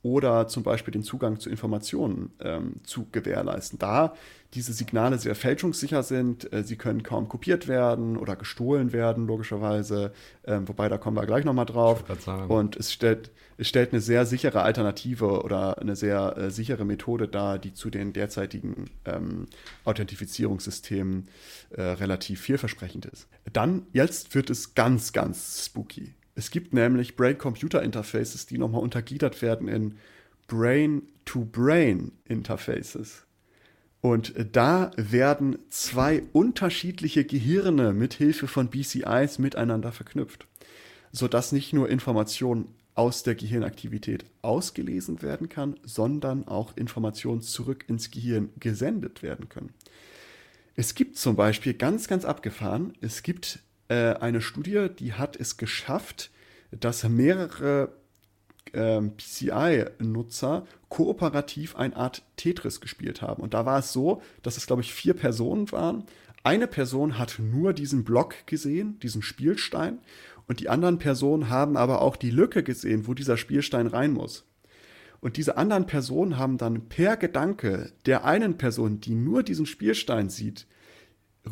oder 0.05 0.47
zum 0.47 0.61
Beispiel 0.61 0.91
den 0.91 1.01
Zugang 1.01 1.39
zu 1.39 1.49
Informationen 1.49 2.31
ähm, 2.39 2.75
zu 2.83 3.07
gewährleisten. 3.11 3.79
Da 3.79 4.13
diese 4.53 4.71
Signale 4.71 5.17
sehr 5.17 5.33
fälschungssicher 5.33 6.03
sind, 6.03 6.53
äh, 6.53 6.63
sie 6.63 6.75
können 6.75 7.01
kaum 7.01 7.27
kopiert 7.27 7.67
werden 7.67 8.15
oder 8.15 8.35
gestohlen 8.35 8.93
werden, 8.93 9.25
logischerweise, 9.25 10.13
ähm, 10.45 10.67
wobei 10.67 10.89
da 10.89 10.99
kommen 10.99 11.17
wir 11.17 11.25
gleich 11.25 11.43
nochmal 11.43 11.65
drauf. 11.65 12.03
Und 12.47 12.75
es 12.75 12.93
stellt, 12.93 13.31
es 13.57 13.67
stellt 13.67 13.93
eine 13.93 13.99
sehr 13.99 14.27
sichere 14.27 14.61
Alternative 14.61 15.41
oder 15.41 15.79
eine 15.79 15.95
sehr 15.95 16.37
äh, 16.37 16.51
sichere 16.51 16.85
Methode 16.85 17.27
dar, 17.27 17.57
die 17.57 17.73
zu 17.73 17.89
den 17.89 18.13
derzeitigen 18.13 18.91
ähm, 19.05 19.47
Authentifizierungssystemen 19.85 21.29
äh, 21.71 21.81
relativ 21.81 22.41
vielversprechend 22.41 23.07
ist. 23.07 23.27
Dann, 23.51 23.87
jetzt 23.91 24.35
wird 24.35 24.51
es 24.51 24.75
ganz, 24.75 25.13
ganz 25.13 25.65
spooky. 25.65 26.13
Es 26.35 26.51
gibt 26.51 26.73
nämlich 26.73 27.15
Brain-Computer-Interfaces, 27.15 28.45
die 28.45 28.57
nochmal 28.57 28.81
untergliedert 28.81 29.41
werden 29.41 29.69
in 29.69 29.95
Brain-to-Brain-Interfaces. 30.47 33.25
Und 34.01 34.33
da 34.51 34.91
werden 34.97 35.57
zwei 35.69 36.23
unterschiedliche 36.31 37.25
Gehirne 37.25 37.93
mit 37.93 38.13
Hilfe 38.13 38.47
von 38.47 38.69
BCIs 38.69 39.39
miteinander 39.39 39.91
verknüpft, 39.91 40.47
sodass 41.11 41.51
nicht 41.51 41.73
nur 41.73 41.89
Information 41.89 42.67
aus 42.93 43.23
der 43.23 43.33
Gehirnaktivität 43.35 44.25
ausgelesen 44.41 45.21
werden 45.21 45.49
kann, 45.49 45.77
sondern 45.83 46.47
auch 46.47 46.77
Informationen 46.77 47.41
zurück 47.41 47.83
ins 47.87 48.11
Gehirn 48.11 48.49
gesendet 48.59 49.23
werden 49.23 49.49
können. 49.49 49.73
Es 50.75 50.93
gibt 50.93 51.17
zum 51.17 51.35
Beispiel 51.35 51.73
ganz, 51.73 52.07
ganz 52.07 52.25
abgefahren, 52.25 52.93
es 53.01 53.23
gibt 53.23 53.59
äh, 53.87 54.13
eine 54.15 54.41
Studie, 54.41 54.87
die 54.97 55.13
hat 55.13 55.35
es 55.35 55.57
geschafft, 55.57 56.31
dass 56.71 57.07
mehrere 57.07 57.93
äh, 58.73 59.01
PCI-Nutzer 59.01 60.65
kooperativ 60.89 61.75
eine 61.75 61.95
Art 61.95 62.23
Tetris 62.35 62.81
gespielt 62.81 63.21
haben. 63.21 63.41
Und 63.41 63.53
da 63.53 63.65
war 63.65 63.79
es 63.79 63.93
so, 63.93 64.21
dass 64.43 64.57
es, 64.57 64.67
glaube 64.67 64.81
ich, 64.81 64.93
vier 64.93 65.13
Personen 65.13 65.71
waren. 65.71 66.05
Eine 66.43 66.67
Person 66.67 67.17
hat 67.17 67.39
nur 67.39 67.73
diesen 67.73 68.03
Block 68.03 68.45
gesehen, 68.45 68.99
diesen 68.99 69.21
Spielstein, 69.21 69.99
und 70.47 70.59
die 70.59 70.69
anderen 70.69 70.99
Personen 70.99 71.49
haben 71.49 71.75
aber 71.75 72.01
auch 72.01 72.15
die 72.15 72.29
Lücke 72.29 72.61
gesehen, 72.63 73.07
wo 73.07 73.13
dieser 73.13 73.37
Spielstein 73.37 73.87
rein 73.87 74.11
muss. 74.11 74.45
Und 75.19 75.37
diese 75.37 75.57
anderen 75.57 75.87
Personen 75.87 76.37
haben 76.37 76.59
dann 76.59 76.87
per 76.87 77.17
Gedanke 77.17 77.91
der 78.05 78.25
einen 78.25 78.57
Person, 78.57 78.99
die 78.99 79.15
nur 79.15 79.41
diesen 79.41 79.65
Spielstein 79.65 80.29
sieht, 80.29 80.67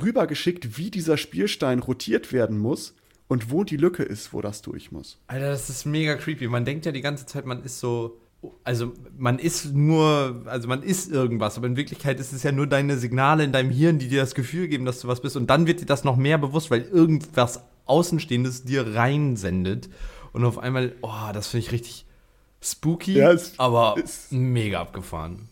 rübergeschickt, 0.02 0.78
wie 0.78 0.92
dieser 0.92 1.18
Spielstein 1.18 1.80
rotiert 1.80 2.32
werden 2.34 2.58
muss 2.58 2.96
und 3.28 3.52
wo 3.52 3.64
die 3.64 3.78
Lücke 3.78 4.04
ist, 4.04 4.34
wo 4.34 4.42
das 4.42 4.62
durch 4.62 4.92
muss. 4.92 5.20
Alter, 5.28 5.50
das 5.50 5.70
ist 5.70 5.86
mega 5.86 6.16
creepy. 6.16 6.48
Man 6.48 6.66
denkt 6.66 6.86
ja 6.86 6.92
die 6.92 7.02
ganze 7.02 7.26
Zeit, 7.26 7.46
man 7.46 7.64
ist 7.64 7.80
so. 7.80 8.20
Also 8.66 8.92
man 9.18 9.40
ist 9.40 9.74
nur, 9.74 10.44
also 10.48 10.68
man 10.68 10.84
ist 10.84 11.10
irgendwas, 11.10 11.58
aber 11.58 11.68
in 11.68 11.78
Wirklichkeit 11.78 12.20
ist 12.20 12.34
es 12.34 12.44
ja 12.44 12.52
nur 12.52 12.68
deine 12.68 12.98
Signale 12.98 13.46
in 13.46 13.54
deinem 13.54 13.70
Hirn, 13.70 14.00
die 14.00 14.10
dir 14.10 14.20
das 14.20 14.36
Gefühl 14.36 14.68
geben, 14.68 14.84
dass 14.84 15.00
du 15.00 15.08
was 15.08 15.22
bist. 15.22 15.38
Und 15.38 15.50
dann 15.50 15.66
wird 15.66 15.80
dir 15.80 15.86
das 15.86 16.04
noch 16.04 16.18
mehr 16.18 16.38
bewusst, 16.38 16.70
weil 16.70 16.82
irgendwas 16.82 17.62
Außenstehendes 17.86 18.66
dir 18.66 18.96
reinsendet. 18.96 19.90
Und 20.34 20.44
auf 20.44 20.58
einmal, 20.58 20.94
oh, 21.02 21.32
das 21.32 21.48
finde 21.48 21.68
ich 21.68 21.72
richtig 21.72 22.06
spooky, 22.62 23.14
ja, 23.14 23.32
es, 23.32 23.58
aber 23.58 23.96
es, 24.04 24.32
mega 24.32 24.82
abgefahren. 24.82 25.48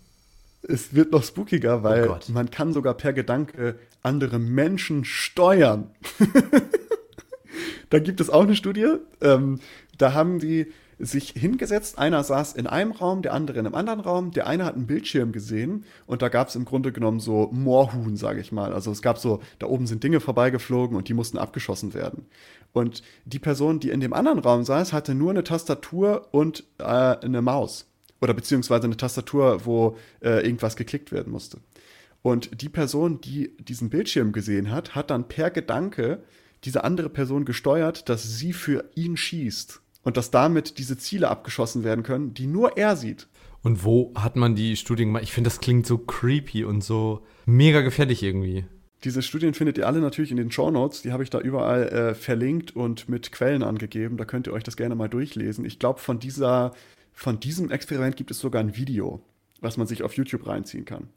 Es 0.64 0.94
wird 0.94 1.12
noch 1.12 1.24
spookiger, 1.24 1.84
weil 1.84 2.10
oh 2.10 2.20
man 2.28 2.52
kann 2.52 2.74
sogar 2.74 2.94
per 2.94 3.14
Gedanke 3.14 3.80
andere 4.04 4.40
Menschen 4.40 5.06
steuern. 5.06 5.92
da 7.90 8.00
gibt 8.00 8.22
es 8.22 8.30
auch 8.30 8.44
eine 8.44 8.56
Studie. 8.56 8.96
Ähm, 9.22 9.60
da 9.98 10.14
haben 10.14 10.40
die 10.40 10.68
sich 11.02 11.30
hingesetzt. 11.32 11.98
Einer 11.98 12.24
saß 12.24 12.54
in 12.54 12.68
einem 12.68 12.92
Raum, 12.92 13.22
der 13.22 13.34
andere 13.34 13.60
in 13.60 13.66
einem 13.66 13.76
anderen 13.76 14.00
Raum. 14.00 14.32
Der 14.32 14.48
eine 14.48 14.66
hat 14.66 14.76
einen 14.76 14.88
Bildschirm 14.88 15.32
gesehen 15.32 15.86
und 16.06 16.22
da 16.22 16.30
gab 16.30 16.50
es 16.50 16.56
im 16.56 16.66
Grunde 16.66 16.92
genommen 16.92 17.20
so 17.20 17.50
Moorhuhn, 17.52 18.16
sage 18.16 18.40
ich 18.40 18.52
mal. 18.52 18.74
Also 18.74 18.92
es 18.92 19.02
gab 19.02 19.18
so, 19.18 19.42
da 19.60 19.68
oben 19.68 19.88
sind 19.88 20.04
Dinge 20.04 20.20
vorbeigeflogen 20.20 20.96
und 20.96 21.10
die 21.10 21.14
mussten 21.14 21.38
abgeschossen 21.38 21.94
werden. 21.94 22.28
Und 22.74 23.02
die 23.26 23.40
Person, 23.40 23.80
die 23.80 23.90
in 23.90 24.00
dem 24.00 24.14
anderen 24.14 24.40
Raum 24.40 24.64
saß, 24.64 24.94
hatte 24.94 25.16
nur 25.16 25.32
eine 25.32 25.44
Tastatur 25.44 26.28
und 26.32 26.64
äh, 26.78 26.84
eine 26.84 27.42
Maus. 27.42 27.88
Oder 28.22 28.34
beziehungsweise 28.34 28.86
eine 28.86 28.98
Tastatur, 28.98 29.66
wo 29.66 29.98
äh, 30.22 30.46
irgendwas 30.46 30.76
geklickt 30.76 31.12
werden 31.12 31.34
musste. 31.34 31.58
Und 32.22 32.62
die 32.62 32.70
Person, 32.70 33.20
die 33.22 33.56
diesen 33.58 33.90
Bildschirm 33.90 34.32
gesehen 34.32 34.72
hat, 34.72 34.96
hat 34.96 35.10
dann 35.10 35.28
per 35.28 35.50
Gedanke 35.50 36.24
diese 36.64 36.84
andere 36.84 37.10
Person 37.10 37.46
gesteuert, 37.46 38.10
dass 38.10 38.38
sie 38.38 38.54
für 38.54 38.90
ihn 38.96 39.18
schießt 39.18 39.82
und 40.04 40.18
dass 40.18 40.32
damit 40.32 40.78
diese 40.78 40.98
Ziele 40.98 41.30
abgeschossen 41.30 41.84
werden 41.84 42.04
können, 42.04 42.34
die 42.34 42.48
nur 42.48 42.78
er 42.78 42.96
sieht. 42.96 43.28
Und 43.64 43.84
wo 43.84 44.12
hat 44.16 44.36
man 44.36 44.56
die 44.56 44.76
Studien 44.76 45.10
gemacht? 45.10 45.24
Ich 45.24 45.34
finde, 45.34 45.50
das 45.50 45.60
klingt 45.60 45.86
so 45.86 45.98
creepy 45.98 46.64
und 46.64 46.84
so 46.84 47.26
mega 47.46 47.82
gefährlich 47.82 48.24
irgendwie. 48.24 48.66
Diese 49.04 49.22
Studien 49.22 49.54
findet 49.54 49.78
ihr 49.78 49.88
alle 49.88 50.00
natürlich 50.00 50.32
in 50.32 50.38
den 50.38 50.52
Show 50.52 50.70
Notes. 50.70 51.02
Die 51.02 51.12
habe 51.12 51.24
ich 51.24 51.32
da 51.32 51.40
überall 51.40 51.88
äh, 51.90 52.16
verlinkt 52.16 52.76
und 52.76 53.10
mit 53.10 53.32
Quellen 53.32 53.64
angegeben. 53.64 54.18
Da 54.18 54.26
könnt 54.26 54.48
ihr 54.48 54.54
euch 54.54 54.64
das 54.64 54.78
gerne 54.78 54.96
mal 54.96 55.10
durchlesen. 55.10 55.66
Ich 55.66 55.80
glaube, 55.80 56.00
von, 56.00 56.20
von 57.14 57.40
diesem 57.40 57.72
Experiment 57.72 58.16
gibt 58.16 58.30
es 58.30 58.40
sogar 58.40 58.62
ein 58.62 58.76
Video, 58.76 59.22
was 59.60 59.78
man 59.78 59.88
sich 59.88 60.04
auf 60.04 60.14
YouTube 60.14 60.46
reinziehen 60.46 60.86
kann. 60.86 61.10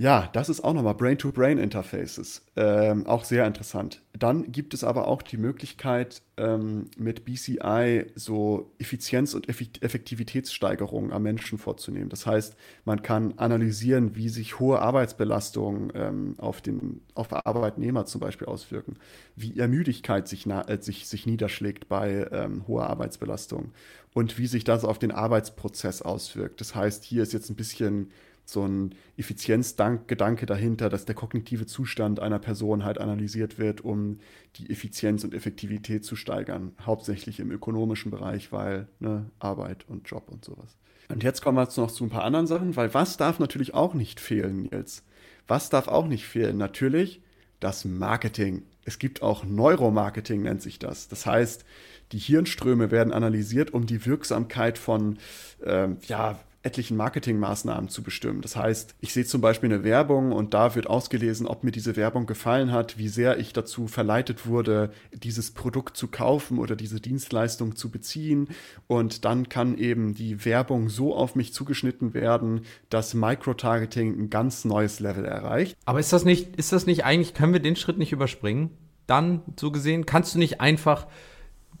Ja, 0.00 0.30
das 0.32 0.48
ist 0.48 0.62
auch 0.62 0.74
nochmal 0.74 0.94
Brain-to-Brain-Interfaces. 0.94 2.46
Ähm, 2.54 3.04
auch 3.08 3.24
sehr 3.24 3.44
interessant. 3.48 4.00
Dann 4.16 4.52
gibt 4.52 4.72
es 4.72 4.84
aber 4.84 5.08
auch 5.08 5.22
die 5.22 5.38
Möglichkeit, 5.38 6.22
ähm, 6.36 6.84
mit 6.96 7.24
BCI 7.24 8.06
so 8.14 8.70
Effizienz- 8.78 9.34
und 9.34 9.48
Effektivitätssteigerungen 9.48 11.12
am 11.12 11.24
Menschen 11.24 11.58
vorzunehmen. 11.58 12.10
Das 12.10 12.26
heißt, 12.26 12.54
man 12.84 13.02
kann 13.02 13.34
analysieren, 13.38 14.14
wie 14.14 14.28
sich 14.28 14.60
hohe 14.60 14.78
Arbeitsbelastungen 14.78 15.90
ähm, 15.96 16.34
auf 16.38 16.60
den 16.60 17.00
auf 17.14 17.32
Arbeitnehmer 17.32 18.06
zum 18.06 18.20
Beispiel 18.20 18.46
auswirken, 18.46 18.98
wie 19.34 19.58
Ermüdigkeit 19.58 20.28
sich, 20.28 20.46
äh, 20.46 20.78
sich, 20.80 21.08
sich 21.08 21.26
niederschlägt 21.26 21.88
bei 21.88 22.28
ähm, 22.30 22.68
hoher 22.68 22.88
Arbeitsbelastung 22.88 23.72
und 24.14 24.38
wie 24.38 24.46
sich 24.46 24.62
das 24.62 24.84
auf 24.84 25.00
den 25.00 25.10
Arbeitsprozess 25.10 26.02
auswirkt. 26.02 26.60
Das 26.60 26.76
heißt, 26.76 27.02
hier 27.02 27.24
ist 27.24 27.32
jetzt 27.32 27.50
ein 27.50 27.56
bisschen 27.56 28.12
so 28.50 28.66
ein 28.66 28.94
Effizienzgedanke 29.18 30.46
dahinter, 30.46 30.88
dass 30.88 31.04
der 31.04 31.14
kognitive 31.14 31.66
Zustand 31.66 32.18
einer 32.18 32.38
Person 32.38 32.82
halt 32.82 32.98
analysiert 32.98 33.58
wird, 33.58 33.82
um 33.82 34.20
die 34.56 34.70
Effizienz 34.70 35.22
und 35.22 35.34
Effektivität 35.34 36.02
zu 36.02 36.16
steigern. 36.16 36.72
Hauptsächlich 36.80 37.40
im 37.40 37.50
ökonomischen 37.50 38.10
Bereich, 38.10 38.50
weil 38.50 38.88
ne, 39.00 39.30
Arbeit 39.38 39.84
und 39.86 40.08
Job 40.08 40.30
und 40.30 40.46
sowas. 40.46 40.78
Und 41.10 41.22
jetzt 41.22 41.42
kommen 41.42 41.58
wir 41.58 41.64
jetzt 41.64 41.76
noch 41.76 41.90
zu 41.90 42.04
ein 42.04 42.10
paar 42.10 42.24
anderen 42.24 42.46
Sachen, 42.46 42.74
weil 42.74 42.94
was 42.94 43.18
darf 43.18 43.38
natürlich 43.38 43.74
auch 43.74 43.92
nicht 43.92 44.18
fehlen, 44.18 44.62
Nils? 44.62 45.04
Was 45.46 45.68
darf 45.68 45.86
auch 45.86 46.06
nicht 46.06 46.24
fehlen? 46.24 46.56
Natürlich 46.56 47.20
das 47.60 47.84
Marketing. 47.84 48.62
Es 48.86 48.98
gibt 48.98 49.20
auch 49.20 49.44
Neuromarketing, 49.44 50.42
nennt 50.42 50.62
sich 50.62 50.78
das. 50.78 51.08
Das 51.08 51.26
heißt, 51.26 51.66
die 52.12 52.18
Hirnströme 52.18 52.90
werden 52.90 53.12
analysiert, 53.12 53.74
um 53.74 53.84
die 53.84 54.06
Wirksamkeit 54.06 54.78
von 54.78 55.18
ähm, 55.62 55.98
ja, 56.06 56.38
etlichen 56.62 56.96
Marketingmaßnahmen 56.96 57.88
zu 57.88 58.02
bestimmen. 58.02 58.40
Das 58.40 58.56
heißt, 58.56 58.96
ich 59.00 59.12
sehe 59.12 59.24
zum 59.24 59.40
Beispiel 59.40 59.72
eine 59.72 59.84
Werbung 59.84 60.32
und 60.32 60.54
da 60.54 60.74
wird 60.74 60.88
ausgelesen, 60.88 61.46
ob 61.46 61.62
mir 61.62 61.70
diese 61.70 61.94
Werbung 61.94 62.26
gefallen 62.26 62.72
hat, 62.72 62.98
wie 62.98 63.08
sehr 63.08 63.38
ich 63.38 63.52
dazu 63.52 63.86
verleitet 63.86 64.46
wurde, 64.46 64.90
dieses 65.12 65.52
Produkt 65.52 65.96
zu 65.96 66.08
kaufen 66.08 66.58
oder 66.58 66.74
diese 66.74 67.00
Dienstleistung 67.00 67.76
zu 67.76 67.90
beziehen. 67.90 68.48
Und 68.88 69.24
dann 69.24 69.48
kann 69.48 69.78
eben 69.78 70.14
die 70.14 70.44
Werbung 70.44 70.88
so 70.88 71.14
auf 71.14 71.36
mich 71.36 71.54
zugeschnitten 71.54 72.12
werden, 72.12 72.62
dass 72.90 73.14
Microtargeting 73.14 74.18
ein 74.18 74.30
ganz 74.30 74.64
neues 74.64 74.98
Level 74.98 75.24
erreicht. 75.24 75.76
Aber 75.84 76.00
ist 76.00 76.12
das 76.12 76.24
nicht, 76.24 76.56
ist 76.56 76.72
das 76.72 76.86
nicht 76.86 77.04
eigentlich, 77.04 77.34
können 77.34 77.52
wir 77.52 77.60
den 77.60 77.76
Schritt 77.76 77.98
nicht 77.98 78.12
überspringen? 78.12 78.70
Dann, 79.06 79.42
so 79.58 79.70
gesehen, 79.70 80.06
kannst 80.06 80.34
du 80.34 80.38
nicht 80.38 80.60
einfach 80.60 81.06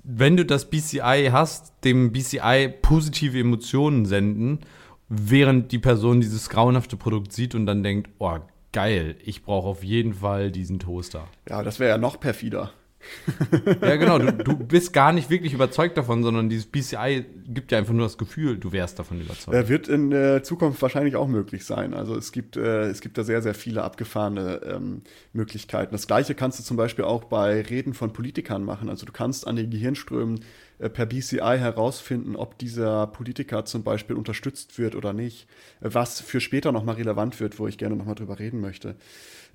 wenn 0.02 0.36
du 0.36 0.44
das 0.44 0.70
BCI 0.70 1.30
hast, 1.32 1.72
dem 1.84 2.12
BCI 2.12 2.74
positive 2.82 3.38
Emotionen 3.38 4.06
senden, 4.06 4.60
während 5.08 5.72
die 5.72 5.78
Person 5.78 6.20
dieses 6.20 6.48
grauenhafte 6.48 6.96
Produkt 6.96 7.32
sieht 7.32 7.54
und 7.54 7.66
dann 7.66 7.82
denkt, 7.82 8.10
oh, 8.18 8.38
geil, 8.72 9.16
ich 9.24 9.42
brauche 9.42 9.68
auf 9.68 9.82
jeden 9.82 10.14
Fall 10.14 10.50
diesen 10.50 10.78
Toaster. 10.78 11.26
Ja, 11.48 11.62
das 11.62 11.80
wäre 11.80 11.90
ja 11.90 11.98
noch 11.98 12.20
perfider. 12.20 12.72
ja, 13.82 13.96
genau. 13.96 14.18
Du, 14.18 14.32
du, 14.32 14.56
bist 14.56 14.92
gar 14.92 15.12
nicht 15.12 15.30
wirklich 15.30 15.52
überzeugt 15.52 15.96
davon, 15.96 16.22
sondern 16.22 16.48
dieses 16.48 16.66
BCI 16.66 17.24
gibt 17.46 17.70
dir 17.70 17.78
einfach 17.78 17.92
nur 17.92 18.06
das 18.06 18.18
Gefühl, 18.18 18.58
du 18.58 18.72
wärst 18.72 18.98
davon 18.98 19.20
überzeugt. 19.20 19.54
Er 19.54 19.68
wird 19.68 19.88
in 19.88 20.12
äh, 20.12 20.42
Zukunft 20.42 20.82
wahrscheinlich 20.82 21.16
auch 21.16 21.28
möglich 21.28 21.64
sein. 21.64 21.94
Also 21.94 22.16
es 22.16 22.32
gibt, 22.32 22.56
äh, 22.56 22.86
es 22.86 23.00
gibt 23.00 23.16
da 23.16 23.24
sehr, 23.24 23.40
sehr 23.42 23.54
viele 23.54 23.82
abgefahrene 23.84 24.60
ähm, 24.64 25.02
Möglichkeiten. 25.32 25.92
Das 25.92 26.06
gleiche 26.06 26.34
kannst 26.34 26.58
du 26.58 26.64
zum 26.64 26.76
Beispiel 26.76 27.04
auch 27.04 27.24
bei 27.24 27.62
Reden 27.62 27.94
von 27.94 28.12
Politikern 28.12 28.64
machen. 28.64 28.88
Also 28.88 29.06
du 29.06 29.12
kannst 29.12 29.46
an 29.46 29.56
den 29.56 29.70
Gehirnströmen 29.70 30.40
äh, 30.78 30.88
per 30.90 31.06
BCI 31.06 31.58
herausfinden, 31.58 32.36
ob 32.36 32.58
dieser 32.58 33.06
Politiker 33.06 33.64
zum 33.64 33.84
Beispiel 33.84 34.16
unterstützt 34.16 34.78
wird 34.78 34.94
oder 34.94 35.12
nicht. 35.12 35.46
Was 35.80 36.20
für 36.20 36.40
später 36.40 36.72
nochmal 36.72 36.96
relevant 36.96 37.40
wird, 37.40 37.58
wo 37.58 37.68
ich 37.68 37.78
gerne 37.78 37.96
nochmal 37.96 38.16
drüber 38.16 38.38
reden 38.38 38.60
möchte. 38.60 38.96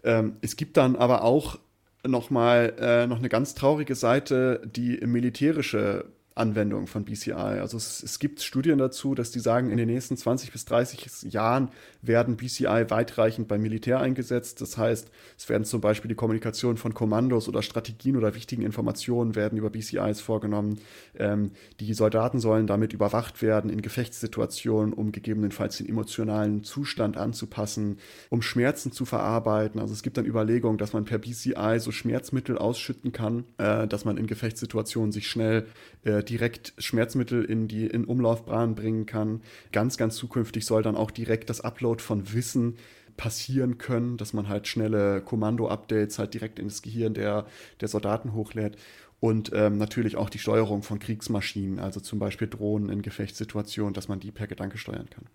Ähm, 0.04 0.38
es 0.42 0.56
gibt 0.56 0.78
dann 0.78 0.96
aber 0.96 1.24
auch 1.24 1.60
noch 2.06 2.30
mal 2.30 2.74
äh, 2.80 3.08
noch 3.08 3.20
eine 3.20 3.30
ganz 3.30 3.56
traurige 3.56 3.96
Seite, 3.96 4.62
die 4.66 4.98
militärische 5.06 6.06
Anwendung 6.36 6.88
von 6.88 7.06
BCI. 7.06 7.32
Also 7.32 7.78
es, 7.78 8.02
es, 8.02 8.18
gibt 8.18 8.42
Studien 8.42 8.80
dazu, 8.80 9.14
dass 9.14 9.30
die 9.30 9.40
sagen, 9.40 9.70
in 9.70 9.78
den 9.78 9.88
nächsten 9.88 10.18
20 10.18 10.52
bis 10.52 10.66
30 10.66 11.32
Jahren 11.32 11.70
werden 12.02 12.38
BCI 12.38 12.86
weitreichend 12.90 13.48
beim 13.48 13.62
Militär 13.62 14.00
eingesetzt. 14.00 14.60
Das 14.60 14.78
heißt, 14.78 15.12
es 15.38 15.50
werden 15.50 15.64
zum 15.64 15.82
Beispiel 15.82 16.10
die 16.10 16.16
Kommunikation 16.16 16.78
von 16.78 16.96
Kommandos 16.96 17.48
oder 17.48 17.62
Strategien 17.62 18.18
oder 18.18 18.34
wichtigen 18.34 18.64
Informationen 18.64 19.36
werden 19.36 19.60
über 19.60 19.70
BCIs 19.70 20.22
vorgenommen. 20.22 20.80
Ähm, 21.18 21.52
die 21.80 21.94
Soldaten 21.94 22.40
sollen 22.40 22.66
damit 22.66 22.94
überwacht 22.94 23.44
werden 23.44 23.70
in 23.70 23.84
Gefechtssituationen, 23.84 24.94
um 24.94 25.12
gegebenenfalls 25.12 25.78
den 25.78 25.88
emotionalen 25.88 26.64
Zustand 26.64 27.16
anzupassen, 27.16 28.00
um 28.30 28.42
Schmerzen 28.42 28.92
zu 28.92 29.06
verarbeiten. 29.06 29.80
Also 29.80 29.94
es 29.94 30.02
gibt 30.02 30.18
dann 30.18 30.26
Überlegungen, 30.26 30.80
dass 30.80 30.94
man 30.94 31.06
per 31.06 31.20
BCI 31.20 31.78
so 31.78 31.92
Schmerzmittel 31.92 32.58
ausschütten 32.58 33.12
kann, 33.12 33.44
äh, 33.60 33.88
dass 33.88 34.04
man 34.04 34.18
in 34.18 34.26
Gefechtssituationen 34.26 35.12
sich 35.12 35.28
schnell 35.28 35.68
äh, 36.04 36.23
direkt 36.30 36.74
Schmerzmittel 36.78 37.44
in 37.44 37.68
die 37.68 37.86
in 37.86 38.06
Umlaufbahn 38.06 38.76
bringen 38.76 39.06
kann. 39.06 39.42
Ganz, 39.72 39.98
ganz 39.98 40.16
zukünftig 40.16 40.66
soll 40.66 40.84
dann 40.84 40.96
auch 40.96 41.12
direkt 41.12 41.50
das 41.50 41.62
Upload 41.62 42.02
von 42.02 42.34
Wissen 42.34 42.76
passieren 43.18 43.78
können, 43.78 44.18
dass 44.18 44.34
man 44.34 44.48
halt 44.48 44.68
schnelle 44.68 45.22
Kommando-Updates 45.22 46.18
halt 46.20 46.34
direkt 46.34 46.60
ins 46.60 46.82
Gehirn 46.82 47.14
der, 47.14 47.46
der 47.80 47.88
Soldaten 47.88 48.34
hochlädt. 48.34 48.78
Und 49.20 49.52
ähm, 49.54 49.78
natürlich 49.78 50.18
auch 50.18 50.30
die 50.30 50.40
Steuerung 50.40 50.84
von 50.84 51.00
Kriegsmaschinen, 51.00 51.80
also 51.80 52.02
zum 52.02 52.20
Beispiel 52.20 52.48
Drohnen 52.48 52.90
in 52.90 53.02
Gefechtssituationen, 53.02 53.94
dass 53.94 54.10
man 54.10 54.20
die 54.20 54.32
per 54.32 54.48
Gedanke 54.48 54.78
steuern 54.78 55.10
kann. 55.10 55.26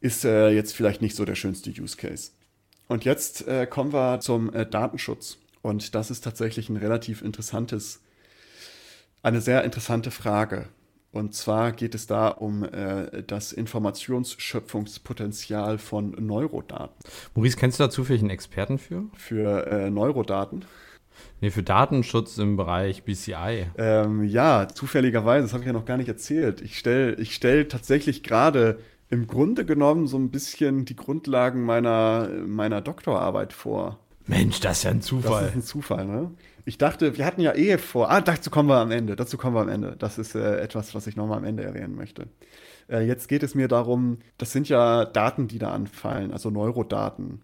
Ist 0.00 0.24
äh, 0.24 0.50
jetzt 0.50 0.74
vielleicht 0.74 1.00
nicht 1.00 1.14
so 1.14 1.24
der 1.24 1.36
schönste 1.36 1.70
Use 1.70 1.96
Case. 1.96 2.32
Und 2.88 3.04
jetzt 3.04 3.46
äh, 3.46 3.66
kommen 3.66 3.92
wir 3.92 4.18
zum 4.20 4.52
äh, 4.52 4.66
Datenschutz. 4.66 5.38
Und 5.62 5.94
das 5.94 6.10
ist 6.10 6.24
tatsächlich 6.24 6.68
ein 6.68 6.76
relativ 6.76 7.22
interessantes 7.22 8.00
eine 9.22 9.40
sehr 9.40 9.64
interessante 9.64 10.10
Frage. 10.10 10.66
Und 11.10 11.34
zwar 11.34 11.72
geht 11.72 11.94
es 11.94 12.06
da 12.06 12.28
um 12.28 12.64
äh, 12.64 13.22
das 13.22 13.52
Informationsschöpfungspotenzial 13.52 15.78
von 15.78 16.14
Neurodaten. 16.18 16.94
Maurice, 17.34 17.56
kennst 17.56 17.80
du 17.80 17.84
da 17.84 17.90
zufällig 17.90 18.22
einen 18.22 18.30
Experten 18.30 18.78
für? 18.78 19.04
Für 19.14 19.66
äh, 19.66 19.90
Neurodaten? 19.90 20.66
Nee, 21.40 21.50
für 21.50 21.62
Datenschutz 21.62 22.38
im 22.38 22.56
Bereich 22.56 23.04
BCI. 23.04 23.66
Ähm, 23.76 24.24
ja, 24.24 24.68
zufälligerweise, 24.68 25.44
das 25.44 25.52
habe 25.52 25.62
ich 25.62 25.66
ja 25.66 25.72
noch 25.72 25.86
gar 25.86 25.96
nicht 25.96 26.08
erzählt. 26.08 26.60
Ich 26.60 26.78
stelle 26.78 27.14
ich 27.14 27.34
stell 27.34 27.66
tatsächlich 27.66 28.22
gerade 28.22 28.78
im 29.08 29.26
Grunde 29.26 29.64
genommen 29.64 30.06
so 30.06 30.18
ein 30.18 30.30
bisschen 30.30 30.84
die 30.84 30.96
Grundlagen 30.96 31.62
meiner, 31.62 32.28
meiner 32.46 32.82
Doktorarbeit 32.82 33.52
vor. 33.52 33.98
Mensch, 34.26 34.60
das 34.60 34.78
ist 34.78 34.82
ja 34.84 34.90
ein 34.90 35.00
Zufall. 35.00 35.42
Das 35.42 35.50
ist 35.50 35.56
ein 35.56 35.62
Zufall, 35.62 36.06
ne? 36.06 36.30
Ich 36.68 36.76
dachte, 36.76 37.16
wir 37.16 37.24
hatten 37.24 37.40
ja 37.40 37.54
eh 37.54 37.78
vor. 37.78 38.10
Ah, 38.10 38.20
dazu 38.20 38.50
kommen 38.50 38.68
wir 38.68 38.76
am 38.76 38.90
Ende. 38.90 39.16
Dazu 39.16 39.38
kommen 39.38 39.56
wir 39.56 39.62
am 39.62 39.70
Ende. 39.70 39.96
Das 39.98 40.18
ist 40.18 40.34
äh, 40.34 40.60
etwas, 40.60 40.94
was 40.94 41.06
ich 41.06 41.16
nochmal 41.16 41.38
am 41.38 41.44
Ende 41.44 41.64
erwähnen 41.64 41.94
möchte. 41.94 42.28
Äh, 42.90 43.06
jetzt 43.06 43.26
geht 43.26 43.42
es 43.42 43.54
mir 43.54 43.68
darum, 43.68 44.18
das 44.36 44.52
sind 44.52 44.68
ja 44.68 45.06
Daten, 45.06 45.48
die 45.48 45.58
da 45.58 45.72
anfallen, 45.72 46.30
also 46.30 46.50
Neurodaten. 46.50 47.40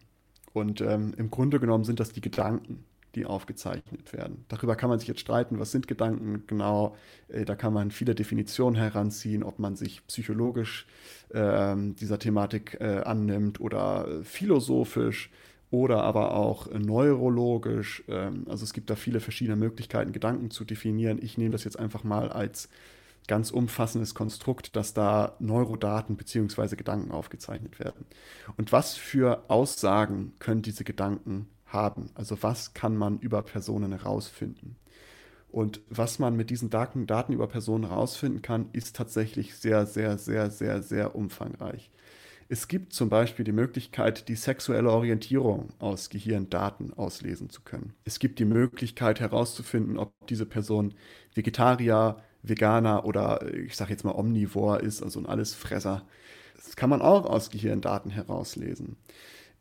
Und 0.53 0.83
ähm, 0.83 1.15
im 1.17 1.31
Grunde 1.31 1.59
genommen 1.59 1.85
sind 1.85 2.01
das 2.01 2.13
die 2.13 2.21
Gedanken, 2.21 2.85
die 3.15 3.25
aufgezeichnet 3.25 4.13
werden. 4.13 4.45
Darüber 4.49 4.77
kann 4.77 4.91
man 4.91 4.99
sich 4.99 5.09
jetzt 5.09 5.21
streiten, 5.21 5.59
was 5.59 5.73
sind 5.73 5.89
Gedanken 5.89 6.43
genau. 6.47 6.95
Äh, 7.29 7.47
da 7.47 7.57
kann 7.57 7.73
man 7.73 7.93
viele 7.93 8.15
Definitionen 8.15 8.77
heranziehen, 8.77 9.43
ob 9.43 9.59
man 9.59 9.75
sich 9.75 10.07
psychologisch 10.07 10.87
ähm, 11.33 11.97
dieser 11.97 12.19
Thematik 12.19 12.77
äh, 12.79 13.01
annimmt 13.07 13.59
oder 13.59 14.07
äh, 14.07 14.23
philosophisch 14.23 15.31
oder 15.71 16.03
aber 16.03 16.35
auch 16.35 16.71
neurologisch. 16.73 18.05
Ähm, 18.09 18.47
also 18.49 18.65
es 18.65 18.73
gibt 18.73 18.91
da 18.91 18.97
viele 18.97 19.21
verschiedene 19.21 19.57
Möglichkeiten, 19.57 20.13
Gedanken 20.13 20.51
zu 20.51 20.65
definieren. 20.65 21.19
Ich 21.21 21.39
nehme 21.39 21.51
das 21.51 21.65
jetzt 21.65 21.79
einfach 21.79 22.05
mal 22.05 22.31
als 22.31 22.69
ganz 23.27 23.51
umfassendes 23.51 24.15
Konstrukt, 24.15 24.77
dass 24.77 24.95
da 24.95 25.35
Neurodaten 25.39 26.17
bzw. 26.17 26.77
Gedanken 26.77 27.11
aufgezeichnet 27.11 27.79
werden. 27.79 28.05
Und 28.57 28.73
was 28.73 28.97
für 28.97 29.45
Aussagen 29.49 30.35
können 30.39 30.63
diese 30.63 30.85
Gedanken 30.85 31.49
haben? 31.67 32.11
Also 32.15 32.43
was 32.43 32.75
kann 32.75 32.97
man 32.97 33.19
über 33.19 33.43
Personen 33.43 33.93
herausfinden? 33.93 34.77
Und 35.51 35.81
was 35.89 36.19
man 36.19 36.35
mit 36.35 36.51
diesen 36.51 36.69
Daten, 36.69 37.07
Daten 37.07 37.33
über 37.33 37.47
Personen 37.47 37.87
herausfinden 37.87 38.43
kann, 38.43 38.71
ist 38.73 38.97
tatsächlich 38.97 39.55
sehr, 39.55 39.87
sehr, 39.87 40.19
sehr, 40.19 40.51
sehr, 40.51 40.83
sehr 40.83 41.15
umfangreich. 41.15 41.91
Es 42.49 42.69
gibt 42.69 42.93
zum 42.93 43.09
Beispiel 43.09 43.45
die 43.45 43.53
Möglichkeit, 43.53 44.29
die 44.29 44.37
sexuelle 44.37 44.91
Orientierung 44.91 45.71
aus 45.79 46.11
Gehirndaten 46.11 46.93
auslesen 46.93 47.49
zu 47.49 47.63
können. 47.63 47.95
Es 48.05 48.19
gibt 48.19 48.39
die 48.39 48.45
Möglichkeit 48.45 49.21
herauszufinden, 49.21 49.99
ob 49.99 50.13
diese 50.29 50.47
Person 50.47 50.95
Vegetarier, 51.35 52.23
Veganer 52.43 53.07
oder 53.07 53.55
ich 53.55 53.77
sage 53.77 53.93
jetzt 53.93 54.05
mal 54.05 54.15
Omnivor 54.15 54.81
ist, 54.81 55.03
also 55.03 55.19
ein 55.21 55.27
Allesfresser. 55.27 56.07
Das 56.57 56.77
kann 56.77 56.91
man 56.91 57.01
auch 57.01 57.25
aus 57.25 57.51
Gehirndaten 57.51 58.11
herauslesen 58.11 58.97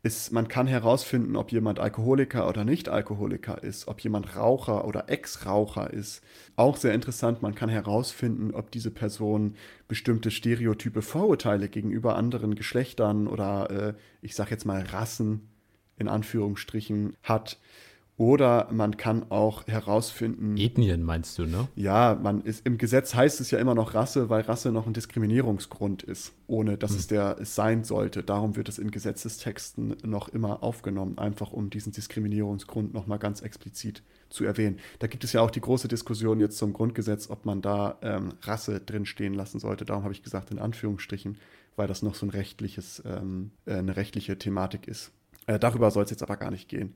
ist, 0.04 0.32
man 0.32 0.48
kann 0.48 0.66
herausfinden, 0.66 1.34
ob 1.34 1.50
jemand 1.50 1.80
Alkoholiker 1.80 2.46
oder 2.46 2.64
Nicht-Alkoholiker 2.64 3.62
ist, 3.64 3.88
ob 3.88 4.00
jemand 4.00 4.36
Raucher 4.36 4.84
oder 4.84 5.08
Ex-Raucher 5.08 5.90
ist. 5.90 6.22
Auch 6.56 6.76
sehr 6.76 6.92
interessant, 6.92 7.40
man 7.40 7.54
kann 7.54 7.70
herausfinden, 7.70 8.52
ob 8.52 8.70
diese 8.70 8.90
Person 8.90 9.56
bestimmte 9.88 10.30
Stereotype 10.30 11.00
Vorurteile 11.00 11.70
gegenüber 11.70 12.16
anderen 12.16 12.54
Geschlechtern 12.54 13.26
oder 13.26 13.70
äh, 13.70 13.94
ich 14.20 14.34
sage 14.34 14.50
jetzt 14.50 14.66
mal 14.66 14.82
Rassen 14.82 15.48
in 15.96 16.08
Anführungsstrichen 16.08 17.16
hat. 17.22 17.58
Oder 18.16 18.68
man 18.70 18.96
kann 18.96 19.28
auch 19.30 19.66
herausfinden. 19.66 20.56
Ethnien 20.56 21.02
meinst 21.02 21.36
du, 21.36 21.46
ne? 21.46 21.66
Ja, 21.74 22.16
man 22.22 22.42
ist 22.42 22.64
im 22.64 22.78
Gesetz 22.78 23.12
heißt 23.12 23.40
es 23.40 23.50
ja 23.50 23.58
immer 23.58 23.74
noch 23.74 23.94
Rasse, 23.94 24.30
weil 24.30 24.42
Rasse 24.42 24.70
noch 24.70 24.86
ein 24.86 24.92
Diskriminierungsgrund 24.92 26.04
ist, 26.04 26.32
ohne 26.46 26.78
dass 26.78 26.92
hm. 26.92 26.98
es 26.98 27.06
der 27.08 27.36
es 27.40 27.56
sein 27.56 27.82
sollte. 27.82 28.22
Darum 28.22 28.54
wird 28.54 28.68
es 28.68 28.78
in 28.78 28.92
Gesetzestexten 28.92 29.96
noch 30.04 30.28
immer 30.28 30.62
aufgenommen, 30.62 31.18
einfach 31.18 31.52
um 31.52 31.70
diesen 31.70 31.92
Diskriminierungsgrund 31.92 32.94
nochmal 32.94 33.18
ganz 33.18 33.40
explizit 33.40 34.04
zu 34.28 34.44
erwähnen. 34.44 34.78
Da 35.00 35.08
gibt 35.08 35.24
es 35.24 35.32
ja 35.32 35.40
auch 35.40 35.50
die 35.50 35.60
große 35.60 35.88
Diskussion 35.88 36.38
jetzt 36.38 36.56
zum 36.56 36.72
Grundgesetz, 36.72 37.28
ob 37.30 37.44
man 37.44 37.62
da 37.62 37.98
ähm, 38.02 38.34
Rasse 38.42 38.78
drinstehen 38.78 39.34
lassen 39.34 39.58
sollte. 39.58 39.84
Darum 39.84 40.04
habe 40.04 40.12
ich 40.12 40.22
gesagt, 40.22 40.52
in 40.52 40.60
Anführungsstrichen, 40.60 41.36
weil 41.74 41.88
das 41.88 42.02
noch 42.02 42.14
so 42.14 42.26
ein 42.26 42.30
rechtliches, 42.30 43.02
ähm, 43.04 43.50
äh, 43.66 43.74
eine 43.74 43.96
rechtliche 43.96 44.38
Thematik 44.38 44.86
ist. 44.86 45.10
Äh, 45.46 45.58
darüber 45.58 45.90
soll 45.90 46.04
es 46.04 46.10
jetzt 46.10 46.22
aber 46.22 46.36
gar 46.36 46.50
nicht 46.50 46.68
gehen. 46.68 46.94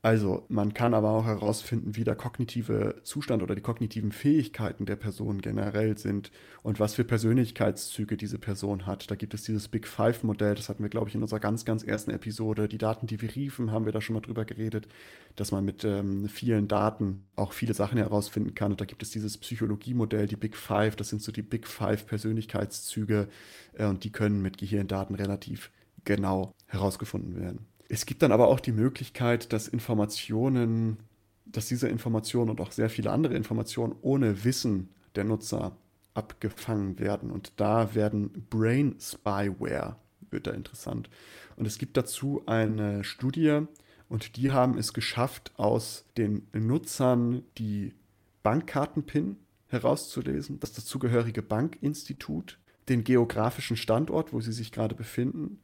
Also 0.00 0.46
man 0.48 0.74
kann 0.74 0.94
aber 0.94 1.10
auch 1.10 1.24
herausfinden, 1.24 1.96
wie 1.96 2.04
der 2.04 2.14
kognitive 2.14 3.00
Zustand 3.02 3.42
oder 3.42 3.56
die 3.56 3.62
kognitiven 3.62 4.12
Fähigkeiten 4.12 4.86
der 4.86 4.94
Person 4.94 5.40
generell 5.40 5.98
sind 5.98 6.30
und 6.62 6.78
was 6.78 6.94
für 6.94 7.02
Persönlichkeitszüge 7.02 8.16
diese 8.16 8.38
Person 8.38 8.86
hat. 8.86 9.10
Da 9.10 9.16
gibt 9.16 9.34
es 9.34 9.42
dieses 9.42 9.66
Big 9.66 9.88
Five-Modell, 9.88 10.54
das 10.54 10.68
hatten 10.68 10.84
wir, 10.84 10.88
glaube 10.88 11.08
ich, 11.08 11.16
in 11.16 11.22
unserer 11.22 11.40
ganz, 11.40 11.64
ganz 11.64 11.82
ersten 11.82 12.12
Episode. 12.12 12.68
Die 12.68 12.78
Daten, 12.78 13.08
die 13.08 13.20
wir 13.20 13.34
riefen, 13.34 13.72
haben 13.72 13.86
wir 13.86 13.92
da 13.92 14.00
schon 14.00 14.14
mal 14.14 14.20
drüber 14.20 14.44
geredet, 14.44 14.86
dass 15.34 15.50
man 15.50 15.64
mit 15.64 15.82
ähm, 15.82 16.28
vielen 16.28 16.68
Daten 16.68 17.24
auch 17.34 17.52
viele 17.52 17.74
Sachen 17.74 17.98
herausfinden 17.98 18.54
kann. 18.54 18.70
Und 18.70 18.80
da 18.80 18.84
gibt 18.84 19.02
es 19.02 19.10
dieses 19.10 19.36
Psychologiemodell, 19.36 20.28
die 20.28 20.36
Big 20.36 20.56
Five, 20.56 20.94
das 20.94 21.08
sind 21.08 21.22
so 21.22 21.32
die 21.32 21.42
Big 21.42 21.66
Five 21.66 22.06
Persönlichkeitszüge 22.06 23.28
äh, 23.72 23.86
und 23.86 24.04
die 24.04 24.12
können 24.12 24.42
mit 24.42 24.58
Gehirndaten 24.58 25.16
relativ 25.16 25.72
genau 26.04 26.54
herausgefunden 26.66 27.40
werden. 27.40 27.67
Es 27.88 28.04
gibt 28.04 28.22
dann 28.22 28.32
aber 28.32 28.48
auch 28.48 28.60
die 28.60 28.72
Möglichkeit, 28.72 29.52
dass 29.52 29.66
Informationen, 29.66 30.98
dass 31.46 31.68
diese 31.68 31.88
Informationen 31.88 32.50
und 32.50 32.60
auch 32.60 32.72
sehr 32.72 32.90
viele 32.90 33.10
andere 33.10 33.34
Informationen 33.34 33.96
ohne 34.02 34.44
Wissen 34.44 34.90
der 35.14 35.24
Nutzer 35.24 35.76
abgefangen 36.12 36.98
werden. 36.98 37.30
Und 37.30 37.52
da 37.56 37.94
werden 37.94 38.46
Brain 38.50 38.96
Spyware, 39.00 39.96
wird 40.30 40.46
da 40.46 40.50
interessant. 40.50 41.08
Und 41.56 41.66
es 41.66 41.78
gibt 41.78 41.96
dazu 41.96 42.42
eine 42.46 43.04
Studie 43.04 43.62
und 44.08 44.36
die 44.36 44.52
haben 44.52 44.76
es 44.76 44.92
geschafft, 44.92 45.52
aus 45.56 46.04
den 46.16 46.46
Nutzern 46.52 47.42
die 47.56 47.94
Bankkartenpin 48.42 49.36
herauszulesen, 49.68 50.60
das 50.60 50.72
dazugehörige 50.72 51.42
Bankinstitut, 51.42 52.58
den 52.88 53.04
geografischen 53.04 53.76
Standort, 53.76 54.32
wo 54.32 54.40
sie 54.40 54.52
sich 54.52 54.72
gerade 54.72 54.94
befinden, 54.94 55.60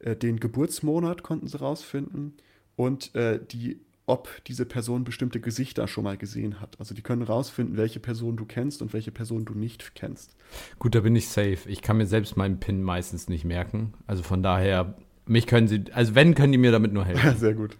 äh, 0.00 0.16
den 0.16 0.40
Geburtsmonat 0.40 1.22
konnten 1.22 1.46
sie 1.46 1.58
rausfinden 1.58 2.34
und 2.76 3.14
äh, 3.14 3.40
die 3.44 3.80
ob 4.08 4.42
diese 4.46 4.64
Person 4.64 5.04
bestimmte 5.04 5.38
Gesichter 5.38 5.86
schon 5.86 6.04
mal 6.04 6.16
gesehen 6.16 6.62
hat. 6.62 6.76
Also 6.78 6.94
die 6.94 7.02
können 7.02 7.22
rausfinden, 7.22 7.76
welche 7.76 8.00
Person 8.00 8.38
du 8.38 8.46
kennst 8.46 8.80
und 8.80 8.94
welche 8.94 9.10
Person 9.10 9.44
du 9.44 9.52
nicht 9.52 9.94
kennst. 9.94 10.34
Gut, 10.78 10.94
da 10.94 11.00
bin 11.00 11.14
ich 11.14 11.28
safe. 11.28 11.58
Ich 11.66 11.82
kann 11.82 11.98
mir 11.98 12.06
selbst 12.06 12.36
meinen 12.36 12.58
PIN 12.58 12.82
meistens 12.82 13.28
nicht 13.28 13.44
merken. 13.44 13.92
Also 14.06 14.22
von 14.22 14.42
daher, 14.42 14.96
mich 15.26 15.46
können 15.46 15.68
sie, 15.68 15.84
also 15.92 16.14
wenn, 16.14 16.34
können 16.34 16.52
die 16.52 16.58
mir 16.58 16.72
damit 16.72 16.94
nur 16.94 17.04
helfen. 17.04 17.36
Sehr 17.38 17.52
gut. 17.52 17.76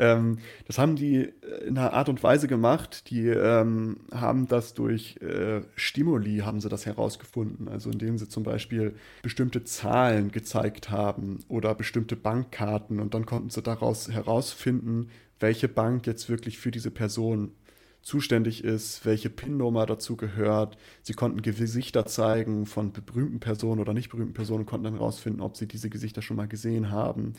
Ähm, 0.00 0.38
das 0.66 0.78
haben 0.78 0.96
die 0.96 1.28
in 1.66 1.76
einer 1.76 1.92
Art 1.92 2.08
und 2.08 2.22
Weise 2.22 2.48
gemacht, 2.48 3.10
die 3.10 3.28
ähm, 3.28 3.98
haben 4.10 4.48
das 4.48 4.72
durch 4.72 5.18
äh, 5.20 5.60
Stimuli, 5.76 6.38
haben 6.38 6.60
sie 6.60 6.70
das 6.70 6.86
herausgefunden. 6.86 7.68
Also 7.68 7.90
indem 7.90 8.16
sie 8.16 8.26
zum 8.26 8.42
Beispiel 8.42 8.94
bestimmte 9.22 9.62
Zahlen 9.62 10.32
gezeigt 10.32 10.90
haben 10.90 11.40
oder 11.48 11.74
bestimmte 11.74 12.16
Bankkarten 12.16 12.98
und 12.98 13.12
dann 13.12 13.26
konnten 13.26 13.50
sie 13.50 13.60
daraus 13.60 14.10
herausfinden, 14.10 15.10
welche 15.38 15.68
Bank 15.68 16.06
jetzt 16.06 16.30
wirklich 16.30 16.58
für 16.58 16.70
diese 16.70 16.90
Person 16.90 17.52
zuständig 18.00 18.64
ist, 18.64 19.04
welche 19.04 19.28
PIN-Nummer 19.28 19.84
dazu 19.84 20.16
gehört. 20.16 20.78
Sie 21.02 21.12
konnten 21.12 21.42
Gesichter 21.42 22.06
zeigen 22.06 22.64
von 22.64 22.92
berühmten 22.92 23.40
Personen 23.40 23.82
oder 23.82 23.92
nicht 23.92 24.08
berühmten 24.08 24.32
Personen, 24.32 24.64
konnten 24.64 24.84
dann 24.84 24.94
herausfinden, 24.94 25.42
ob 25.42 25.58
sie 25.58 25.68
diese 25.68 25.90
Gesichter 25.90 26.22
schon 26.22 26.38
mal 26.38 26.48
gesehen 26.48 26.90
haben 26.90 27.34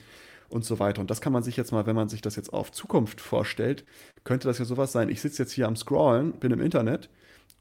und 0.52 0.66
so 0.66 0.80
weiter. 0.80 1.02
Und 1.02 1.10
das 1.10 1.22
kann 1.22 1.34
man 1.34 1.44
sich 1.44 1.58
jetzt 1.58 1.72
mal, 1.72 1.86
wenn 1.86 1.96
man 1.96 2.10
sich 2.10 2.22
das 2.22 2.36
jetzt 2.36 2.54
auf 2.54 2.72
Zukunft 2.72 3.22
vorstellt, 3.22 3.86
könnte 4.24 4.48
das 4.48 4.60
ja 4.60 4.66
sowas 4.66 4.92
sein. 4.92 5.10
Ich 5.10 5.22
sitze 5.22 5.44
jetzt 5.44 5.54
hier 5.54 5.68
am 5.68 5.76
Scrollen, 5.76 6.34
bin 6.34 6.52
im 6.52 6.62
Internet 6.62 7.10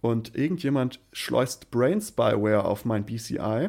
und 0.01 0.37
irgendjemand 0.37 1.01
schleust 1.13 1.71
Brain 1.71 2.01
Spyware 2.01 2.65
auf 2.65 2.85
mein 2.85 3.05
BCI 3.05 3.69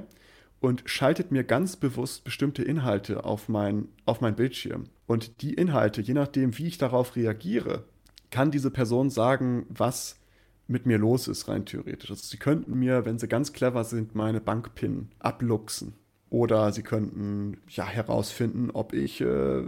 und 0.59 0.83
schaltet 0.85 1.31
mir 1.31 1.43
ganz 1.43 1.75
bewusst 1.75 2.23
bestimmte 2.23 2.63
Inhalte 2.63 3.25
auf 3.25 3.49
mein, 3.49 3.89
auf 4.05 4.21
mein 4.21 4.35
Bildschirm. 4.35 4.85
Und 5.07 5.41
die 5.41 5.53
Inhalte, 5.53 6.01
je 6.01 6.13
nachdem, 6.13 6.57
wie 6.57 6.67
ich 6.67 6.77
darauf 6.77 7.15
reagiere, 7.15 7.83
kann 8.29 8.51
diese 8.51 8.71
Person 8.71 9.09
sagen, 9.09 9.65
was 9.69 10.19
mit 10.67 10.85
mir 10.85 10.97
los 10.97 11.27
ist, 11.27 11.47
rein 11.47 11.65
theoretisch. 11.65 12.09
Also 12.09 12.23
sie 12.23 12.37
könnten 12.37 12.79
mir, 12.79 13.05
wenn 13.05 13.19
sie 13.19 13.27
ganz 13.27 13.53
clever 13.53 13.83
sind, 13.83 14.15
meine 14.15 14.39
Bankpin 14.39 15.09
abluchsen. 15.19 15.93
Oder 16.31 16.71
sie 16.71 16.81
könnten 16.81 17.57
ja 17.67 17.85
herausfinden, 17.85 18.71
ob 18.71 18.93
ich, 18.93 19.19
äh, 19.19 19.63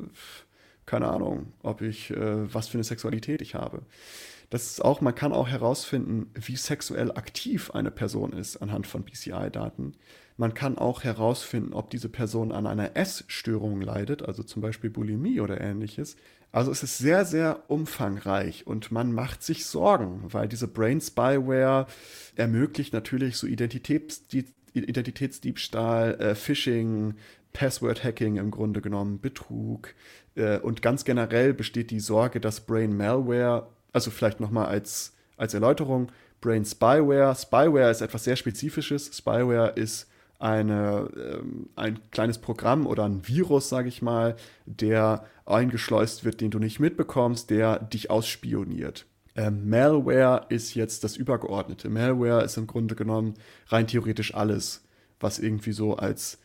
keine 0.85 1.09
Ahnung, 1.09 1.51
ob 1.61 1.81
ich, 1.81 2.09
äh, 2.11 2.53
was 2.53 2.69
für 2.69 2.75
eine 2.75 2.85
Sexualität 2.85 3.41
ich 3.41 3.53
habe. 3.53 3.81
Das 4.49 4.67
ist 4.67 4.83
auch, 4.83 5.01
man 5.01 5.13
kann 5.13 5.33
auch 5.33 5.49
herausfinden, 5.49 6.31
wie 6.35 6.55
sexuell 6.55 7.11
aktiv 7.11 7.71
eine 7.71 7.91
Person 7.91 8.31
ist 8.31 8.57
anhand 8.57 8.87
von 8.87 9.03
BCI-Daten. 9.03 9.95
Man 10.37 10.53
kann 10.53 10.77
auch 10.77 11.03
herausfinden, 11.03 11.73
ob 11.73 11.89
diese 11.89 12.07
Person 12.07 12.53
an 12.53 12.65
einer 12.65 12.95
Essstörung 12.95 13.81
leidet, 13.81 14.23
also 14.23 14.41
zum 14.41 14.61
Beispiel 14.61 14.89
Bulimie 14.89 15.41
oder 15.41 15.59
ähnliches. 15.59 16.15
Also 16.53 16.71
es 16.71 16.81
ist 16.81 16.97
sehr, 16.97 17.25
sehr 17.25 17.69
umfangreich 17.69 18.65
und 18.65 18.89
man 18.89 19.11
macht 19.11 19.43
sich 19.43 19.65
Sorgen, 19.65 20.21
weil 20.27 20.47
diese 20.47 20.69
Brain 20.69 21.01
Spyware 21.01 21.87
ermöglicht 22.35 22.93
natürlich 22.93 23.35
so 23.35 23.47
Identitäts 23.47 24.27
Identitätsdiebstahl, 24.73 26.15
äh, 26.19 26.35
Phishing, 26.35 27.15
Password-Hacking 27.53 28.37
im 28.37 28.51
Grunde 28.51 28.81
genommen, 28.81 29.19
Betrug. 29.21 29.93
Äh, 30.35 30.57
und 30.59 30.81
ganz 30.81 31.05
generell 31.05 31.53
besteht 31.53 31.91
die 31.91 31.99
Sorge, 31.99 32.39
dass 32.39 32.61
Brain 32.61 32.95
Malware, 32.95 33.67
also 33.91 34.11
vielleicht 34.11 34.39
nochmal 34.39 34.65
als, 34.65 35.13
als 35.37 35.53
Erläuterung, 35.53 36.11
Brain 36.41 36.65
Spyware. 36.65 37.35
Spyware 37.35 37.91
ist 37.91 38.01
etwas 38.01 38.25
sehr 38.25 38.35
Spezifisches. 38.35 39.15
Spyware 39.15 39.73
ist 39.75 40.07
eine, 40.39 41.09
ähm, 41.15 41.69
ein 41.75 41.99
kleines 42.11 42.37
Programm 42.37 42.85
oder 42.85 43.05
ein 43.05 43.25
Virus, 43.27 43.69
sage 43.69 43.87
ich 43.87 44.01
mal, 44.01 44.35
der 44.65 45.25
eingeschleust 45.45 46.25
wird, 46.25 46.41
den 46.41 46.51
du 46.51 46.59
nicht 46.59 46.79
mitbekommst, 46.79 47.49
der 47.49 47.79
dich 47.79 48.09
ausspioniert. 48.09 49.05
Ähm, 49.35 49.69
Malware 49.69 50.45
ist 50.49 50.75
jetzt 50.75 51.03
das 51.03 51.17
Übergeordnete. 51.17 51.89
Malware 51.89 52.43
ist 52.43 52.57
im 52.57 52.67
Grunde 52.67 52.95
genommen 52.95 53.33
rein 53.67 53.87
theoretisch 53.87 54.33
alles, 54.35 54.83
was 55.19 55.39
irgendwie 55.39 55.71
so 55.71 55.95
als 55.95 56.39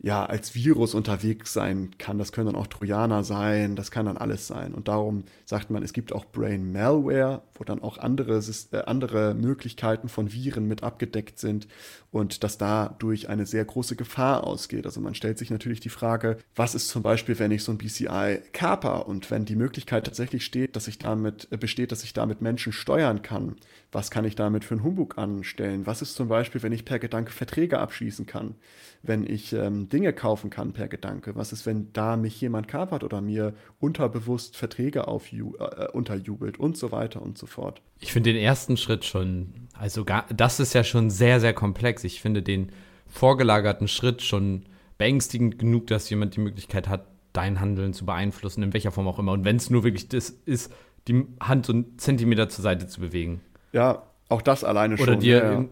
ja, 0.00 0.26
als 0.26 0.54
Virus 0.54 0.92
unterwegs 0.94 1.54
sein 1.54 1.92
kann. 1.96 2.18
Das 2.18 2.30
können 2.30 2.48
dann 2.48 2.56
auch 2.56 2.66
Trojaner 2.66 3.24
sein, 3.24 3.74
das 3.74 3.90
kann 3.90 4.04
dann 4.04 4.18
alles 4.18 4.46
sein. 4.46 4.74
Und 4.74 4.88
darum 4.88 5.24
sagt 5.46 5.70
man, 5.70 5.82
es 5.82 5.94
gibt 5.94 6.12
auch 6.12 6.26
Brain 6.26 6.72
Malware, 6.72 7.42
wo 7.54 7.64
dann 7.64 7.82
auch 7.82 7.96
andere, 7.96 8.38
äh, 8.72 8.78
andere 8.84 9.34
Möglichkeiten 9.34 10.10
von 10.10 10.30
Viren 10.32 10.68
mit 10.68 10.82
abgedeckt 10.82 11.38
sind 11.38 11.68
und 12.10 12.44
dass 12.44 12.58
dadurch 12.58 13.28
eine 13.28 13.46
sehr 13.46 13.64
große 13.64 13.96
Gefahr 13.96 14.44
ausgeht. 14.44 14.84
Also 14.84 15.00
man 15.00 15.14
stellt 15.14 15.38
sich 15.38 15.50
natürlich 15.50 15.80
die 15.80 15.88
Frage, 15.88 16.36
was 16.54 16.74
ist 16.74 16.88
zum 16.88 17.02
Beispiel, 17.02 17.38
wenn 17.38 17.50
ich 17.50 17.64
so 17.64 17.72
ein 17.72 17.78
BCI 17.78 18.40
kaper 18.52 19.08
und 19.08 19.30
wenn 19.30 19.46
die 19.46 19.56
Möglichkeit 19.56 20.04
tatsächlich 20.04 20.44
steht, 20.44 20.76
dass 20.76 20.86
ich 20.86 20.98
damit, 20.98 21.48
äh, 21.50 21.56
besteht, 21.56 21.92
dass 21.92 22.04
ich 22.04 22.12
damit 22.12 22.42
Menschen 22.42 22.72
steuern 22.72 23.22
kann, 23.22 23.56
was 23.90 24.10
kann 24.10 24.24
ich 24.24 24.36
damit 24.36 24.64
für 24.64 24.74
einen 24.74 24.84
Humbug 24.84 25.16
anstellen? 25.18 25.86
Was 25.86 26.02
ist 26.02 26.14
zum 26.14 26.28
Beispiel, 26.28 26.62
wenn 26.62 26.72
ich 26.72 26.84
per 26.84 26.98
Gedanke 26.98 27.32
Verträge 27.32 27.78
abschließen 27.78 28.26
kann? 28.26 28.56
Wenn 29.02 29.24
ich 29.24 29.52
ähm, 29.52 29.83
Dinge 29.88 30.12
kaufen 30.12 30.50
kann 30.50 30.72
per 30.72 30.88
Gedanke? 30.88 31.34
Was 31.36 31.52
ist, 31.52 31.66
wenn 31.66 31.92
da 31.92 32.16
mich 32.16 32.40
jemand 32.40 32.68
kapert 32.68 33.04
oder 33.04 33.20
mir 33.20 33.54
unterbewusst 33.80 34.56
Verträge 34.56 35.08
aufju 35.08 35.54
äh, 35.58 35.88
unterjubelt 35.92 36.58
und 36.58 36.76
so 36.76 36.92
weiter 36.92 37.22
und 37.22 37.38
so 37.38 37.46
fort? 37.46 37.82
Ich 38.00 38.12
finde 38.12 38.32
den 38.32 38.42
ersten 38.42 38.76
Schritt 38.76 39.04
schon, 39.04 39.68
also 39.72 40.04
gar, 40.04 40.26
das 40.34 40.60
ist 40.60 40.74
ja 40.74 40.84
schon 40.84 41.10
sehr, 41.10 41.40
sehr 41.40 41.54
komplex. 41.54 42.04
Ich 42.04 42.20
finde 42.20 42.42
den 42.42 42.70
vorgelagerten 43.06 43.88
Schritt 43.88 44.22
schon 44.22 44.64
beängstigend 44.98 45.58
genug, 45.58 45.86
dass 45.88 46.08
jemand 46.10 46.36
die 46.36 46.40
Möglichkeit 46.40 46.88
hat, 46.88 47.06
dein 47.32 47.60
Handeln 47.60 47.92
zu 47.92 48.06
beeinflussen, 48.06 48.62
in 48.62 48.72
welcher 48.72 48.92
Form 48.92 49.08
auch 49.08 49.18
immer. 49.18 49.32
Und 49.32 49.44
wenn 49.44 49.56
es 49.56 49.70
nur 49.70 49.84
wirklich 49.84 50.08
das 50.08 50.30
ist, 50.30 50.72
die 51.08 51.26
Hand 51.40 51.66
so 51.66 51.72
einen 51.72 51.98
Zentimeter 51.98 52.48
zur 52.48 52.62
Seite 52.62 52.86
zu 52.86 53.00
bewegen. 53.00 53.40
Ja, 53.72 54.04
auch 54.28 54.42
das 54.42 54.64
alleine 54.64 54.96
schon. 54.96 55.08
Oder 55.08 55.16
dir, 55.16 55.36
ja, 55.36 55.52
ja. 55.52 55.66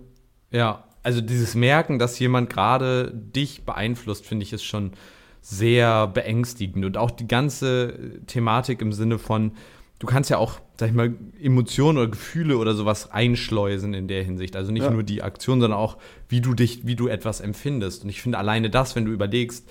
ja, 0.51 0.85
also 1.03 1.21
dieses 1.21 1.55
Merken, 1.55 1.99
dass 1.99 2.19
jemand 2.19 2.51
gerade 2.51 3.13
dich 3.13 3.65
beeinflusst, 3.65 4.27
finde 4.27 4.45
ich, 4.45 4.53
ist 4.53 4.65
schon 4.65 4.93
sehr 5.41 6.07
beängstigend. 6.07 6.85
Und 6.85 6.97
auch 6.97 7.11
die 7.11 7.27
ganze 7.27 8.21
Thematik 8.27 8.81
im 8.81 8.93
Sinne 8.93 9.19
von, 9.19 9.53
du 9.99 10.07
kannst 10.07 10.31
ja 10.31 10.39
auch, 10.39 10.61
sag 10.79 10.89
ich 10.89 10.95
mal, 10.95 11.15
Emotionen 11.41 11.99
oder 11.99 12.09
Gefühle 12.09 12.57
oder 12.57 12.75
sowas 12.75 13.11
einschleusen 13.11 13.95
in 13.95 14.07
der 14.07 14.23
Hinsicht. 14.23 14.55
Also 14.55 14.71
nicht 14.71 14.85
ja. 14.85 14.91
nur 14.91 15.03
die 15.03 15.23
Aktion, 15.23 15.61
sondern 15.61 15.79
auch, 15.79 15.99
wie 16.29 16.41
du 16.41 16.55
dich, 16.55 16.87
wie 16.87 16.95
du 16.95 17.09
etwas 17.09 17.41
empfindest. 17.41 18.05
Und 18.05 18.11
ich 18.11 18.23
finde 18.23 18.39
alleine 18.39 18.71
das, 18.71 18.95
wenn 18.95 19.05
du 19.05 19.13
überlegst, 19.13 19.69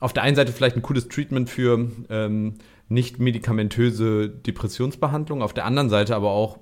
auf 0.00 0.12
der 0.12 0.22
einen 0.22 0.36
Seite 0.36 0.52
vielleicht 0.52 0.76
ein 0.76 0.82
cooles 0.82 1.08
Treatment 1.08 1.50
für 1.50 1.90
ähm, 2.10 2.54
nicht 2.88 3.18
medikamentöse 3.18 4.28
Depressionsbehandlung, 4.28 5.42
auf 5.42 5.52
der 5.52 5.64
anderen 5.64 5.90
Seite 5.90 6.14
aber 6.14 6.30
auch 6.30 6.58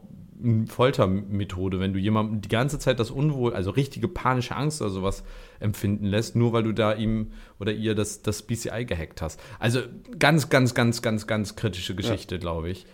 Foltermethode, 0.69 1.81
wenn 1.81 1.93
du 1.93 1.99
jemandem 1.99 2.41
die 2.41 2.49
ganze 2.49 2.79
Zeit 2.79 3.01
das 3.01 3.11
Unwohl, 3.11 3.55
also 3.55 3.71
richtige 3.71 4.09
panische 4.09 4.57
Angst 4.57 4.83
oder 4.83 4.91
sowas 4.91 5.25
empfinden 5.61 6.07
lässt, 6.07 6.37
nur 6.37 6.53
weil 6.53 6.63
du 6.63 6.73
da 6.73 6.93
ihm 6.93 7.33
oder 7.59 7.73
ihr 7.73 7.95
das, 7.95 8.23
das 8.23 8.43
BCI 8.43 8.85
gehackt 8.85 9.23
hast. 9.23 9.41
Also 9.59 9.81
ganz, 10.19 10.49
ganz, 10.49 10.75
ganz, 10.75 11.03
ganz, 11.03 11.27
ganz 11.27 11.57
kritische 11.57 11.95
Geschichte, 11.95 12.35
ja. 12.37 12.41
glaube 12.41 12.71
ich. 12.71 12.87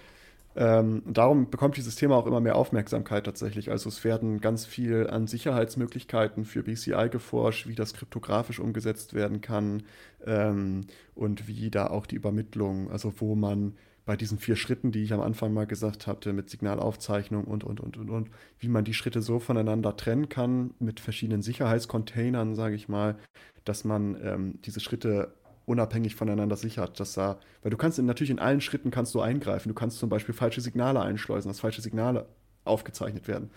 Ähm, 0.55 1.03
darum 1.07 1.49
bekommt 1.49 1.79
dieses 1.79 1.97
Thema 1.97 2.17
auch 2.17 2.27
immer 2.27 2.41
mehr 2.41 2.57
Aufmerksamkeit 2.57 3.25
tatsächlich. 3.25 3.71
Also 3.71 3.89
es 3.89 4.05
werden 4.05 4.41
ganz 4.41 4.67
viel 4.67 5.09
an 5.09 5.27
Sicherheitsmöglichkeiten 5.27 6.45
für 6.45 6.63
BCI 6.63 7.09
geforscht, 7.11 7.67
wie 7.67 7.75
das 7.75 7.95
kryptografisch 7.95 8.61
umgesetzt 8.61 9.15
werden 9.15 9.41
kann 9.41 9.85
ähm, 10.27 10.87
und 11.15 11.49
wie 11.49 11.71
da 11.71 11.87
auch 11.87 12.05
die 12.05 12.17
Übermittlung, 12.17 12.91
also 12.91 13.15
wo 13.19 13.35
man 13.35 13.75
bei 14.05 14.17
diesen 14.17 14.39
vier 14.39 14.57
Schritten, 14.57 14.91
die 14.91 15.03
ich 15.03 15.13
am 15.13 15.21
Anfang 15.21 15.53
mal 15.53 15.67
gesagt 15.67 16.07
hatte, 16.07 16.33
mit 16.33 16.51
Signalaufzeichnung 16.51 17.45
und, 17.45 17.63
und, 17.63 17.81
und, 17.81 17.97
und, 17.97 18.11
und, 18.11 18.31
wie 18.59 18.69
man 18.69 18.85
die 18.85 18.95
Schritte 18.95 19.23
so 19.23 19.39
voneinander 19.39 19.97
trennen 19.97 20.29
kann, 20.29 20.75
mit 20.81 20.99
verschiedenen 20.99 21.43
Sicherheitscontainern, 21.43 22.55
sage 22.55 22.75
ich 22.75 22.89
mal, 22.89 23.17
dass 23.65 23.85
man 23.85 24.17
ähm, 24.23 24.59
diese 24.65 24.81
Schritte 24.81 25.35
unabhängig 25.67 26.17
voneinander 26.17 26.57
sichert, 26.57 26.99
dass 26.99 27.15
da, 27.15 27.39
weil 27.63 27.71
du 27.71 27.77
kannst 27.77 27.99
in, 28.01 28.07
natürlich 28.07 28.31
in 28.31 28.41
allen 28.41 28.61
Schritten 28.61 28.91
kannst 28.91 29.15
du 29.15 29.21
eingreifen. 29.21 29.69
Du 29.69 29.75
kannst 29.75 29.99
zum 29.99 30.09
Beispiel 30.09 30.35
falsche 30.35 30.61
Signale 30.61 31.01
einschleusen, 31.01 31.49
dass 31.49 31.61
falsche 31.61 31.83
Signale 31.83 32.27
aufgezeichnet 32.65 33.29
werden. 33.29 33.51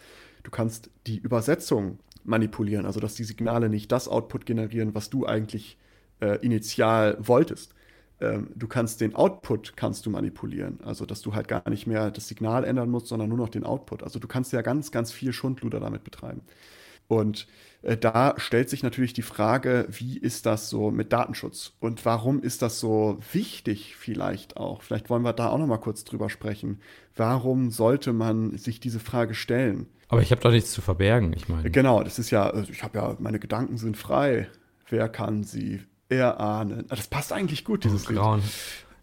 Du 0.43 0.51
kannst 0.51 0.91
die 1.07 1.17
Übersetzung 1.17 1.97
manipulieren, 2.23 2.85
also 2.85 2.99
dass 2.99 3.15
die 3.15 3.23
Signale 3.23 3.69
nicht 3.69 3.91
das 3.91 4.07
Output 4.07 4.45
generieren, 4.45 4.93
was 4.93 5.09
du 5.09 5.25
eigentlich 5.25 5.79
äh, 6.19 6.37
initial 6.45 7.17
wolltest 7.19 7.73
ähm, 8.21 8.49
du 8.55 8.67
kannst 8.67 9.01
den 9.01 9.15
Output 9.15 9.75
kannst 9.75 10.05
du 10.05 10.09
manipulieren, 10.09 10.79
also 10.83 11.05
dass 11.05 11.21
du 11.21 11.33
halt 11.33 11.47
gar 11.47 11.69
nicht 11.69 11.85
mehr 11.85 12.11
das 12.11 12.27
Signal 12.27 12.63
ändern 12.63 12.89
musst, 12.89 13.07
sondern 13.07 13.29
nur 13.29 13.37
noch 13.37 13.49
den 13.49 13.63
Output. 13.63 14.03
Also 14.03 14.19
du 14.19 14.27
kannst 14.27 14.53
ja 14.53 14.61
ganz, 14.61 14.91
ganz 14.91 15.11
viel 15.11 15.33
Schundluder 15.33 15.79
damit 15.79 16.03
betreiben. 16.03 16.41
Und 17.07 17.47
äh, 17.81 17.97
da 17.97 18.33
stellt 18.37 18.69
sich 18.69 18.83
natürlich 18.83 19.13
die 19.13 19.21
Frage, 19.21 19.87
wie 19.89 20.17
ist 20.17 20.45
das 20.45 20.69
so 20.69 20.91
mit 20.91 21.13
Datenschutz 21.13 21.73
und 21.79 22.05
warum 22.05 22.41
ist 22.41 22.61
das 22.61 22.79
so 22.79 23.19
wichtig 23.31 23.95
vielleicht 23.95 24.57
auch? 24.57 24.81
Vielleicht 24.81 25.09
wollen 25.09 25.23
wir 25.23 25.33
da 25.33 25.49
auch 25.49 25.57
noch 25.57 25.67
mal 25.67 25.77
kurz 25.77 26.03
drüber 26.03 26.29
sprechen. 26.29 26.79
Warum 27.15 27.69
sollte 27.69 28.13
man 28.13 28.57
sich 28.57 28.79
diese 28.79 28.99
Frage 28.99 29.35
stellen? 29.35 29.87
Aber 30.07 30.21
ich 30.21 30.31
habe 30.31 30.41
doch 30.41 30.51
nichts 30.51 30.71
zu 30.71 30.81
verbergen, 30.81 31.33
ich 31.33 31.49
meine. 31.49 31.69
Genau, 31.69 32.03
das 32.03 32.19
ist 32.19 32.29
ja, 32.31 32.49
also 32.49 32.71
ich 32.71 32.83
habe 32.83 32.97
ja, 32.97 33.15
meine 33.19 33.39
Gedanken 33.39 33.77
sind 33.77 33.97
frei. 33.97 34.47
Wer 34.87 35.09
kann 35.09 35.43
sie 35.43 35.81
erahnen. 36.09 36.85
Ah, 36.89 36.95
das 36.95 37.07
passt 37.07 37.33
eigentlich 37.33 37.65
gut, 37.65 37.83
dieses 37.83 38.07
oh, 38.09 38.13
Grauen. 38.13 38.41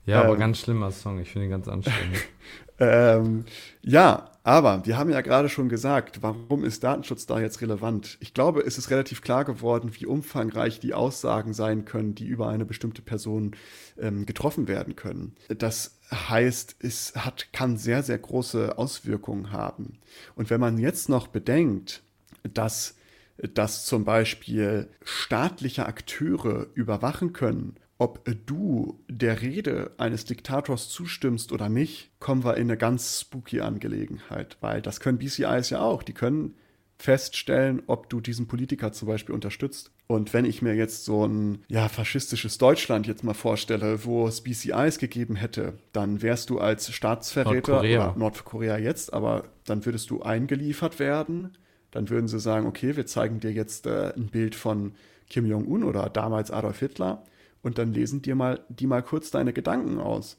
Ja, 0.06 0.22
ähm, 0.22 0.26
aber 0.26 0.36
ganz 0.36 0.58
schlimmer 0.58 0.90
Song. 0.90 1.18
Ich 1.20 1.30
finde 1.30 1.46
ihn 1.46 1.50
ganz 1.50 1.68
anstrengend. 1.68 2.18
ähm, 2.78 3.44
ja, 3.82 4.30
aber 4.44 4.84
wir 4.86 4.98
haben 4.98 5.10
ja 5.10 5.20
gerade 5.20 5.48
schon 5.48 5.68
gesagt, 5.68 6.22
warum 6.22 6.64
ist 6.64 6.82
Datenschutz 6.82 7.26
da 7.26 7.38
jetzt 7.38 7.60
relevant? 7.60 8.18
Ich 8.20 8.34
glaube, 8.34 8.62
es 8.62 8.76
ist 8.76 8.90
relativ 8.90 9.22
klar 9.22 9.44
geworden, 9.44 9.92
wie 9.92 10.06
umfangreich 10.06 10.80
die 10.80 10.94
Aussagen 10.94 11.54
sein 11.54 11.84
können, 11.84 12.16
die 12.16 12.26
über 12.26 12.48
eine 12.48 12.64
bestimmte 12.64 13.02
Person 13.02 13.54
ähm, 14.00 14.26
getroffen 14.26 14.66
werden 14.66 14.96
können. 14.96 15.36
Das 15.48 16.00
heißt, 16.10 16.76
es 16.80 17.14
hat, 17.14 17.52
kann 17.52 17.76
sehr, 17.76 18.02
sehr 18.02 18.18
große 18.18 18.76
Auswirkungen 18.76 19.52
haben. 19.52 19.98
Und 20.34 20.50
wenn 20.50 20.60
man 20.60 20.78
jetzt 20.78 21.08
noch 21.08 21.28
bedenkt, 21.28 22.02
dass 22.42 22.96
dass 23.36 23.86
zum 23.86 24.04
Beispiel 24.04 24.88
staatliche 25.04 25.86
Akteure 25.86 26.66
überwachen 26.74 27.32
können, 27.32 27.76
ob 27.98 28.24
du 28.46 29.00
der 29.08 29.42
Rede 29.42 29.92
eines 29.96 30.24
Diktators 30.24 30.88
zustimmst 30.88 31.52
oder 31.52 31.68
nicht, 31.68 32.10
kommen 32.18 32.44
wir 32.44 32.56
in 32.56 32.68
eine 32.68 32.76
ganz 32.76 33.20
spooky 33.20 33.60
Angelegenheit, 33.60 34.56
weil 34.60 34.82
das 34.82 34.98
können 34.98 35.18
BCIs 35.18 35.70
ja 35.70 35.80
auch. 35.80 36.02
Die 36.02 36.12
können 36.12 36.54
feststellen, 36.98 37.82
ob 37.86 38.08
du 38.08 38.20
diesen 38.20 38.46
Politiker 38.46 38.92
zum 38.92 39.08
Beispiel 39.08 39.34
unterstützt. 39.34 39.92
Und 40.06 40.32
wenn 40.34 40.44
ich 40.44 40.62
mir 40.62 40.74
jetzt 40.74 41.04
so 41.04 41.24
ein 41.26 41.64
ja, 41.68 41.88
faschistisches 41.88 42.58
Deutschland 42.58 43.06
jetzt 43.06 43.24
mal 43.24 43.34
vorstelle, 43.34 44.04
wo 44.04 44.26
es 44.26 44.42
BCIs 44.42 44.98
gegeben 44.98 45.36
hätte, 45.36 45.74
dann 45.92 46.22
wärst 46.22 46.50
du 46.50 46.58
als 46.58 46.92
Staatsverräter 46.92 47.72
Nordkorea. 47.72 48.14
Nordkorea 48.16 48.78
jetzt, 48.78 49.12
aber 49.12 49.44
dann 49.64 49.84
würdest 49.84 50.10
du 50.10 50.22
eingeliefert 50.22 50.98
werden 50.98 51.56
dann 51.92 52.10
würden 52.10 52.26
sie 52.26 52.40
sagen, 52.40 52.66
okay, 52.66 52.96
wir 52.96 53.06
zeigen 53.06 53.38
dir 53.38 53.52
jetzt 53.52 53.86
äh, 53.86 54.12
ein 54.16 54.26
Bild 54.26 54.56
von 54.56 54.92
Kim 55.30 55.46
Jong-un 55.46 55.84
oder 55.84 56.10
damals 56.10 56.50
Adolf 56.50 56.80
Hitler 56.80 57.22
und 57.62 57.78
dann 57.78 57.92
lesen 57.92 58.22
dir 58.22 58.34
mal 58.34 58.60
die 58.68 58.86
mal 58.86 59.02
kurz 59.02 59.30
deine 59.30 59.52
Gedanken 59.52 60.00
aus. 60.00 60.36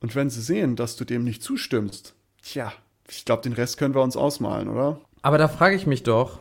Und 0.00 0.16
wenn 0.16 0.30
sie 0.30 0.40
sehen, 0.40 0.74
dass 0.74 0.96
du 0.96 1.04
dem 1.04 1.22
nicht 1.24 1.42
zustimmst, 1.42 2.14
tja, 2.42 2.72
ich 3.08 3.24
glaube, 3.24 3.42
den 3.42 3.52
Rest 3.52 3.76
können 3.76 3.94
wir 3.94 4.02
uns 4.02 4.16
ausmalen, 4.16 4.68
oder? 4.68 5.00
Aber 5.20 5.38
da 5.38 5.48
frage 5.48 5.76
ich 5.76 5.86
mich 5.86 6.02
doch, 6.02 6.40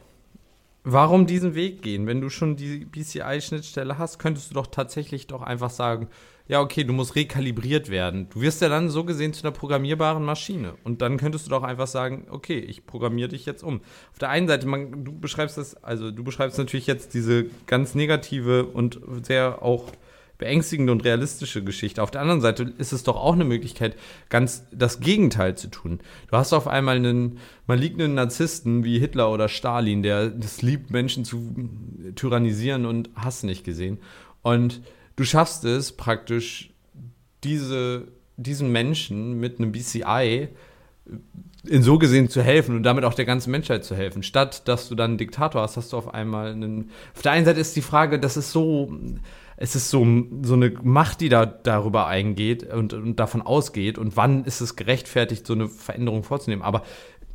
warum 0.83 1.27
diesen 1.27 1.53
Weg 1.53 1.81
gehen? 1.81 2.07
Wenn 2.07 2.21
du 2.21 2.29
schon 2.29 2.55
die 2.55 2.85
BCI-Schnittstelle 2.85 3.97
hast, 3.97 4.19
könntest 4.19 4.51
du 4.51 4.55
doch 4.55 4.67
tatsächlich 4.67 5.27
doch 5.27 5.41
einfach 5.41 5.69
sagen, 5.69 6.07
ja, 6.47 6.61
okay, 6.61 6.83
du 6.83 6.93
musst 6.93 7.15
rekalibriert 7.15 7.89
werden. 7.89 8.27
Du 8.29 8.41
wirst 8.41 8.61
ja 8.61 8.69
dann 8.69 8.89
so 8.89 9.03
gesehen 9.03 9.33
zu 9.33 9.43
einer 9.43 9.51
programmierbaren 9.51 10.23
Maschine. 10.23 10.73
Und 10.83 11.01
dann 11.01 11.17
könntest 11.17 11.45
du 11.45 11.49
doch 11.49 11.63
einfach 11.63 11.87
sagen, 11.87 12.27
okay, 12.29 12.59
ich 12.59 12.85
programmiere 12.85 13.29
dich 13.29 13.45
jetzt 13.45 13.63
um. 13.63 13.81
Auf 14.11 14.19
der 14.19 14.29
einen 14.29 14.47
Seite, 14.47 14.67
man, 14.67 15.05
du 15.05 15.17
beschreibst 15.17 15.57
das, 15.57 15.81
also 15.83 16.11
du 16.11 16.23
beschreibst 16.23 16.57
natürlich 16.57 16.87
jetzt 16.87 17.13
diese 17.13 17.45
ganz 17.67 17.95
negative 17.95 18.65
und 18.65 18.99
sehr 19.23 19.61
auch 19.61 19.91
beängstigende 20.41 20.91
und 20.91 21.05
realistische 21.05 21.63
Geschichte. 21.63 22.01
Auf 22.01 22.09
der 22.09 22.21
anderen 22.21 22.41
Seite 22.41 22.73
ist 22.79 22.93
es 22.93 23.03
doch 23.03 23.15
auch 23.15 23.33
eine 23.33 23.45
Möglichkeit, 23.45 23.95
ganz 24.29 24.65
das 24.71 24.99
Gegenteil 24.99 25.55
zu 25.55 25.67
tun. 25.69 25.99
Du 26.31 26.35
hast 26.35 26.51
auf 26.51 26.67
einmal 26.67 26.95
einen 26.95 27.37
malignen 27.67 28.15
Narzissten 28.15 28.83
wie 28.83 28.97
Hitler 28.97 29.31
oder 29.31 29.47
Stalin, 29.49 30.01
der 30.01 30.33
es 30.39 30.63
liebt, 30.63 30.89
Menschen 30.89 31.25
zu 31.25 31.53
tyrannisieren 32.15 32.87
und 32.87 33.11
hast 33.15 33.43
nicht 33.43 33.63
gesehen. 33.63 33.99
Und 34.41 34.81
du 35.21 35.25
schaffst 35.25 35.65
es 35.65 35.91
praktisch, 35.91 36.71
diese, 37.43 38.07
diesen 38.37 38.71
Menschen 38.71 39.39
mit 39.39 39.59
einem 39.59 39.71
BCI 39.71 40.49
in 41.63 41.83
so 41.83 41.99
gesehen 41.99 42.27
zu 42.27 42.41
helfen 42.41 42.75
und 42.75 42.81
damit 42.81 43.03
auch 43.03 43.13
der 43.13 43.25
ganzen 43.25 43.51
Menschheit 43.51 43.85
zu 43.85 43.95
helfen. 43.95 44.23
Statt 44.23 44.67
dass 44.67 44.89
du 44.89 44.95
dann 44.95 45.11
einen 45.11 45.17
Diktator 45.19 45.61
hast, 45.61 45.77
hast 45.77 45.93
du 45.93 45.97
auf 45.97 46.11
einmal 46.11 46.53
einen. 46.53 46.89
Auf 47.15 47.21
der 47.21 47.33
einen 47.33 47.45
Seite 47.45 47.59
ist 47.59 47.75
die 47.75 47.83
Frage, 47.83 48.19
das 48.19 48.35
ist 48.35 48.51
so, 48.51 48.91
es 49.57 49.75
ist 49.75 49.91
so, 49.91 50.07
so 50.41 50.55
eine 50.55 50.73
Macht, 50.81 51.21
die 51.21 51.29
da 51.29 51.45
darüber 51.45 52.07
eingeht 52.07 52.63
und, 52.73 52.93
und 52.93 53.19
davon 53.19 53.43
ausgeht 53.43 53.99
und 53.99 54.17
wann 54.17 54.43
ist 54.45 54.59
es 54.59 54.75
gerechtfertigt, 54.75 55.45
so 55.45 55.53
eine 55.53 55.67
Veränderung 55.67 56.23
vorzunehmen. 56.23 56.63
Aber 56.63 56.81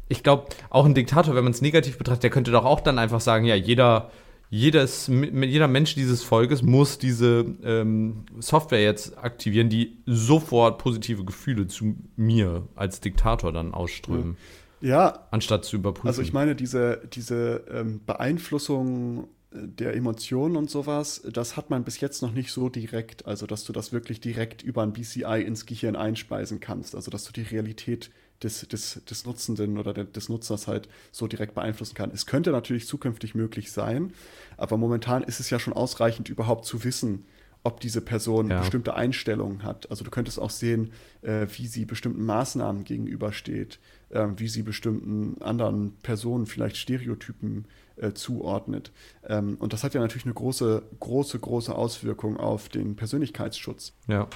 ich 0.09 0.25
glaube, 0.25 0.47
auch 0.71 0.87
ein 0.87 0.95
Diktator, 0.95 1.37
wenn 1.37 1.45
man 1.45 1.53
es 1.53 1.63
negativ 1.63 1.99
betrachtet, 1.99 2.25
der 2.25 2.31
könnte 2.31 2.51
doch 2.51 2.65
auch 2.65 2.81
dann 2.81 2.99
einfach 2.99 3.21
sagen, 3.21 3.45
ja, 3.45 3.55
jeder 3.55 4.11
jedes, 4.49 5.09
jeder 5.09 5.69
Mensch 5.69 5.95
dieses 5.95 6.23
Volkes 6.23 6.63
muss 6.63 6.99
diese 6.99 7.45
ähm, 7.65 8.25
Software 8.39 8.83
jetzt 8.83 9.19
aktivieren, 9.19 9.69
die 9.69 9.99
sofort 10.07 10.79
positive 10.79 11.25
Gefühle 11.25 11.67
zu 11.67 11.97
mir 12.17 12.69
als 12.75 13.01
Diktator 13.01 13.53
dann 13.53 13.75
ausströmen. 13.75 14.37
Ja. 14.81 15.27
Anstatt 15.31 15.65
zu 15.65 15.77
überprüfen. 15.77 16.07
Also 16.07 16.23
ich 16.23 16.33
meine, 16.33 16.55
diese, 16.55 17.03
diese 17.13 17.65
ähm, 17.71 18.01
Beeinflussung 18.05 19.29
der 19.53 19.95
Emotionen 19.95 20.57
und 20.57 20.71
sowas, 20.71 21.23
das 21.33 21.57
hat 21.57 21.71
man 21.71 21.85
bis 21.85 22.01
jetzt 22.01 22.23
noch 22.23 22.33
nicht 22.33 22.53
so 22.53 22.69
direkt, 22.69 23.27
also 23.27 23.47
dass 23.47 23.65
du 23.65 23.73
das 23.73 23.93
wirklich 23.93 24.21
direkt 24.21 24.63
über 24.63 24.83
ein 24.83 24.93
BCI 24.93 25.43
ins 25.47 25.67
Gehirn 25.67 25.97
einspeisen 25.97 26.61
kannst, 26.61 26.95
also 26.95 27.11
dass 27.11 27.25
du 27.25 27.33
die 27.33 27.43
Realität 27.43 28.11
des, 28.43 28.67
des, 28.69 29.03
des 29.05 29.25
Nutzenden 29.25 29.79
oder 29.79 29.93
des 29.93 30.29
Nutzers 30.29 30.67
halt 30.67 30.89
so 31.13 31.27
direkt 31.27 31.55
beeinflussen 31.55 31.95
kann. 31.95 32.11
Es 32.11 32.27
könnte 32.27 32.51
natürlich 32.51 32.87
zukünftig 32.87 33.35
möglich 33.35 33.73
sein, 33.73 34.13
aber 34.57 34.77
momentan 34.77 35.23
ist 35.23 35.41
es 35.41 35.51
ja 35.51 35.59
schon 35.59 35.73
ausreichend, 35.73 36.29
überhaupt 36.29 36.65
zu 36.65 36.85
wissen, 36.85 37.25
ob 37.67 37.81
diese 37.81 38.01
Person 38.01 38.49
ja. 38.49 38.61
bestimmte 38.61 38.95
Einstellungen 38.95 39.65
hat. 39.65 39.91
Also 39.91 40.05
du 40.05 40.11
könntest 40.11 40.39
auch 40.39 40.51
sehen, 40.51 40.93
äh, 41.23 41.49
wie 41.57 41.67
sie 41.67 41.85
bestimmten 41.85 42.25
Maßnahmen 42.25 42.85
gegenübersteht, 42.85 43.81
äh, 44.11 44.29
wie 44.37 44.47
sie 44.47 44.63
bestimmten 44.63 45.43
anderen 45.43 45.97
Personen 45.97 46.47
vielleicht 46.47 46.77
Stereotypen 46.77 47.65
äh, 47.97 48.13
zuordnet. 48.13 48.93
Ähm, 49.27 49.57
und 49.59 49.73
das 49.73 49.83
hat 49.83 49.95
ja 49.95 50.01
natürlich 50.01 50.27
eine 50.27 50.35
große, 50.35 50.85
große, 51.01 51.41
große 51.41 51.75
Auswirkung 51.75 52.37
auf 52.37 52.69
den 52.69 52.95
Persönlichkeitsschutz. 52.95 53.95
Ja. 54.07 54.29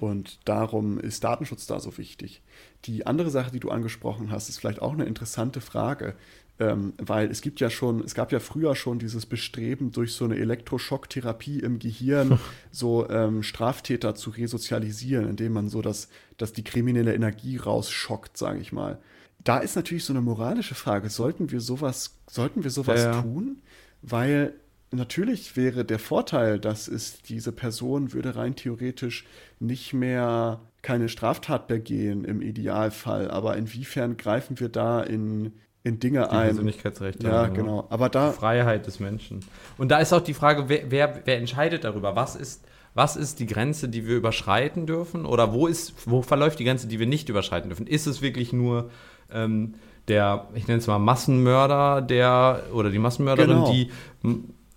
Und 0.00 0.40
darum 0.46 0.98
ist 0.98 1.24
Datenschutz 1.24 1.66
da 1.66 1.78
so 1.78 1.98
wichtig. 1.98 2.42
Die 2.86 3.06
andere 3.06 3.28
Sache, 3.30 3.50
die 3.50 3.60
du 3.60 3.70
angesprochen 3.70 4.30
hast, 4.30 4.48
ist 4.48 4.58
vielleicht 4.58 4.80
auch 4.80 4.94
eine 4.94 5.04
interessante 5.04 5.60
Frage, 5.60 6.14
ähm, 6.58 6.94
weil 6.96 7.30
es 7.30 7.42
gibt 7.42 7.60
ja 7.60 7.68
schon, 7.68 8.00
es 8.00 8.14
gab 8.14 8.32
ja 8.32 8.40
früher 8.40 8.74
schon 8.74 8.98
dieses 8.98 9.26
Bestreben, 9.26 9.92
durch 9.92 10.14
so 10.14 10.24
eine 10.24 10.36
Elektroschocktherapie 10.36 11.60
im 11.60 11.78
Gehirn 11.78 12.38
so 12.70 13.08
ähm, 13.10 13.42
Straftäter 13.42 14.14
zu 14.14 14.30
resozialisieren, 14.30 15.28
indem 15.28 15.52
man 15.52 15.68
so 15.68 15.82
das, 15.82 16.08
dass 16.38 16.54
die 16.54 16.64
kriminelle 16.64 17.14
Energie 17.14 17.58
rausschockt, 17.58 18.38
sage 18.38 18.60
ich 18.60 18.72
mal. 18.72 18.98
Da 19.44 19.58
ist 19.58 19.76
natürlich 19.76 20.04
so 20.04 20.14
eine 20.14 20.22
moralische 20.22 20.74
Frage, 20.74 21.10
sollten 21.10 21.50
wir 21.50 21.60
sowas, 21.60 22.14
sollten 22.26 22.64
wir 22.64 22.70
sowas 22.70 23.02
ja, 23.02 23.20
tun? 23.20 23.62
Weil 24.02 24.54
natürlich 24.90 25.56
wäre 25.56 25.84
der 25.84 25.98
Vorteil, 25.98 26.58
dass 26.58 26.88
es 26.88 27.22
diese 27.22 27.52
Person 27.52 28.12
würde 28.12 28.36
rein 28.36 28.56
theoretisch 28.56 29.24
nicht 29.58 29.92
mehr 29.92 30.60
keine 30.82 31.08
Straftat 31.08 31.68
begehen 31.68 32.24
im 32.24 32.42
Idealfall. 32.42 33.30
Aber 33.30 33.56
inwiefern 33.56 34.16
greifen 34.16 34.58
wir 34.58 34.68
da 34.68 35.02
in, 35.02 35.52
in 35.84 36.00
Dinge 36.00 36.22
die 36.22 36.30
ein? 36.30 36.48
Persönlichkeitsrechte. 36.48 37.26
Ja, 37.26 37.46
genau. 37.46 37.54
genau. 37.54 37.86
Aber 37.90 38.08
da 38.08 38.32
Freiheit 38.32 38.86
des 38.86 39.00
Menschen. 39.00 39.40
Und 39.78 39.90
da 39.90 39.98
ist 39.98 40.12
auch 40.12 40.22
die 40.22 40.34
Frage, 40.34 40.68
wer, 40.68 40.90
wer, 40.90 41.22
wer 41.24 41.38
entscheidet 41.38 41.84
darüber? 41.84 42.16
Was 42.16 42.36
ist 42.36 42.64
was 42.94 43.16
ist 43.16 43.38
die 43.38 43.46
Grenze, 43.46 43.88
die 43.88 44.06
wir 44.06 44.16
überschreiten 44.16 44.86
dürfen? 44.86 45.24
Oder 45.24 45.52
wo, 45.52 45.66
ist, 45.66 45.94
wo 46.06 46.22
verläuft 46.22 46.58
die 46.58 46.64
Grenze, 46.64 46.88
die 46.88 46.98
wir 46.98 47.06
nicht 47.06 47.28
überschreiten 47.28 47.70
dürfen? 47.70 47.86
Ist 47.86 48.06
es 48.06 48.20
wirklich 48.20 48.52
nur 48.52 48.90
ähm, 49.30 49.74
der, 50.08 50.48
ich 50.54 50.66
nenne 50.66 50.80
es 50.80 50.86
mal 50.86 50.98
Massenmörder, 50.98 52.02
der 52.02 52.64
oder 52.72 52.90
die 52.90 52.98
Massenmörderin, 52.98 53.64
genau. 53.64 53.72
die 53.72 53.90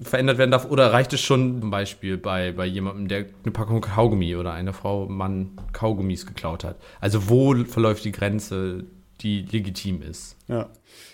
verändert 0.04 0.38
werden 0.38 0.52
darf? 0.52 0.70
Oder 0.70 0.94
reicht 0.94 1.14
es 1.14 1.22
schon 1.22 1.62
zum 1.62 1.72
Beispiel 1.72 2.18
bei, 2.18 2.52
bei 2.52 2.66
jemandem, 2.66 3.08
der 3.08 3.26
eine 3.44 3.52
Packung 3.52 3.82
Kaugummi 3.82 4.36
oder 4.36 4.54
eine 4.54 4.74
Frau, 4.74 5.08
Mann 5.08 5.52
Kaugummis 5.72 6.26
geklaut 6.26 6.64
hat? 6.64 6.78
Also 7.00 7.30
wo 7.30 7.56
verläuft 7.66 8.06
die 8.06 8.12
Grenze, 8.12 8.86
die 9.22 9.44
legitim 9.44 10.02
ist? 10.02 10.38
Ja, 10.48 10.70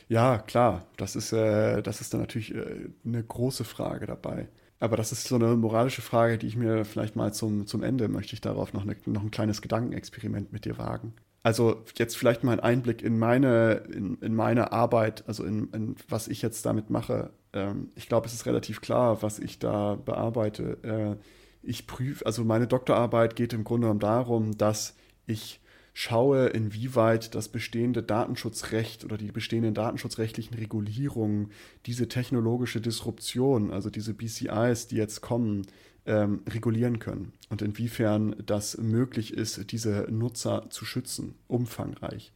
ja 0.08 0.40
klar. 0.40 0.86
Das 0.98 1.16
ist, 1.16 1.32
äh, 1.34 1.82
das 1.82 2.02
ist 2.02 2.14
dann 2.14 2.22
natürlich 2.22 2.54
äh, 2.54 2.90
eine 3.06 3.24
große 3.24 3.64
Frage 3.64 4.06
dabei. 4.06 4.48
Aber 4.80 4.96
das 4.96 5.12
ist 5.12 5.26
so 5.26 5.36
eine 5.36 5.56
moralische 5.56 6.02
Frage, 6.02 6.38
die 6.38 6.48
ich 6.48 6.56
mir 6.56 6.86
vielleicht 6.86 7.16
mal 7.16 7.34
zum, 7.34 7.68
zum 7.68 7.84
Ende 7.84 8.08
möchte 8.08 8.34
ich 8.34 8.42
darauf 8.42 8.74
noch, 8.74 8.84
eine, 8.84 8.96
noch 9.06 9.24
ein 9.24 9.32
kleines 9.32 9.62
Gedankenexperiment 9.62 10.54
mit 10.54 10.66
dir 10.66 10.78
wagen. 10.78 11.14
Also 11.44 11.84
jetzt 11.98 12.18
vielleicht 12.18 12.44
mal 12.44 12.54
ein 12.54 12.60
Einblick 12.60 13.02
in 13.02 13.18
meine, 13.18 13.84
in, 13.92 14.18
in 14.22 14.36
meine 14.36 14.72
Arbeit, 14.72 15.24
also 15.28 15.44
in, 15.44 15.70
in 15.72 15.96
was 16.08 16.28
ich 16.28 16.42
jetzt 16.42 16.66
damit 16.66 16.90
mache. 16.90 17.32
Ähm, 17.54 17.92
ich 17.96 18.08
glaube, 18.08 18.28
es 18.28 18.34
ist 18.34 18.46
relativ 18.46 18.82
klar, 18.82 19.22
was 19.22 19.40
ich 19.40 19.60
da 19.60 19.96
bearbeite. 19.96 21.18
Äh, 21.20 21.24
ich 21.62 21.88
prüfe, 21.88 22.26
also 22.26 22.44
meine 22.44 22.68
Doktorarbeit 22.68 23.36
geht 23.36 23.54
im 23.54 23.64
Grunde 23.64 23.86
genommen 23.86 24.00
darum, 24.00 24.58
dass 24.58 24.96
ich 25.26 25.60
schaue, 25.94 26.48
inwieweit 26.48 27.36
das 27.36 27.50
bestehende 27.50 28.02
Datenschutzrecht 28.02 29.04
oder 29.04 29.18
die 29.18 29.32
bestehenden 29.32 29.74
datenschutzrechtlichen 29.74 30.56
Regulierungen 30.56 31.52
diese 31.86 32.08
technologische 32.08 32.80
Disruption, 32.80 33.72
also 33.72 33.90
diese 33.90 34.14
BCIs, 34.14 34.88
die 34.88 34.96
jetzt 34.96 35.20
kommen, 35.22 35.66
ähm, 36.06 36.42
regulieren 36.48 37.00
können 37.00 37.34
und 37.50 37.62
inwiefern 37.62 38.36
das 38.46 38.78
möglich 38.78 39.34
ist, 39.34 39.72
diese 39.72 40.08
Nutzer 40.10 40.70
zu 40.70 40.86
schützen, 40.86 41.36
umfangreich. 41.48 42.32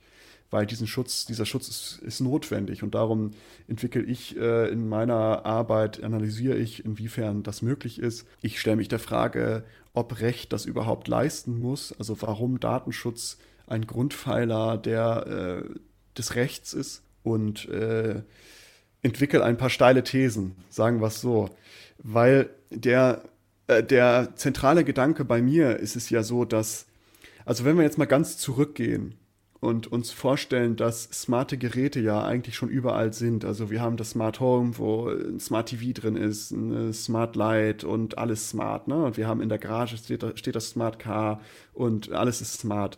Weil 0.54 0.68
diesen 0.68 0.86
Schutz, 0.86 1.26
dieser 1.26 1.48
Schutz 1.48 1.68
ist, 1.68 2.00
ist 2.04 2.20
notwendig. 2.22 2.84
Und 2.84 2.94
darum 2.94 3.32
entwickle 3.68 4.04
ich 4.04 4.38
äh, 4.38 4.70
in 4.70 4.88
meiner 4.88 5.48
Arbeit, 5.48 6.04
analysiere 6.04 6.56
ich, 6.56 6.86
inwiefern 6.86 7.42
das 7.42 7.64
möglich 7.64 7.98
ist. 7.98 8.28
Ich 8.44 8.60
stelle 8.60 8.76
mich 8.76 8.88
der 8.88 9.00
Frage, 9.00 9.64
ob 9.94 10.20
Recht 10.20 10.54
das 10.54 10.66
überhaupt 10.66 11.08
leisten 11.08 11.60
muss, 11.60 11.92
also 11.98 12.22
warum 12.22 12.60
Datenschutz 12.60 13.40
ein 13.66 13.88
Grundpfeiler 13.88 14.78
der, 14.78 15.64
äh, 15.66 15.70
des 16.16 16.36
Rechts 16.36 16.74
ist. 16.74 17.02
Und 17.24 17.68
äh, 17.70 18.22
entwickle 19.02 19.44
ein 19.44 19.58
paar 19.58 19.72
steile 19.72 20.04
Thesen, 20.04 20.56
sagen 20.70 21.02
wir 21.02 21.08
es 21.08 21.20
so, 21.20 21.50
weil 21.98 22.52
der, 22.70 23.24
äh, 23.66 23.82
der 23.82 24.36
zentrale 24.36 24.84
Gedanke 24.84 25.26
bei 25.26 25.42
mir 25.42 25.78
ist 25.78 25.96
es 25.96 26.12
ja 26.12 26.22
so, 26.22 26.46
dass, 26.46 26.86
also 27.44 27.66
wenn 27.66 27.76
wir 27.76 27.84
jetzt 27.84 27.98
mal 27.98 28.06
ganz 28.06 28.38
zurückgehen, 28.38 29.16
und 29.64 29.90
uns 29.90 30.12
vorstellen, 30.12 30.76
dass 30.76 31.04
smarte 31.06 31.58
Geräte 31.58 32.02
ja 32.02 32.22
eigentlich 32.22 32.58
schon 32.58 32.68
überall 32.68 33.14
sind. 33.14 33.46
Also 33.46 33.72
wir 33.72 33.82
haben 33.82 33.96
das 33.96 34.10
Smart 34.10 34.42
Home, 34.42 34.78
wo 34.78 35.08
ein 35.08 35.40
Smart 35.40 35.70
TV 35.70 35.94
drin 35.94 36.18
ist, 36.18 36.52
ein 36.52 36.92
Smart 36.92 37.38
Light 37.38 37.86
und 37.86 38.18
alles 38.18 38.50
smart. 38.50 38.90
Ne? 38.90 39.06
Und 39.06 39.16
wir 39.16 39.26
haben 39.26 39.40
in 39.40 39.48
der 39.48 39.60
Garage 39.60 39.96
steht, 39.96 40.38
steht 40.38 40.58
das 40.58 40.72
Smart 40.72 41.00
Car 41.00 41.40
und 41.74 42.12
alles 42.12 42.42
ist 42.42 42.60
smart. 42.60 42.98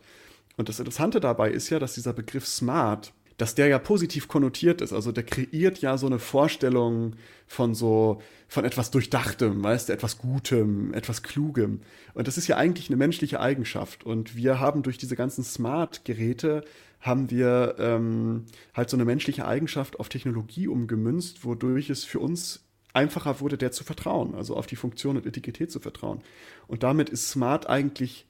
Und 0.58 0.68
das 0.68 0.80
Interessante 0.80 1.20
dabei 1.20 1.52
ist 1.52 1.70
ja, 1.70 1.78
dass 1.78 1.94
dieser 1.94 2.14
Begriff 2.14 2.48
smart 2.48 3.14
dass 3.38 3.54
der 3.54 3.68
ja 3.68 3.80
positiv 3.80 4.28
konnotiert 4.28 4.82
ist. 4.82 4.94
Also 4.94 5.12
der 5.12 5.24
kreiert 5.24 5.80
ja 5.80 5.98
so 5.98 6.06
eine 6.08 6.20
Vorstellung 6.20 7.16
von 7.48 7.76
so, 7.76 8.22
von 8.48 8.66
etwas 8.66 8.92
Durchdachtem, 8.92 9.64
weißt 9.64 9.90
du, 9.90 9.94
etwas 9.94 10.18
Gutem, 10.18 10.94
etwas 10.94 11.24
Klugem. 11.24 11.82
Und 12.14 12.28
das 12.28 12.38
ist 12.38 12.48
ja 12.48 12.58
eigentlich 12.58 12.90
eine 12.90 12.98
menschliche 12.98 13.40
Eigenschaft. 13.40 14.04
Und 14.04 14.36
wir 14.36 14.60
haben 14.60 14.84
durch 14.84 14.98
diese 14.98 15.16
ganzen 15.16 15.44
Smart-Geräte 15.44 16.64
haben 17.02 17.30
wir 17.30 17.76
ähm, 17.78 18.46
halt 18.74 18.90
so 18.90 18.98
eine 18.98 19.06
menschliche 19.06 19.46
Eigenschaft 19.46 20.00
auf 20.00 20.10
Technologie 20.10 20.68
umgemünzt, 20.68 21.46
wodurch 21.46 21.90
es 21.90 22.04
für 22.04 22.20
uns 22.20 22.64
einfacher 22.94 23.42
wurde, 23.42 23.58
der 23.58 23.72
zu 23.72 23.84
vertrauen, 23.84 24.36
also 24.36 24.56
auf 24.56 24.68
die 24.68 24.78
Funktion 24.78 25.18
und 25.18 25.26
Integrität 25.26 25.72
zu 25.72 25.80
vertrauen. 25.80 26.22
Und 26.68 26.84
damit 26.84 27.10
ist 27.10 27.30
Smart 27.30 27.68
eigentlich 27.68 28.26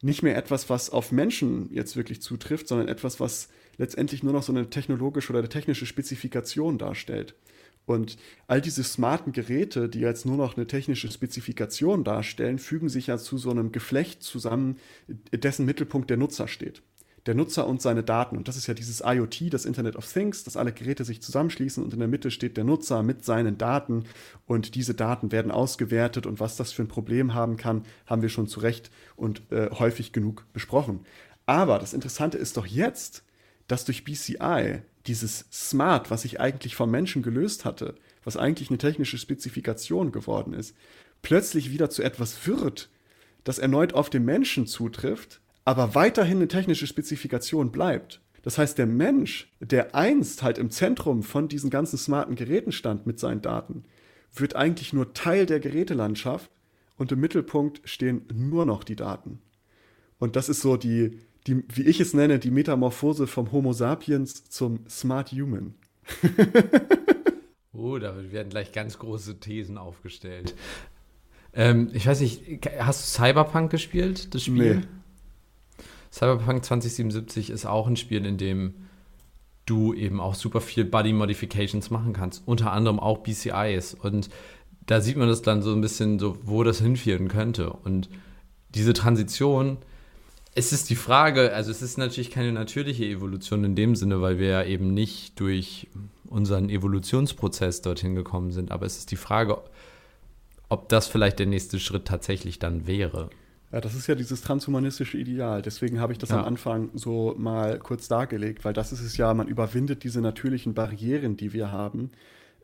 nicht 0.00 0.22
mehr 0.22 0.36
etwas, 0.36 0.70
was 0.70 0.90
auf 0.90 1.12
Menschen 1.12 1.72
jetzt 1.72 1.96
wirklich 1.96 2.22
zutrifft, 2.22 2.68
sondern 2.68 2.88
etwas, 2.88 3.20
was 3.20 3.48
letztendlich 3.76 4.22
nur 4.22 4.32
noch 4.32 4.42
so 4.42 4.52
eine 4.52 4.70
technologische 4.70 5.30
oder 5.30 5.40
eine 5.40 5.48
technische 5.48 5.86
Spezifikation 5.86 6.78
darstellt. 6.78 7.34
Und 7.86 8.16
all 8.46 8.60
diese 8.60 8.82
smarten 8.82 9.32
Geräte, 9.32 9.88
die 9.88 10.00
jetzt 10.00 10.24
nur 10.24 10.36
noch 10.36 10.56
eine 10.56 10.66
technische 10.66 11.10
Spezifikation 11.10 12.04
darstellen, 12.04 12.58
fügen 12.58 12.88
sich 12.88 13.08
ja 13.08 13.18
zu 13.18 13.36
so 13.36 13.50
einem 13.50 13.72
Geflecht 13.72 14.22
zusammen, 14.22 14.78
dessen 15.32 15.66
Mittelpunkt 15.66 16.08
der 16.08 16.16
Nutzer 16.16 16.48
steht. 16.48 16.82
Der 17.26 17.34
Nutzer 17.34 17.66
und 17.66 17.80
seine 17.80 18.02
Daten. 18.02 18.36
Und 18.36 18.48
das 18.48 18.56
ist 18.56 18.66
ja 18.66 18.74
dieses 18.74 19.02
IoT, 19.04 19.52
das 19.52 19.64
Internet 19.64 19.96
of 19.96 20.10
Things, 20.10 20.44
dass 20.44 20.58
alle 20.58 20.72
Geräte 20.72 21.04
sich 21.04 21.22
zusammenschließen 21.22 21.82
und 21.82 21.92
in 21.92 21.98
der 21.98 22.08
Mitte 22.08 22.30
steht 22.30 22.56
der 22.56 22.64
Nutzer 22.64 23.02
mit 23.02 23.24
seinen 23.24 23.56
Daten 23.56 24.04
und 24.46 24.74
diese 24.74 24.94
Daten 24.94 25.32
werden 25.32 25.50
ausgewertet 25.50 26.26
und 26.26 26.40
was 26.40 26.56
das 26.56 26.72
für 26.72 26.82
ein 26.82 26.88
Problem 26.88 27.32
haben 27.32 27.56
kann, 27.56 27.84
haben 28.06 28.20
wir 28.20 28.28
schon 28.28 28.46
zu 28.46 28.60
Recht 28.60 28.90
und 29.16 29.40
äh, 29.50 29.70
häufig 29.70 30.12
genug 30.12 30.44
besprochen. 30.52 31.00
Aber 31.46 31.78
das 31.78 31.94
Interessante 31.94 32.36
ist 32.36 32.58
doch 32.58 32.66
jetzt, 32.66 33.24
dass 33.68 33.86
durch 33.86 34.04
BCI 34.04 34.82
dieses 35.06 35.46
Smart, 35.52 36.10
was 36.10 36.22
sich 36.22 36.40
eigentlich 36.40 36.74
vom 36.74 36.90
Menschen 36.90 37.22
gelöst 37.22 37.64
hatte, 37.64 37.94
was 38.24 38.36
eigentlich 38.36 38.70
eine 38.70 38.78
technische 38.78 39.18
Spezifikation 39.18 40.12
geworden 40.12 40.54
ist, 40.54 40.74
plötzlich 41.22 41.70
wieder 41.70 41.90
zu 41.90 42.02
etwas 42.02 42.46
wird, 42.46 42.88
das 43.44 43.58
erneut 43.58 43.92
auf 43.92 44.10
den 44.10 44.24
Menschen 44.24 44.66
zutrifft, 44.66 45.40
aber 45.64 45.94
weiterhin 45.94 46.38
eine 46.38 46.48
technische 46.48 46.86
Spezifikation 46.86 47.70
bleibt. 47.70 48.20
Das 48.42 48.58
heißt, 48.58 48.76
der 48.76 48.86
Mensch, 48.86 49.50
der 49.60 49.94
einst 49.94 50.42
halt 50.42 50.58
im 50.58 50.70
Zentrum 50.70 51.22
von 51.22 51.48
diesen 51.48 51.70
ganzen 51.70 51.98
smarten 51.98 52.34
Geräten 52.34 52.72
stand 52.72 53.06
mit 53.06 53.18
seinen 53.18 53.40
Daten, 53.40 53.84
wird 54.34 54.56
eigentlich 54.56 54.92
nur 54.92 55.14
Teil 55.14 55.46
der 55.46 55.60
Gerätelandschaft 55.60 56.50
und 56.96 57.10
im 57.12 57.20
Mittelpunkt 57.20 57.80
stehen 57.84 58.26
nur 58.32 58.66
noch 58.66 58.84
die 58.84 58.96
Daten. 58.96 59.40
Und 60.18 60.36
das 60.36 60.48
ist 60.48 60.60
so 60.60 60.76
die, 60.76 61.20
die, 61.46 61.62
wie 61.68 61.82
ich 61.82 62.00
es 62.00 62.14
nenne, 62.14 62.38
die 62.38 62.50
Metamorphose 62.50 63.26
vom 63.26 63.52
Homo 63.52 63.72
sapiens 63.72 64.44
zum 64.44 64.80
Smart 64.88 65.32
Human. 65.32 65.74
oh, 67.72 67.98
da 67.98 68.14
werden 68.32 68.48
gleich 68.50 68.72
ganz 68.72 68.98
große 68.98 69.40
Thesen 69.40 69.78
aufgestellt. 69.78 70.54
Ähm, 71.52 71.90
ich 71.92 72.06
weiß 72.06 72.20
nicht, 72.20 72.42
hast 72.78 73.02
du 73.02 73.22
Cyberpunk 73.22 73.70
gespielt, 73.70 74.34
das 74.34 74.44
Spiel? 74.44 74.76
Nee. 74.76 74.82
Cyberpunk 76.10 76.64
2077 76.64 77.50
ist 77.50 77.66
auch 77.66 77.86
ein 77.86 77.96
Spiel, 77.96 78.24
in 78.24 78.38
dem 78.38 78.74
du 79.66 79.94
eben 79.94 80.20
auch 80.20 80.34
super 80.34 80.60
viel 80.60 80.84
Body 80.84 81.12
Modifications 81.12 81.90
machen 81.90 82.12
kannst, 82.12 82.42
unter 82.46 82.72
anderem 82.72 83.00
auch 83.00 83.18
BCIs. 83.18 83.94
Und 83.94 84.28
da 84.86 85.00
sieht 85.00 85.16
man 85.16 85.28
das 85.28 85.42
dann 85.42 85.62
so 85.62 85.72
ein 85.72 85.80
bisschen 85.80 86.18
so, 86.18 86.36
wo 86.42 86.62
das 86.62 86.80
hinführen 86.80 87.28
könnte. 87.28 87.70
Und 87.70 88.08
diese 88.74 88.92
Transition 88.92 89.78
es 90.54 90.72
ist 90.72 90.88
die 90.90 90.96
Frage, 90.96 91.52
also 91.52 91.70
es 91.70 91.82
ist 91.82 91.98
natürlich 91.98 92.30
keine 92.30 92.52
natürliche 92.52 93.04
Evolution 93.04 93.64
in 93.64 93.74
dem 93.74 93.96
Sinne, 93.96 94.22
weil 94.22 94.38
wir 94.38 94.48
ja 94.48 94.64
eben 94.64 94.94
nicht 94.94 95.40
durch 95.40 95.88
unseren 96.28 96.70
Evolutionsprozess 96.70 97.82
dorthin 97.82 98.14
gekommen 98.14 98.52
sind, 98.52 98.70
aber 98.70 98.86
es 98.86 98.98
ist 98.98 99.10
die 99.10 99.16
Frage, 99.16 99.58
ob 100.68 100.88
das 100.88 101.08
vielleicht 101.08 101.38
der 101.38 101.46
nächste 101.46 101.78
Schritt 101.78 102.06
tatsächlich 102.06 102.58
dann 102.58 102.86
wäre. 102.86 103.30
Ja, 103.72 103.80
das 103.80 103.94
ist 103.94 104.06
ja 104.06 104.14
dieses 104.14 104.40
transhumanistische 104.40 105.18
Ideal. 105.18 105.60
Deswegen 105.60 105.98
habe 105.98 106.12
ich 106.12 106.18
das 106.18 106.30
ja. 106.30 106.38
am 106.38 106.44
Anfang 106.44 106.90
so 106.94 107.34
mal 107.36 107.80
kurz 107.80 108.06
dargelegt, 108.06 108.64
weil 108.64 108.72
das 108.72 108.92
ist 108.92 109.00
es 109.00 109.16
ja, 109.16 109.34
man 109.34 109.48
überwindet 109.48 110.04
diese 110.04 110.20
natürlichen 110.20 110.74
Barrieren, 110.74 111.36
die 111.36 111.52
wir 111.52 111.72
haben, 111.72 112.12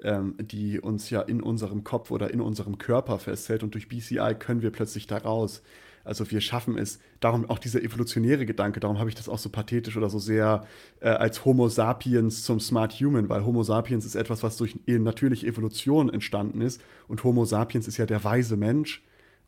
ähm, 0.05 0.37
die 0.41 0.79
uns 0.79 1.11
ja 1.11 1.21
in 1.23 1.43
unserem 1.43 1.83
Kopf 1.83 2.13
oder 2.13 2.33
in 2.33 2.41
unserem 2.41 2.79
Körper 2.79 3.19
festhält 3.19 3.65
und 3.65 3.75
durch 3.75 3.89
BCI 3.89 4.37
können 4.39 4.63
wir 4.63 4.71
plötzlich 4.71 5.09
da 5.09 5.19
raus. 5.19 5.63
Also 6.05 6.31
wir 6.31 6.41
schaffen 6.41 6.79
es, 6.79 6.99
darum 7.21 7.49
auch 7.49 7.59
dieser 7.59 7.83
evolutionäre 7.83 8.47
Gedanke, 8.47 8.81
darum 8.81 8.99
habe 8.99 9.09
ich 9.09 9.15
das 9.15 9.29
auch 9.29 9.39
so 9.39 9.51
pathetisch 9.51 9.97
oder 9.97 10.09
so 10.09 10.19
sehr 10.19 10.67
äh, 11.01 11.09
als 11.09 11.45
Homo 11.45 11.69
sapiens 11.69 12.43
zum 12.43 12.61
Smart 12.61 12.93
Human, 12.95 13.29
weil 13.29 13.45
Homo 13.45 13.63
sapiens 13.63 14.05
ist 14.07 14.15
etwas, 14.15 14.43
was 14.43 14.57
durch 14.57 14.79
natürliche 14.87 15.47
Evolution 15.47 16.09
entstanden 16.09 16.61
ist 16.63 16.81
und 17.09 17.23
Homo 17.25 17.45
sapiens 17.45 17.87
ist 17.87 17.99
ja 17.99 18.07
der 18.07 18.25
weise 18.25 18.57
Mensch 18.57 19.03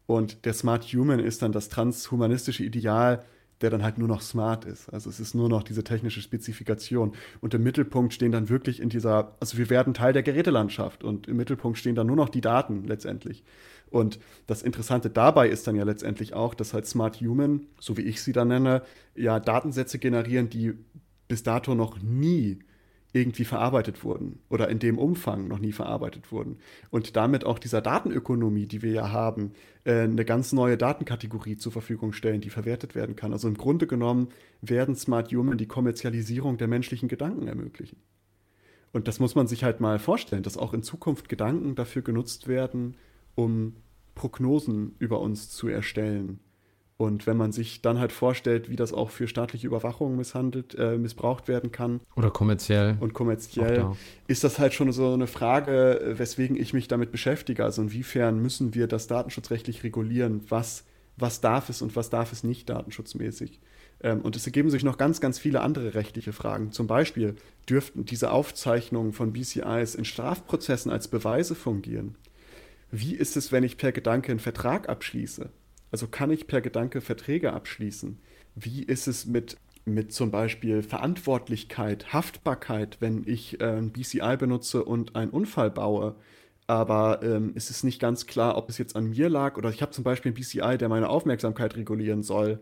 und 0.07 0.45
der 0.45 0.53
Smart 0.53 0.85
Human 0.85 1.21
ist 1.21 1.43
dann 1.43 1.53
das 1.53 1.69
transhumanistische 1.69 2.65
Ideal, 2.65 3.25
der 3.63 3.71
dann 3.71 3.83
halt 3.83 3.99
nur 3.99 4.09
noch 4.09 4.21
smart 4.21 4.65
ist. 4.65 4.93
Also 4.93 5.09
es 5.09 5.21
ist 5.21 5.35
nur 5.35 5.49
noch 5.49 5.63
diese 5.63 5.85
technische 5.85 6.21
Spezifikation. 6.21 7.13
Und 7.41 7.55
im 7.55 7.63
Mittelpunkt 7.63 8.13
stehen 8.13 8.33
dann 8.33 8.49
wirklich 8.49 8.81
in 8.81 8.89
dieser, 8.89 9.37
also 9.41 9.57
wir 9.57 9.71
werden 9.71 9.95
Teil 9.95 10.13
der 10.13 10.23
Gerätelandschaft 10.23 11.05
und 11.05 11.29
im 11.29 11.37
Mittelpunkt 11.37 11.79
stehen 11.79 11.95
dann 11.95 12.09
nur 12.09 12.17
noch 12.17 12.29
die 12.29 12.41
Daten 12.41 12.85
letztendlich. 12.85 13.45
Und 13.93 14.19
das 14.47 14.63
Interessante 14.63 15.11
dabei 15.11 15.49
ist 15.49 15.67
dann 15.67 15.77
ja 15.77 15.85
letztendlich 15.85 16.33
auch, 16.33 16.55
dass 16.55 16.73
halt 16.73 16.87
Smart 16.87 17.21
Human, 17.21 17.67
so 17.79 17.97
wie 17.97 18.03
ich 18.03 18.23
sie 18.23 18.33
dann 18.33 18.49
nenne, 18.49 18.83
ja 19.15 19.39
Datensätze 19.39 19.99
generieren, 19.99 20.49
die 20.49 20.73
bis 21.29 21.43
dato 21.43 21.75
noch 21.75 22.01
nie 22.01 22.61
irgendwie 23.13 23.45
verarbeitet 23.45 24.05
wurden 24.05 24.39
oder 24.49 24.71
in 24.71 24.79
dem 24.79 24.99
Umfang 24.99 25.47
noch 25.47 25.59
nie 25.59 25.73
verarbeitet 25.73 26.33
wurden. 26.33 26.59
Und 26.89 27.15
damit 27.15 27.45
auch 27.45 27.59
dieser 27.59 27.83
Datenökonomie, 27.83 28.67
die 28.67 28.81
wir 28.81 28.93
ja 28.93 29.11
haben, 29.11 29.53
äh, 29.85 30.01
eine 30.01 30.25
ganz 30.25 30.55
neue 30.55 30.79
Datenkategorie 30.79 31.59
zur 31.59 31.73
Verfügung 31.73 32.15
stellen, 32.15 32.41
die 32.41 32.49
verwertet 32.49 32.95
werden 32.95 33.15
kann. 33.15 33.35
Also 33.35 33.49
im 33.49 33.59
Grunde 33.59 33.87
genommen 33.87 34.29
werden 34.63 34.97
Smart 34.97 35.31
Human 35.31 35.59
die 35.59 35.67
Kommerzialisierung 35.67 36.57
der 36.57 36.69
menschlichen 36.69 37.11
Gedanken 37.11 37.49
ermöglichen. 37.49 37.99
Und 38.93 39.09
das 39.09 39.21
muss 39.21 39.35
man 39.35 39.47
sich 39.47 39.65
halt 39.65 39.81
mal 39.81 39.99
vorstellen, 39.99 40.43
dass 40.43 40.57
auch 40.57 40.73
in 40.73 40.83
Zukunft 40.83 41.29
Gedanken 41.29 41.75
dafür 41.75 42.01
genutzt 42.01 42.49
werden, 42.49 42.97
um 43.35 43.75
Prognosen 44.15 44.95
über 44.99 45.21
uns 45.21 45.51
zu 45.51 45.69
erstellen. 45.69 46.41
Und 46.97 47.27
wenn 47.27 47.37
man 47.37 47.51
sich 47.51 47.83
dann 47.83 47.99
halt 47.99 48.13
vorstellt, 48.13 48.71
wie 48.71 48.77
das 48.77 48.93
auch 48.93 49.11
für 49.11 49.27
staatliche 49.27 49.67
Überwachung 49.67 50.17
misshandelt, 50.17 50.77
äh, 50.79 50.97
missbraucht 50.99 51.49
werden 51.49 51.73
kann. 51.73 52.01
Oder 52.15 52.31
kommerziell. 52.31 52.97
Und 53.01 53.13
kommerziell 53.13 53.77
da. 53.77 53.97
ist 54.29 54.45
das 54.45 54.61
halt 54.61 54.73
schon 54.73 54.93
so 54.93 55.13
eine 55.13 55.27
Frage, 55.27 56.15
weswegen 56.17 56.57
ich 56.57 56.73
mich 56.73 56.87
damit 56.87 57.11
beschäftige. 57.11 57.65
Also 57.65 57.83
inwiefern 57.83 58.41
müssen 58.41 58.75
wir 58.75 58.87
das 58.87 59.09
datenschutzrechtlich 59.09 59.83
regulieren? 59.83 60.43
Was, 60.49 60.85
was 61.17 61.41
darf 61.41 61.71
es 61.71 61.83
und 61.83 61.97
was 61.97 62.09
darf 62.09 62.31
es 62.31 62.45
nicht 62.45 62.69
datenschutzmäßig? 62.69 63.59
Ähm, 64.03 64.21
und 64.21 64.37
es 64.37 64.47
ergeben 64.47 64.71
sich 64.71 64.85
noch 64.85 64.97
ganz, 64.97 65.21
ganz 65.21 65.41
viele 65.41 65.63
andere 65.63 65.95
rechtliche 65.95 66.33
Fragen. 66.33 66.71
Zum 66.71 66.87
Beispiel 66.87 67.35
dürften 67.69 68.05
diese 68.05 68.31
Aufzeichnungen 68.31 69.13
von 69.13 69.33
BCIs 69.33 69.97
in 69.97 70.05
Strafprozessen 70.05 70.93
als 70.93 71.09
Beweise 71.09 71.57
fungieren 71.57 72.17
wie 72.93 73.15
ist 73.15 73.37
es, 73.37 73.51
wenn 73.51 73.65
ich 73.65 73.79
per 73.79 73.91
Gedanke 73.91 74.31
einen 74.31 74.39
Vertrag 74.39 74.89
abschließe? 74.89 75.49
Also 75.91 76.07
kann 76.07 76.31
ich 76.31 76.47
per 76.47 76.61
Gedanke 76.61 77.01
Verträge 77.01 77.55
abschließen? 77.55 78.19
Wie 78.55 78.83
ist 78.83 79.09
es 79.09 79.25
mit, 79.25 79.57
mit 79.87 80.13
zum 80.13 80.31
Beispiel 80.31 80.83
Verantwortlichkeit, 80.83 82.13
Haftbarkeit, 82.13 82.99
wenn 83.01 83.25
ich 83.27 83.61
äh, 83.63 83.79
ein 83.79 83.93
BCI 83.93 84.37
benutze 84.39 84.85
und 84.85 85.17
einen 85.17 85.31
Unfall 85.31 85.71
baue? 85.71 86.17
Aber 86.67 87.23
ähm, 87.23 87.53
ist 87.55 87.71
es 87.71 87.83
nicht 87.83 87.99
ganz 87.99 88.27
klar, 88.27 88.59
ob 88.59 88.69
es 88.69 88.77
jetzt 88.77 88.95
an 88.95 89.09
mir 89.09 89.31
lag 89.31 89.57
oder 89.57 89.71
ich 89.71 89.81
habe 89.81 89.93
zum 89.93 90.05
Beispiel 90.05 90.33
ein 90.33 90.35
BCI, 90.35 90.77
der 90.79 90.91
meine 90.91 91.09
Aufmerksamkeit 91.09 91.77
regulieren 91.77 92.23
soll 92.23 92.61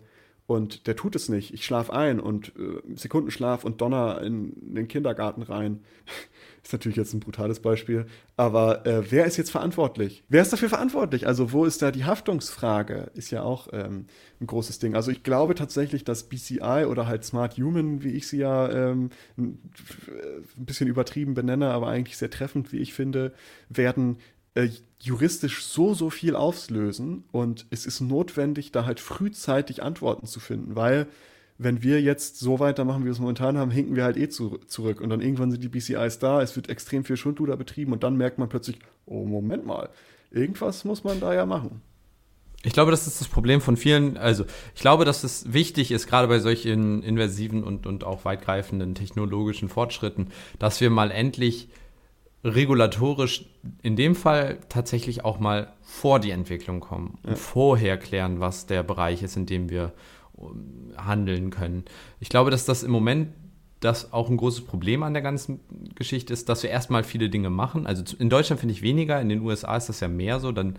und 0.51 0.89
der 0.89 0.97
tut 0.97 1.15
es 1.15 1.29
nicht. 1.29 1.55
Ich 1.55 1.65
schlafe 1.65 1.93
ein 1.93 2.19
und 2.19 2.49
äh, 2.59 2.97
Sekundenschlaf 2.97 3.63
und 3.63 3.81
Donner 3.81 4.21
in 4.21 4.75
den 4.75 4.89
Kindergarten 4.89 5.43
rein. 5.43 5.79
ist 6.65 6.73
natürlich 6.73 6.97
jetzt 6.97 7.15
ein 7.15 7.21
brutales 7.21 7.61
Beispiel. 7.61 8.07
Aber 8.37 8.85
äh, 8.85 9.13
wer 9.13 9.27
ist 9.27 9.37
jetzt 9.37 9.53
verantwortlich? 9.53 10.25
Wer 10.29 10.43
ist 10.43 10.53
dafür 10.53 10.69
verantwortlich? 10.69 11.29
Also 11.29 11.53
wo 11.53 11.67
ist 11.67 11.83
da 11.83 11.93
die 11.93 12.05
Haftungsfrage? 12.05 13.13
Ist 13.15 13.31
ja 13.31 13.45
auch 13.45 13.69
ähm, 13.73 14.07
ein 14.41 14.49
großes 14.49 14.81
Ding. 14.81 14.97
Also 14.97 15.13
ich 15.13 15.23
glaube 15.23 15.55
tatsächlich, 15.55 16.03
dass 16.03 16.25
BCI 16.25 16.85
oder 16.89 17.07
halt 17.07 17.25
Smart 17.25 17.57
Human, 17.57 18.03
wie 18.03 18.11
ich 18.11 18.27
sie 18.27 18.39
ja 18.39 18.73
ähm, 18.73 19.11
ein 19.39 19.61
bisschen 20.57 20.89
übertrieben 20.89 21.35
benenne, 21.35 21.71
aber 21.71 21.87
eigentlich 21.87 22.17
sehr 22.17 22.31
treffend, 22.31 22.73
wie 22.73 22.79
ich 22.79 22.93
finde, 22.93 23.33
werden 23.69 24.17
äh, 24.55 24.69
juristisch 25.01 25.65
so, 25.65 25.95
so 25.95 26.11
viel 26.11 26.37
auslösen 26.37 27.25
und 27.33 27.67
es 27.71 27.87
ist 27.87 28.01
notwendig, 28.01 28.73
da 28.73 28.85
halt 28.85 29.01
frühzeitig 29.01 29.83
Antworten 29.83 30.27
zu 30.27 30.41
finden, 30.41 30.77
weil 30.77 31.07
wenn 31.63 31.83
wir 31.83 32.01
jetzt 32.01 32.39
so 32.39 32.59
weitermachen, 32.59 33.03
wie 33.03 33.07
wir 33.07 33.13
es 33.13 33.19
momentan 33.19 33.59
haben, 33.59 33.71
hinken 33.71 33.95
wir 33.95 34.05
halt 34.05 34.17
eh 34.17 34.29
zu, 34.29 34.59
zurück 34.67 35.01
und 35.01 35.11
dann 35.11 35.21
irgendwann 35.21 35.51
sind 35.51 35.63
die 35.63 35.69
BCIs 35.69 36.19
da, 36.19 36.41
es 36.41 36.57
wird 36.57 36.71
extrem 36.71 37.05
viel 37.05 37.17
Schundluder 37.17 37.57
betrieben 37.57 37.93
und 37.93 38.03
dann 38.03 38.17
merkt 38.17 38.39
man 38.39 38.49
plötzlich, 38.49 38.79
oh 39.07 39.25
Moment 39.25 39.67
mal, 39.67 39.91
irgendwas 40.31 40.85
muss 40.85 41.05
man 41.05 41.21
da 41.21 41.35
ja 41.35 41.45
machen. 41.47 41.83
Ich 42.63 42.75
glaube, 42.75 42.91
das 42.91 43.07
ist 43.07 43.21
das 43.21 43.29
Problem 43.29 43.63
von 43.63 43.79
vielen. 43.79 44.19
Also, 44.19 44.45
ich 44.75 44.83
glaube, 44.83 45.07
dass 45.07 45.25
es 45.25 45.51
wichtig 45.53 45.93
ist, 45.93 46.07
gerade 46.07 46.29
bei 46.29 46.41
solchen 46.41 47.03
invasiven 47.03 47.65
und, 47.65 47.87
und 47.87 48.05
auch 48.05 48.27
weitgreifenden 48.27 48.95
technologischen 48.95 49.71
Fortschritten, 49.71 50.29
dass 50.59 50.81
wir 50.81 50.91
mal 50.91 51.11
endlich 51.11 51.69
regulatorisch 52.43 53.45
in 53.83 53.97
dem 53.97 54.15
Fall 54.15 54.59
tatsächlich 54.69 55.25
auch 55.25 55.39
mal 55.39 55.73
vor 55.83 56.21
die 56.21 56.31
Entwicklung 56.31 56.81
kommen 56.81 57.19
und 57.23 57.39
vorher 57.39 57.99
klären, 57.99 58.41
was 58.41 58.67
der 58.67 58.83
Bereich 58.83 59.23
ist, 59.23 59.37
in 59.37 59.47
dem 59.47 59.69
wir 59.69 59.93
ähm, 60.39 60.93
handeln 60.97 61.51
können. 61.51 61.85
Ich 62.19 62.29
glaube, 62.29 62.51
dass 62.51 62.65
das 62.65 62.83
im 62.83 62.91
Moment 62.91 63.29
das 63.81 64.13
auch 64.13 64.29
ein 64.29 64.37
großes 64.37 64.63
Problem 64.67 65.03
an 65.03 65.15
der 65.15 65.23
ganzen 65.23 65.61
Geschichte 65.95 66.33
ist, 66.33 66.49
dass 66.49 66.63
wir 66.63 66.71
erstmal 66.71 67.03
viele 67.03 67.31
Dinge 67.31 67.49
machen. 67.49 67.87
Also 67.87 68.05
in 68.19 68.29
Deutschland 68.29 68.61
finde 68.61 68.75
ich 68.75 68.83
weniger, 68.83 69.21
in 69.21 69.31
den 69.31 69.41
USA 69.41 69.77
ist 69.77 69.89
das 69.89 70.01
ja 70.01 70.09
mehr 70.09 70.39
so, 70.39 70.53
dann 70.53 70.77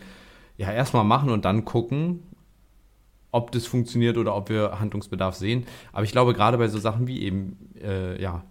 ja 0.57 0.72
erstmal 0.72 1.03
machen 1.03 1.32
und 1.32 1.45
dann 1.45 1.66
gucken, 1.66 2.24
ob 3.32 3.51
das 3.51 3.66
funktioniert 3.66 4.18
oder 4.18 4.36
ob 4.36 4.49
wir 4.49 4.80
Handlungsbedarf 4.80 5.36
sehen. 5.36 5.66
Aber 5.93 6.03
ich 6.03 6.12
glaube, 6.12 6.34
gerade 6.34 6.57
bei 6.57 6.68
so 6.68 6.78
Sachen 6.78 7.07
wie 7.07 7.22
eben 7.22 7.57
äh, 7.82 8.22
ja, 8.22 8.43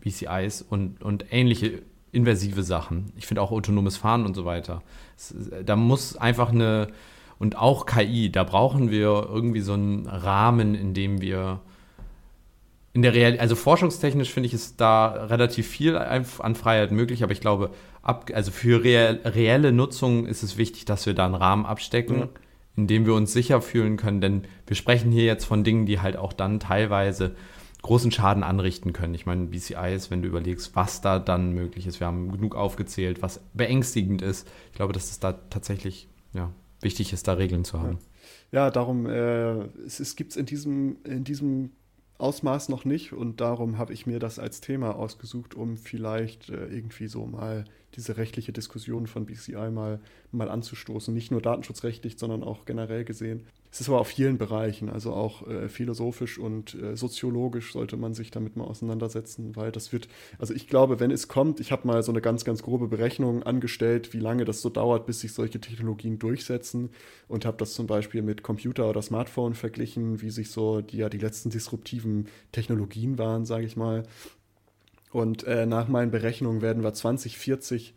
BCIs 0.00 0.62
und, 0.62 1.02
und 1.02 1.26
ähnliche 1.30 1.82
inversive 2.12 2.62
Sachen. 2.62 3.12
Ich 3.16 3.26
finde 3.26 3.42
auch 3.42 3.50
autonomes 3.50 3.96
Fahren 3.96 4.24
und 4.24 4.34
so 4.34 4.44
weiter. 4.44 4.82
Es, 5.16 5.34
da 5.64 5.76
muss 5.76 6.16
einfach 6.16 6.50
eine, 6.50 6.88
und 7.38 7.56
auch 7.56 7.86
KI, 7.86 8.30
da 8.30 8.44
brauchen 8.44 8.90
wir 8.90 9.28
irgendwie 9.30 9.60
so 9.60 9.74
einen 9.74 10.06
Rahmen, 10.06 10.74
in 10.74 10.94
dem 10.94 11.20
wir 11.20 11.60
in 12.92 13.02
der 13.02 13.14
Real, 13.14 13.38
also 13.38 13.54
forschungstechnisch 13.54 14.32
finde 14.32 14.48
ich 14.48 14.54
es 14.54 14.76
da 14.76 15.06
relativ 15.06 15.68
viel 15.68 15.96
an 15.96 16.54
Freiheit 16.56 16.90
möglich, 16.90 17.22
aber 17.22 17.32
ich 17.32 17.40
glaube, 17.40 17.70
ab, 18.02 18.30
also 18.34 18.50
für 18.50 18.82
real, 18.82 19.20
reelle 19.24 19.70
Nutzung 19.70 20.26
ist 20.26 20.42
es 20.42 20.56
wichtig, 20.56 20.86
dass 20.86 21.06
wir 21.06 21.14
da 21.14 21.26
einen 21.26 21.36
Rahmen 21.36 21.66
abstecken, 21.66 22.18
ja. 22.18 22.28
in 22.76 22.88
dem 22.88 23.06
wir 23.06 23.14
uns 23.14 23.32
sicher 23.32 23.62
fühlen 23.62 23.96
können, 23.96 24.20
denn 24.20 24.42
wir 24.66 24.74
sprechen 24.74 25.12
hier 25.12 25.24
jetzt 25.24 25.44
von 25.44 25.62
Dingen, 25.62 25.86
die 25.86 26.00
halt 26.00 26.16
auch 26.16 26.32
dann 26.32 26.58
teilweise 26.58 27.36
großen 27.82 28.10
Schaden 28.10 28.42
anrichten 28.42 28.92
können. 28.92 29.14
Ich 29.14 29.26
meine, 29.26 29.46
BCI 29.46 29.94
ist, 29.94 30.10
wenn 30.10 30.22
du 30.22 30.28
überlegst, 30.28 30.76
was 30.76 31.00
da 31.00 31.18
dann 31.18 31.52
möglich 31.52 31.86
ist. 31.86 32.00
Wir 32.00 32.06
haben 32.06 32.30
genug 32.32 32.54
aufgezählt, 32.54 33.22
was 33.22 33.40
beängstigend 33.54 34.22
ist. 34.22 34.48
Ich 34.70 34.76
glaube, 34.76 34.92
dass 34.92 35.10
es 35.10 35.20
da 35.20 35.32
tatsächlich 35.32 36.08
ja, 36.34 36.52
wichtig 36.80 37.12
ist, 37.12 37.28
da 37.28 37.34
Regeln 37.34 37.64
zu 37.64 37.80
haben. 37.80 37.98
Ja, 38.52 38.64
ja 38.64 38.70
darum, 38.70 39.06
äh, 39.06 39.64
es, 39.84 40.14
gibt 40.16 40.32
es 40.32 40.36
in 40.36 40.46
diesem, 40.46 40.98
in 41.04 41.24
diesem 41.24 41.70
Ausmaß 42.18 42.68
noch 42.68 42.84
nicht 42.84 43.12
und 43.12 43.40
darum 43.40 43.78
habe 43.78 43.92
ich 43.92 44.06
mir 44.06 44.18
das 44.18 44.38
als 44.38 44.60
Thema 44.60 44.94
ausgesucht, 44.96 45.54
um 45.54 45.78
vielleicht 45.78 46.50
äh, 46.50 46.66
irgendwie 46.66 47.08
so 47.08 47.26
mal 47.26 47.64
diese 47.96 48.16
rechtliche 48.16 48.52
Diskussion 48.52 49.06
von 49.06 49.26
BCI 49.26 49.70
mal, 49.70 50.00
mal 50.32 50.50
anzustoßen. 50.50 51.12
Nicht 51.12 51.30
nur 51.30 51.42
datenschutzrechtlich, 51.42 52.18
sondern 52.18 52.42
auch 52.42 52.64
generell 52.64 53.04
gesehen. 53.04 53.46
Es 53.72 53.80
ist 53.80 53.88
aber 53.88 54.00
auf 54.00 54.08
vielen 54.08 54.36
Bereichen, 54.36 54.88
also 54.88 55.12
auch 55.12 55.46
äh, 55.46 55.68
philosophisch 55.68 56.38
und 56.38 56.74
äh, 56.74 56.96
soziologisch 56.96 57.72
sollte 57.72 57.96
man 57.96 58.14
sich 58.14 58.32
damit 58.32 58.56
mal 58.56 58.64
auseinandersetzen, 58.64 59.54
weil 59.54 59.70
das 59.70 59.92
wird, 59.92 60.08
also 60.40 60.52
ich 60.54 60.66
glaube, 60.66 60.98
wenn 60.98 61.12
es 61.12 61.28
kommt, 61.28 61.60
ich 61.60 61.70
habe 61.70 61.86
mal 61.86 62.02
so 62.02 62.10
eine 62.10 62.20
ganz, 62.20 62.44
ganz 62.44 62.62
grobe 62.62 62.88
Berechnung 62.88 63.44
angestellt, 63.44 64.12
wie 64.12 64.18
lange 64.18 64.44
das 64.44 64.60
so 64.60 64.70
dauert, 64.70 65.06
bis 65.06 65.20
sich 65.20 65.32
solche 65.34 65.60
Technologien 65.60 66.18
durchsetzen 66.18 66.90
und 67.28 67.44
habe 67.44 67.58
das 67.58 67.74
zum 67.74 67.86
Beispiel 67.86 68.22
mit 68.22 68.42
Computer 68.42 68.90
oder 68.90 69.02
Smartphone 69.02 69.54
verglichen, 69.54 70.20
wie 70.20 70.30
sich 70.30 70.50
so 70.50 70.80
die 70.80 70.96
ja 70.96 71.08
die 71.08 71.18
letzten 71.18 71.50
disruptiven 71.50 72.26
Technologien 72.50 73.18
waren, 73.18 73.44
sage 73.44 73.66
ich 73.66 73.76
mal. 73.76 74.02
Und 75.10 75.44
äh, 75.44 75.66
nach 75.66 75.88
meinen 75.88 76.10
Berechnungen 76.10 76.62
werden 76.62 76.82
wir 76.82 76.94
2040 76.94 77.94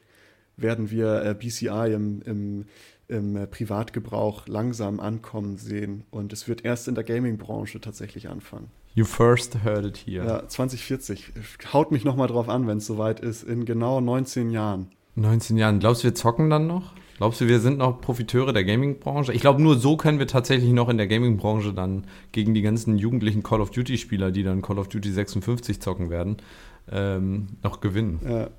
werden 0.55 0.91
wir 0.91 1.23
äh, 1.23 1.33
BCI 1.33 1.93
im, 1.93 2.21
im 2.21 2.65
im 3.07 3.35
äh, 3.35 3.47
Privatgebrauch 3.47 4.47
langsam 4.47 4.99
ankommen 4.99 5.57
sehen. 5.57 6.03
Und 6.09 6.33
es 6.33 6.47
wird 6.47 6.65
erst 6.65 6.87
in 6.87 6.95
der 6.95 7.03
Gaming-Branche 7.03 7.81
tatsächlich 7.81 8.29
anfangen. 8.29 8.69
You 8.95 9.05
first 9.05 9.63
heard 9.63 9.85
it 9.85 9.97
here. 10.05 10.25
Ja, 10.25 10.47
2040. 10.47 11.33
Haut 11.73 11.91
mich 11.91 12.05
nochmal 12.05 12.27
drauf 12.27 12.47
an, 12.47 12.67
wenn 12.67 12.77
es 12.77 12.85
soweit 12.85 13.19
ist, 13.19 13.43
in 13.43 13.65
genau 13.65 14.01
19 14.01 14.51
Jahren. 14.51 14.87
19 15.15 15.57
Jahren. 15.57 15.79
Glaubst 15.79 16.03
du, 16.03 16.07
wir 16.07 16.15
zocken 16.15 16.49
dann 16.49 16.67
noch? 16.67 16.93
Glaubst 17.17 17.41
du, 17.41 17.47
wir 17.47 17.59
sind 17.59 17.77
noch 17.77 18.01
Profiteure 18.01 18.53
der 18.53 18.63
Gaming-Branche? 18.63 19.33
Ich 19.33 19.41
glaube, 19.41 19.61
nur 19.61 19.77
so 19.77 19.97
können 19.97 20.19
wir 20.19 20.27
tatsächlich 20.27 20.71
noch 20.71 20.89
in 20.89 20.97
der 20.97 21.07
Gaming-Branche 21.07 21.73
dann 21.73 22.05
gegen 22.31 22.53
die 22.53 22.61
ganzen 22.61 22.97
jugendlichen 22.97 23.43
Call 23.43 23.61
of 23.61 23.69
Duty-Spieler, 23.69 24.31
die 24.31 24.43
dann 24.43 24.61
Call 24.61 24.79
of 24.79 24.89
Duty 24.89 25.11
56 25.11 25.79
zocken 25.79 26.09
werden, 26.09 26.37
ähm, 26.91 27.47
noch 27.63 27.81
gewinnen. 27.81 28.19
Ja, 28.27 28.49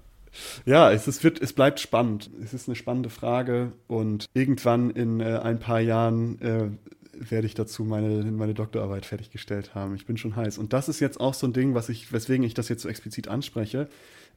ja, 0.64 0.92
es, 0.92 1.06
es, 1.06 1.22
wird, 1.22 1.40
es 1.40 1.52
bleibt 1.52 1.80
spannend. 1.80 2.30
Es 2.42 2.54
ist 2.54 2.68
eine 2.68 2.76
spannende 2.76 3.10
Frage 3.10 3.72
und 3.86 4.26
irgendwann 4.34 4.90
in 4.90 5.20
äh, 5.20 5.38
ein 5.42 5.58
paar 5.58 5.80
Jahren 5.80 6.40
äh, 6.40 6.68
werde 7.16 7.46
ich 7.46 7.54
dazu 7.54 7.84
meine, 7.84 8.24
meine 8.30 8.54
Doktorarbeit 8.54 9.06
fertiggestellt 9.06 9.74
haben. 9.74 9.94
Ich 9.94 10.06
bin 10.06 10.16
schon 10.16 10.36
heiß. 10.36 10.58
Und 10.58 10.72
das 10.72 10.88
ist 10.88 11.00
jetzt 11.00 11.20
auch 11.20 11.34
so 11.34 11.46
ein 11.46 11.52
Ding, 11.52 11.74
was 11.74 11.88
ich, 11.88 12.12
weswegen 12.12 12.44
ich 12.44 12.54
das 12.54 12.68
jetzt 12.68 12.82
so 12.82 12.88
explizit 12.88 13.28
anspreche. 13.28 13.88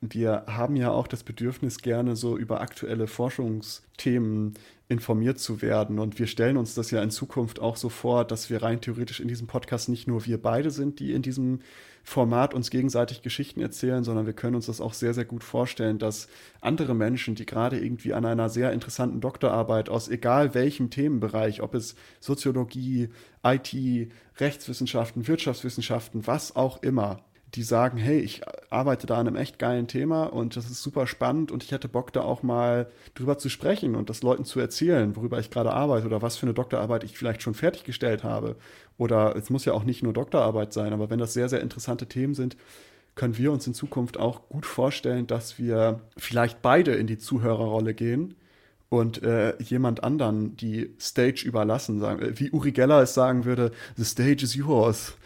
Wir 0.01 0.43
haben 0.47 0.75
ja 0.75 0.91
auch 0.91 1.07
das 1.07 1.23
Bedürfnis, 1.23 1.79
gerne 1.79 2.15
so 2.15 2.38
über 2.38 2.61
aktuelle 2.61 3.07
Forschungsthemen 3.07 4.53
informiert 4.89 5.39
zu 5.39 5.61
werden. 5.63 5.97
Und 5.97 6.19
wir 6.19 6.27
stellen 6.27 6.57
uns 6.57 6.75
das 6.75 6.91
ja 6.91 7.01
in 7.01 7.09
Zukunft 7.09 7.59
auch 7.59 7.77
so 7.77 7.89
vor, 7.89 8.23
dass 8.23 8.49
wir 8.51 8.61
rein 8.61 8.79
theoretisch 8.79 9.19
in 9.19 9.27
diesem 9.27 9.47
Podcast 9.47 9.89
nicht 9.89 10.07
nur 10.07 10.25
wir 10.25 10.39
beide 10.39 10.69
sind, 10.69 10.99
die 10.99 11.13
in 11.13 11.23
diesem 11.23 11.61
Format 12.10 12.53
uns 12.53 12.70
gegenseitig 12.70 13.22
Geschichten 13.22 13.60
erzählen, 13.60 14.05
sondern 14.05 14.26
wir 14.26 14.32
können 14.32 14.55
uns 14.55 14.68
das 14.68 14.80
auch 14.80 14.93
sehr, 14.93 15.14
sehr 15.14 15.26
gut 15.26 15.43
vorstellen, 15.43 15.99
dass 15.99 16.30
andere 16.62 16.95
Menschen, 16.95 17.36
die 17.36 17.45
gerade 17.45 17.78
irgendwie 17.78 18.14
an 18.14 18.24
einer 18.24 18.47
sehr 18.47 18.72
interessanten 18.72 19.20
Doktorarbeit 19.20 19.89
aus 19.89 20.08
egal 20.08 20.53
welchem 20.53 20.89
Themenbereich, 20.89 21.62
ob 21.62 21.76
es 21.76 21.95
Soziologie, 22.22 23.10
IT, 23.43 24.10
Rechtswissenschaften, 24.39 25.28
Wirtschaftswissenschaften, 25.28 26.26
was 26.26 26.55
auch 26.55 26.82
immer, 26.82 27.20
die 27.58 27.64
sagen, 27.64 27.97
hey, 27.97 28.20
ich 28.20 28.41
arbeite 28.70 29.08
da 29.08 29.18
an 29.18 29.28
einem 29.28 29.36
echt 29.36 29.58
geilen 29.58 29.88
Thema 29.88 30.26
und 30.26 30.55
das 30.55 30.70
ist 30.70 30.84
super 30.84 31.08
spannend 31.08 31.51
und 31.51 31.64
ich 31.64 31.72
hätte 31.72 31.88
Bock 31.88 32.14
da 32.14 32.22
auch 32.22 32.43
mal 32.43 32.88
drüber 33.16 33.39
zu 33.39 33.49
sprechen 33.49 33.95
und 33.95 34.12
das 34.12 34.22
Leuten 34.22 34.45
zu 34.45 34.60
erzählen, 34.60 35.16
worüber 35.16 35.39
ich 35.39 35.49
gerade 35.49 35.74
arbeite 35.74 36.05
oder 36.05 36.22
was 36.22 36.38
für 36.38 36.45
eine 36.45 36.53
Doktorarbeit 36.53 37.03
ich 37.03 37.18
vielleicht 37.18 37.41
schon 37.41 37.55
fertiggestellt 37.55 38.24
habe. 38.24 38.55
Oder 38.99 39.36
es 39.36 39.49
muss 39.49 39.66
ja 39.66 39.74
auch 39.74 39.84
nicht 39.84 40.03
nur 40.03 40.14
Doktorarbeit 40.14 40.72
sein, 40.72 40.93
aber 40.93 41.10
wenn 41.10 41.18
das 41.18 41.34
sehr, 41.34 41.49
sehr 41.49 41.62
interessante 41.62 42.05
Themen 42.05 42.36
sind, 42.36 42.58
können 43.16 43.38
wir 43.38 43.51
uns 43.51 43.66
in 43.66 43.74
Zukunft 43.74 44.20
auch 44.20 44.47
gut 44.49 44.68
vorstellen, 44.68 45.26
dass 45.26 45.58
wir 45.58 46.01
vielleicht 46.16 46.62
beide 46.62 46.93
in 46.93 47.08
die 47.08 47.18
Zuhörerrolle 47.18 47.95
gehen 47.95 48.36
und 48.89 49.24
äh, 49.24 49.60
jemand 49.62 50.03
anderen 50.03 50.55
die 50.55 50.93
Stage 50.99 51.43
überlassen, 51.45 51.99
sagen, 51.99 52.34
wie 52.39 52.51
Uri 52.51 52.72
Geller 52.72 53.01
es 53.01 53.16
sagen 53.16 53.45
würde, 53.45 53.72
the 53.95 54.05
stage 54.05 54.43
is 54.43 54.53
yours 54.53 55.18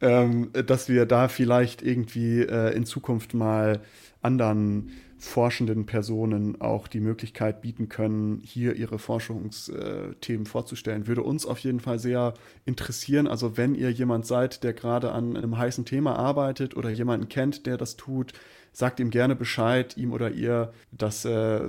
ähm, 0.00 0.50
dass 0.52 0.88
wir 0.88 1.06
da 1.06 1.28
vielleicht 1.28 1.82
irgendwie 1.82 2.40
äh, 2.40 2.74
in 2.74 2.84
Zukunft 2.86 3.34
mal 3.34 3.80
anderen 4.22 4.90
forschenden 5.20 5.84
Personen 5.84 6.60
auch 6.62 6.88
die 6.88 7.00
Möglichkeit 7.00 7.60
bieten 7.60 7.90
können, 7.90 8.40
hier 8.42 8.74
ihre 8.76 8.98
Forschungsthemen 8.98 10.46
vorzustellen. 10.46 11.06
Würde 11.06 11.22
uns 11.22 11.44
auf 11.44 11.58
jeden 11.58 11.80
Fall 11.80 11.98
sehr 11.98 12.32
interessieren. 12.64 13.26
Also 13.26 13.58
wenn 13.58 13.74
ihr 13.74 13.90
jemand 13.90 14.24
seid, 14.24 14.64
der 14.64 14.72
gerade 14.72 15.12
an 15.12 15.36
einem 15.36 15.58
heißen 15.58 15.84
Thema 15.84 16.16
arbeitet 16.16 16.74
oder 16.74 16.88
jemanden 16.88 17.28
kennt, 17.28 17.66
der 17.66 17.76
das 17.76 17.96
tut, 17.96 18.32
sagt 18.72 18.98
ihm 18.98 19.10
gerne 19.10 19.36
Bescheid, 19.36 19.94
ihm 19.98 20.12
oder 20.12 20.30
ihr, 20.30 20.72
dass 20.90 21.26
äh, 21.26 21.68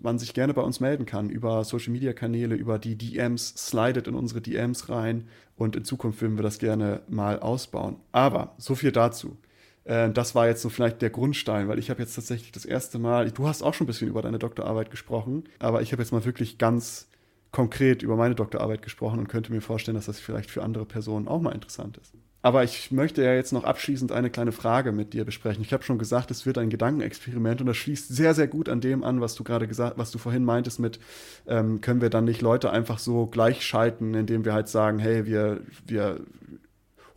man 0.00 0.18
sich 0.18 0.34
gerne 0.34 0.54
bei 0.54 0.62
uns 0.62 0.80
melden 0.80 1.06
kann 1.06 1.30
über 1.30 1.64
Social 1.64 1.92
Media 1.92 2.12
Kanäle, 2.12 2.54
über 2.54 2.78
die 2.78 2.96
DMs, 2.96 3.54
slidet 3.56 4.08
in 4.08 4.14
unsere 4.14 4.40
DMs 4.40 4.88
rein 4.88 5.28
und 5.56 5.76
in 5.76 5.84
Zukunft 5.84 6.20
würden 6.20 6.36
wir 6.36 6.42
das 6.42 6.58
gerne 6.58 7.02
mal 7.08 7.40
ausbauen. 7.40 7.96
Aber 8.12 8.54
so 8.58 8.74
viel 8.74 8.92
dazu. 8.92 9.36
Äh, 9.84 10.10
das 10.10 10.34
war 10.34 10.46
jetzt 10.46 10.62
so 10.62 10.68
vielleicht 10.68 11.02
der 11.02 11.10
Grundstein, 11.10 11.68
weil 11.68 11.78
ich 11.78 11.90
habe 11.90 12.00
jetzt 12.00 12.14
tatsächlich 12.14 12.52
das 12.52 12.64
erste 12.64 12.98
Mal, 12.98 13.30
du 13.30 13.48
hast 13.48 13.62
auch 13.62 13.74
schon 13.74 13.86
ein 13.86 13.88
bisschen 13.88 14.08
über 14.08 14.22
deine 14.22 14.38
Doktorarbeit 14.38 14.90
gesprochen, 14.90 15.44
aber 15.58 15.82
ich 15.82 15.92
habe 15.92 16.02
jetzt 16.02 16.12
mal 16.12 16.24
wirklich 16.24 16.58
ganz 16.58 17.08
konkret 17.50 18.02
über 18.02 18.16
meine 18.16 18.34
Doktorarbeit 18.34 18.82
gesprochen 18.82 19.18
und 19.18 19.28
könnte 19.28 19.52
mir 19.52 19.62
vorstellen, 19.62 19.94
dass 19.94 20.06
das 20.06 20.20
vielleicht 20.20 20.50
für 20.50 20.62
andere 20.62 20.84
Personen 20.84 21.26
auch 21.26 21.40
mal 21.40 21.52
interessant 21.52 21.96
ist. 21.96 22.14
Aber 22.48 22.64
ich 22.64 22.90
möchte 22.90 23.22
ja 23.22 23.34
jetzt 23.34 23.52
noch 23.52 23.64
abschließend 23.64 24.10
eine 24.10 24.30
kleine 24.30 24.52
Frage 24.52 24.90
mit 24.90 25.12
dir 25.12 25.26
besprechen. 25.26 25.62
Ich 25.62 25.74
habe 25.74 25.82
schon 25.82 25.98
gesagt, 25.98 26.30
es 26.30 26.46
wird 26.46 26.56
ein 26.56 26.70
Gedankenexperiment 26.70 27.60
und 27.60 27.66
das 27.66 27.76
schließt 27.76 28.08
sehr, 28.08 28.32
sehr 28.32 28.46
gut 28.48 28.70
an 28.70 28.80
dem 28.80 29.04
an, 29.04 29.20
was 29.20 29.34
du 29.34 29.44
gerade 29.44 29.68
gesagt, 29.68 29.98
was 29.98 30.12
du 30.12 30.16
vorhin 30.16 30.46
meintest 30.46 30.80
mit, 30.80 30.98
ähm, 31.46 31.82
können 31.82 32.00
wir 32.00 32.08
dann 32.08 32.24
nicht 32.24 32.40
Leute 32.40 32.70
einfach 32.70 33.00
so 33.00 33.26
gleich 33.26 33.66
schalten, 33.66 34.14
indem 34.14 34.46
wir 34.46 34.54
halt 34.54 34.68
sagen, 34.68 34.98
hey, 34.98 35.26
wir, 35.26 35.60
wir 35.86 36.20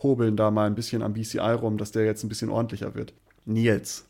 hobeln 0.03 0.35
da 0.35 0.51
mal 0.51 0.67
ein 0.67 0.75
bisschen 0.75 1.01
am 1.01 1.13
BCI 1.13 1.39
rum, 1.39 1.77
dass 1.77 1.93
der 1.93 2.03
jetzt 2.03 2.25
ein 2.25 2.27
bisschen 2.27 2.49
ordentlicher 2.49 2.93
wird. 2.93 3.13
Nils, 3.45 4.03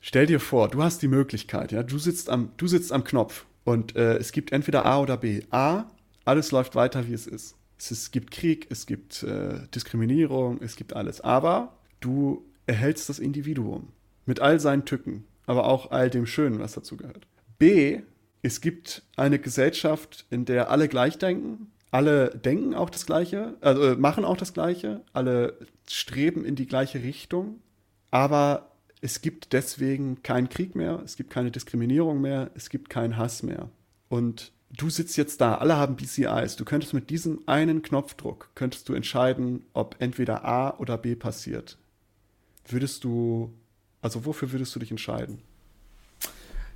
stell 0.00 0.24
dir 0.24 0.40
vor, 0.40 0.68
du 0.68 0.82
hast 0.82 1.02
die 1.02 1.08
Möglichkeit, 1.08 1.70
ja, 1.70 1.82
du 1.82 1.98
sitzt 1.98 2.30
am, 2.30 2.52
du 2.56 2.66
sitzt 2.66 2.92
am 2.92 3.04
Knopf 3.04 3.44
und 3.64 3.94
äh, 3.94 4.16
es 4.16 4.32
gibt 4.32 4.52
entweder 4.52 4.86
A 4.86 5.00
oder 5.00 5.18
B. 5.18 5.42
A, 5.50 5.84
alles 6.24 6.50
läuft 6.50 6.76
weiter, 6.76 7.06
wie 7.06 7.12
es 7.12 7.26
ist. 7.26 7.56
Es, 7.80 7.90
ist, 7.90 8.02
es 8.02 8.10
gibt 8.10 8.30
Krieg, 8.30 8.66
es 8.68 8.84
gibt 8.84 9.22
äh, 9.22 9.66
Diskriminierung, 9.74 10.60
es 10.60 10.76
gibt 10.76 10.94
alles. 10.94 11.22
Aber 11.22 11.78
du 12.00 12.44
erhältst 12.66 13.08
das 13.08 13.18
Individuum 13.18 13.88
mit 14.26 14.40
all 14.40 14.60
seinen 14.60 14.84
Tücken, 14.84 15.24
aber 15.46 15.66
auch 15.66 15.90
all 15.90 16.10
dem 16.10 16.26
Schönen, 16.26 16.58
was 16.58 16.74
dazu 16.74 16.98
gehört. 16.98 17.26
B, 17.58 18.02
es 18.42 18.60
gibt 18.60 19.02
eine 19.16 19.38
Gesellschaft, 19.38 20.26
in 20.28 20.44
der 20.44 20.70
alle 20.70 20.88
gleich 20.88 21.16
denken, 21.16 21.72
alle 21.90 22.28
denken 22.30 22.74
auch 22.74 22.90
das 22.90 23.06
Gleiche, 23.06 23.54
also 23.62 23.82
äh, 23.82 23.96
machen 23.96 24.26
auch 24.26 24.36
das 24.36 24.52
Gleiche, 24.52 25.00
alle 25.14 25.56
streben 25.88 26.44
in 26.44 26.56
die 26.56 26.66
gleiche 26.66 27.02
Richtung, 27.02 27.60
aber 28.10 28.72
es 29.00 29.22
gibt 29.22 29.54
deswegen 29.54 30.22
keinen 30.22 30.50
Krieg 30.50 30.74
mehr, 30.74 31.00
es 31.02 31.16
gibt 31.16 31.30
keine 31.30 31.50
Diskriminierung 31.50 32.20
mehr, 32.20 32.50
es 32.54 32.68
gibt 32.68 32.90
keinen 32.90 33.16
Hass 33.16 33.42
mehr. 33.42 33.70
Und 34.10 34.52
du 34.70 34.90
sitzt 34.90 35.16
jetzt 35.16 35.40
da, 35.40 35.56
alle 35.56 35.76
haben 35.76 35.96
BCIs, 35.96 36.56
du 36.56 36.64
könntest 36.64 36.94
mit 36.94 37.10
diesem 37.10 37.40
einen 37.46 37.82
Knopfdruck, 37.82 38.50
könntest 38.54 38.88
du 38.88 38.94
entscheiden, 38.94 39.64
ob 39.72 39.96
entweder 39.98 40.44
A 40.44 40.78
oder 40.78 40.96
B 40.96 41.14
passiert. 41.14 41.76
Würdest 42.66 43.04
du, 43.04 43.52
also 44.00 44.24
wofür 44.24 44.52
würdest 44.52 44.74
du 44.74 44.80
dich 44.80 44.90
entscheiden? 44.90 45.42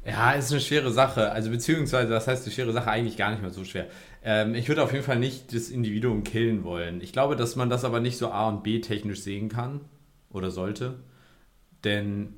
Ja, 0.05 0.32
ist 0.32 0.51
eine 0.51 0.61
schwere 0.61 0.92
Sache. 0.92 1.32
Also 1.32 1.51
beziehungsweise, 1.51 2.11
das 2.11 2.26
heißt 2.26 2.45
eine 2.45 2.53
schwere 2.53 2.72
Sache 2.72 2.90
eigentlich 2.90 3.16
gar 3.16 3.30
nicht 3.30 3.40
mehr 3.40 3.51
so 3.51 3.64
schwer. 3.64 3.88
Ähm, 4.22 4.55
ich 4.55 4.68
würde 4.68 4.82
auf 4.82 4.92
jeden 4.92 5.05
Fall 5.05 5.18
nicht 5.18 5.55
das 5.55 5.70
Individuum 5.70 6.24
killen 6.24 6.62
wollen. 6.62 7.01
Ich 7.01 7.12
glaube, 7.12 7.36
dass 7.36 7.57
man 7.57 7.70
das 7.70 7.84
aber 7.84 8.01
nicht 8.01 8.18
so 8.18 8.28
A 8.28 8.49
und 8.49 8.62
B 8.62 8.80
technisch 8.80 9.20
sehen 9.22 9.49
kann 9.49 9.80
oder 10.30 10.51
sollte. 10.51 11.01
Denn 11.84 12.34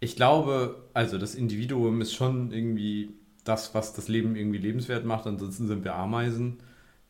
ich 0.00 0.16
glaube, 0.16 0.88
also 0.94 1.18
das 1.18 1.34
Individuum 1.34 2.00
ist 2.00 2.14
schon 2.14 2.52
irgendwie 2.52 3.10
das, 3.48 3.74
was 3.74 3.94
das 3.94 4.08
Leben 4.08 4.36
irgendwie 4.36 4.58
lebenswert 4.58 5.04
macht. 5.04 5.26
Ansonsten 5.26 5.66
sind 5.66 5.84
wir 5.84 5.94
Ameisen, 5.94 6.58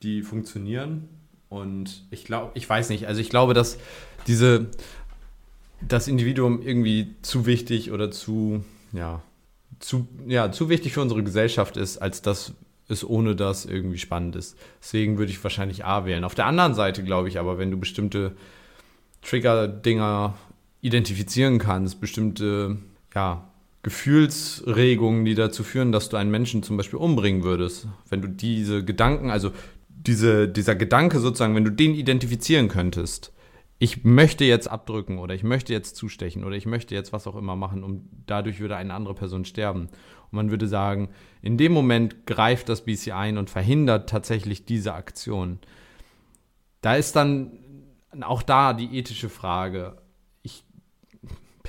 die 0.03 0.23
funktionieren. 0.23 1.09
Und 1.49 2.05
ich 2.11 2.25
glaube, 2.25 2.53
ich 2.55 2.69
weiß 2.69 2.91
nicht, 2.91 3.07
also 3.07 3.21
ich 3.21 3.31
glaube, 3.31 3.55
dass 3.55 3.79
diese, 4.27 4.67
das 5.81 6.09
Individuum 6.09 6.63
irgendwie 6.63 7.17
zu 7.23 7.47
wichtig 7.47 7.91
oder 7.91 8.11
zu, 8.11 8.65
ja, 8.93 9.23
zu, 9.81 10.07
ja, 10.27 10.53
zu 10.53 10.69
wichtig 10.69 10.93
für 10.93 11.01
unsere 11.01 11.25
Gesellschaft 11.25 11.77
ist, 11.77 11.99
als 11.99 12.23
dass 12.23 12.53
es 12.89 13.05
ohne 13.05 13.37
das 13.37 13.67
irgendwie 13.67 13.99
spannend 13.99 14.37
ist. 14.37 14.57
Deswegen 14.81 15.19
würde 15.19 15.31
ich 15.31 15.43
wahrscheinlich 15.43 15.85
A 15.85 16.05
wählen. 16.05 16.25
Auf 16.25 16.35
der 16.35 16.47
anderen 16.47 16.75
Seite 16.75 17.05
glaube 17.05 17.29
ich 17.29 17.39
aber, 17.39 17.59
wenn 17.59 17.71
du 17.71 17.79
bestimmte 17.79 18.37
Trigger-Dinger 19.23 20.35
identifizieren 20.81 21.59
kannst, 21.59 22.01
bestimmte 22.01 22.79
ja, 23.15 23.48
Gefühlsregungen, 23.89 25.25
die 25.25 25.35
dazu 25.35 25.65
führen, 25.65 25.93
dass 25.93 26.11
du 26.11 26.19
einen 26.19 26.31
Menschen 26.31 26.63
zum 26.63 26.77
Beispiel 26.77 26.99
umbringen 26.99 27.43
würdest. 27.43 27.89
Wenn 28.11 28.21
du 28.21 28.29
diese 28.29 28.85
Gedanken, 28.85 29.31
also 29.31 29.51
diese, 29.89 30.47
dieser 30.47 30.75
Gedanke 30.77 31.21
sozusagen, 31.21 31.55
wenn 31.55 31.65
du 31.65 31.73
den 31.73 31.95
identifizieren 31.95 32.69
könntest, 32.69 33.33
ich 33.79 34.05
möchte 34.05 34.45
jetzt 34.45 34.71
abdrücken 34.71 35.19
oder 35.19 35.35
ich 35.35 35.43
möchte 35.43 35.73
jetzt 35.73 35.97
zustechen 35.97 36.45
oder 36.45 36.55
ich 36.55 36.67
möchte 36.67 36.95
jetzt 36.95 37.15
was 37.15 37.27
auch 37.27 37.35
immer 37.35 37.57
machen 37.57 37.83
und 37.83 38.07
dadurch 38.27 38.61
würde 38.61 38.77
eine 38.77 38.93
andere 38.93 39.15
Person 39.15 39.47
sterben. 39.47 39.89
Und 40.31 40.33
man 40.33 40.51
würde 40.51 40.69
sagen, 40.69 41.09
in 41.41 41.57
dem 41.57 41.73
Moment 41.73 42.27
greift 42.27 42.69
das 42.69 42.85
BC 42.85 43.13
ein 43.13 43.39
und 43.39 43.49
verhindert 43.49 44.11
tatsächlich 44.11 44.67
diese 44.67 44.93
Aktion. 44.93 45.61
Da 46.83 46.97
ist 46.97 47.17
dann 47.17 47.53
auch 48.21 48.43
da 48.43 48.75
die 48.75 48.99
ethische 48.99 49.31
Frage, 49.31 49.97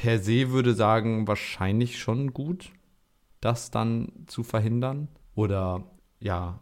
per 0.01 0.19
se 0.19 0.51
würde 0.51 0.73
sagen, 0.73 1.27
wahrscheinlich 1.27 1.99
schon 1.99 2.33
gut, 2.33 2.71
das 3.41 3.69
dann 3.69 4.11
zu 4.27 4.43
verhindern. 4.43 5.09
Oder 5.35 5.83
ja, 6.19 6.59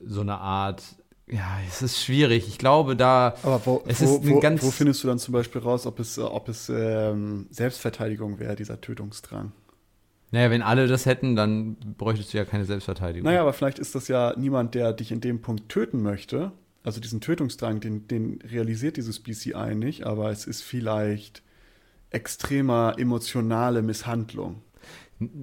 so 0.00 0.22
eine 0.22 0.38
Art. 0.38 0.82
Ja, 1.28 1.58
es 1.68 1.82
ist 1.82 2.02
schwierig. 2.02 2.48
Ich 2.48 2.58
glaube, 2.58 2.96
da. 2.96 3.34
Aber 3.44 3.64
wo, 3.64 3.82
es 3.86 4.00
wo, 4.00 4.16
ist 4.16 4.28
wo, 4.28 4.40
ganz 4.40 4.62
wo 4.64 4.72
findest 4.72 5.04
du 5.04 5.08
dann 5.08 5.20
zum 5.20 5.32
Beispiel 5.32 5.60
raus, 5.60 5.86
ob 5.86 6.00
es, 6.00 6.18
ob 6.18 6.48
es 6.48 6.68
ähm, 6.68 7.46
Selbstverteidigung 7.50 8.40
wäre, 8.40 8.56
dieser 8.56 8.80
Tötungsdrang? 8.80 9.52
Naja, 10.32 10.50
wenn 10.50 10.62
alle 10.62 10.88
das 10.88 11.06
hätten, 11.06 11.36
dann 11.36 11.76
bräuchtest 11.96 12.32
du 12.32 12.38
ja 12.38 12.44
keine 12.44 12.64
Selbstverteidigung. 12.64 13.24
Naja, 13.24 13.42
aber 13.42 13.52
vielleicht 13.52 13.78
ist 13.78 13.94
das 13.94 14.08
ja 14.08 14.34
niemand, 14.36 14.74
der 14.74 14.92
dich 14.92 15.12
in 15.12 15.20
dem 15.20 15.40
Punkt 15.40 15.68
töten 15.68 16.02
möchte. 16.02 16.52
Also 16.82 17.00
diesen 17.00 17.20
Tötungsdrang, 17.20 17.80
den, 17.80 18.08
den 18.08 18.40
realisiert 18.42 18.96
dieses 18.96 19.20
BCI 19.20 19.74
nicht, 19.74 20.06
aber 20.06 20.30
es 20.30 20.46
ist 20.46 20.62
vielleicht 20.62 21.42
extremer 22.10 22.94
emotionale 22.98 23.82
Misshandlung. 23.82 24.62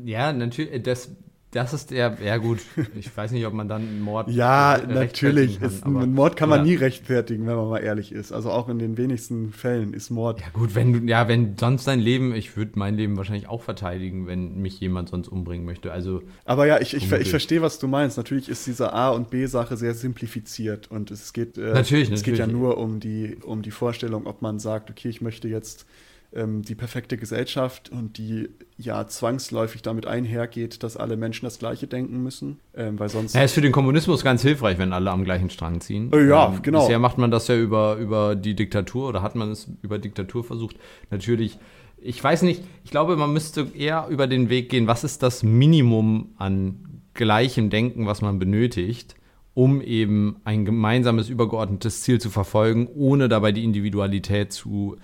Ja, 0.05 0.33
natürlich, 0.33 0.81
das, 0.83 1.11
das 1.51 1.73
ist 1.73 1.91
der, 1.91 2.17
ja 2.23 2.37
gut, 2.37 2.59
ich 2.95 3.15
weiß 3.15 3.31
nicht, 3.31 3.45
ob 3.45 3.53
man 3.53 3.69
dann 3.69 4.01
Mord. 4.01 4.29
ja, 4.31 4.81
natürlich. 4.85 5.59
Kann, 5.59 5.69
ist, 5.69 5.85
aber, 5.85 6.05
Mord 6.05 6.35
kann 6.35 6.49
man 6.49 6.63
nie 6.63 6.75
rechtfertigen, 6.75 7.47
wenn 7.47 7.55
man 7.55 7.69
mal 7.69 7.79
ehrlich 7.79 8.11
ist. 8.11 8.33
Also 8.33 8.51
auch 8.51 8.67
in 8.67 8.79
den 8.79 8.97
wenigsten 8.97 9.53
Fällen 9.53 9.93
ist 9.93 10.09
Mord. 10.09 10.41
Ja 10.41 10.47
gut, 10.51 10.75
wenn 10.75 10.91
du, 10.91 10.99
ja, 11.09 11.27
wenn 11.29 11.55
sonst 11.57 11.87
dein 11.87 11.99
Leben, 11.99 12.35
ich 12.35 12.57
würde 12.57 12.73
mein 12.75 12.95
Leben 12.95 13.15
wahrscheinlich 13.15 13.47
auch 13.47 13.63
verteidigen, 13.63 14.27
wenn 14.27 14.61
mich 14.61 14.79
jemand 14.81 15.09
sonst 15.09 15.29
umbringen 15.29 15.65
möchte. 15.65 15.91
Also. 15.91 16.21
Aber 16.43 16.67
ja, 16.67 16.81
ich, 16.81 16.93
ich, 16.93 17.09
ich 17.09 17.29
verstehe, 17.29 17.61
was 17.61 17.79
du 17.79 17.87
meinst. 17.87 18.17
Natürlich 18.17 18.49
ist 18.49 18.67
diese 18.67 18.91
A- 18.91 19.09
und 19.09 19.29
B-Sache 19.29 19.77
sehr 19.77 19.93
simplifiziert 19.93 20.91
und 20.91 21.11
es 21.11 21.31
geht, 21.31 21.57
äh, 21.57 21.73
natürlich, 21.73 22.11
es 22.11 22.23
geht 22.23 22.39
ja 22.39 22.47
nur 22.47 22.77
um 22.77 22.99
die, 22.99 23.37
um 23.41 23.61
die 23.61 23.71
Vorstellung, 23.71 24.27
ob 24.27 24.41
man 24.41 24.59
sagt, 24.59 24.89
okay, 24.89 25.07
ich 25.07 25.21
möchte 25.21 25.47
jetzt 25.47 25.85
ähm, 26.33 26.61
die 26.61 26.75
perfekte 26.75 27.17
Gesellschaft 27.17 27.89
und 27.89 28.17
die 28.17 28.49
ja 28.77 29.07
zwangsläufig 29.07 29.81
damit 29.81 30.05
einhergeht, 30.05 30.83
dass 30.83 30.97
alle 30.97 31.17
Menschen 31.17 31.45
das 31.45 31.57
Gleiche 31.59 31.87
denken 31.87 32.21
müssen, 32.21 32.59
ähm, 32.75 32.99
weil 32.99 33.09
sonst. 33.09 33.33
Ja, 33.33 33.43
ist 33.43 33.53
für 33.53 33.61
den 33.61 33.71
Kommunismus 33.71 34.23
ganz 34.23 34.41
hilfreich, 34.41 34.77
wenn 34.77 34.93
alle 34.93 35.11
am 35.11 35.23
gleichen 35.23 35.49
Strang 35.49 35.81
ziehen. 35.81 36.11
Äh, 36.11 36.27
ja, 36.27 36.53
ähm, 36.53 36.61
genau. 36.61 36.81
Bisher 36.81 36.99
macht 36.99 37.17
man 37.17 37.31
das 37.31 37.47
ja 37.47 37.55
über, 37.55 37.95
über 37.95 38.35
die 38.35 38.55
Diktatur 38.55 39.09
oder 39.09 39.21
hat 39.21 39.35
man 39.35 39.51
es 39.51 39.67
über 39.81 39.99
Diktatur 39.99 40.43
versucht. 40.43 40.75
Natürlich, 41.09 41.57
ich 41.97 42.23
weiß 42.23 42.43
nicht, 42.43 42.63
ich 42.83 42.91
glaube, 42.91 43.15
man 43.15 43.33
müsste 43.33 43.67
eher 43.73 44.07
über 44.09 44.27
den 44.27 44.49
Weg 44.49 44.69
gehen, 44.69 44.87
was 44.87 45.03
ist 45.03 45.23
das 45.23 45.43
Minimum 45.43 46.35
an 46.37 47.01
gleichem 47.13 47.69
Denken, 47.69 48.05
was 48.05 48.21
man 48.21 48.37
benötigt, 48.37 49.15
um 49.53 49.81
eben 49.81 50.35
ein 50.43 50.65
gemeinsames 50.65 51.29
übergeordnetes 51.29 52.03
Ziel 52.03 52.21
zu 52.21 52.29
verfolgen, 52.29 52.87
ohne 52.93 53.27
dabei 53.27 53.51
die 53.51 53.63
Individualität 53.63 54.53
zu 54.53 54.97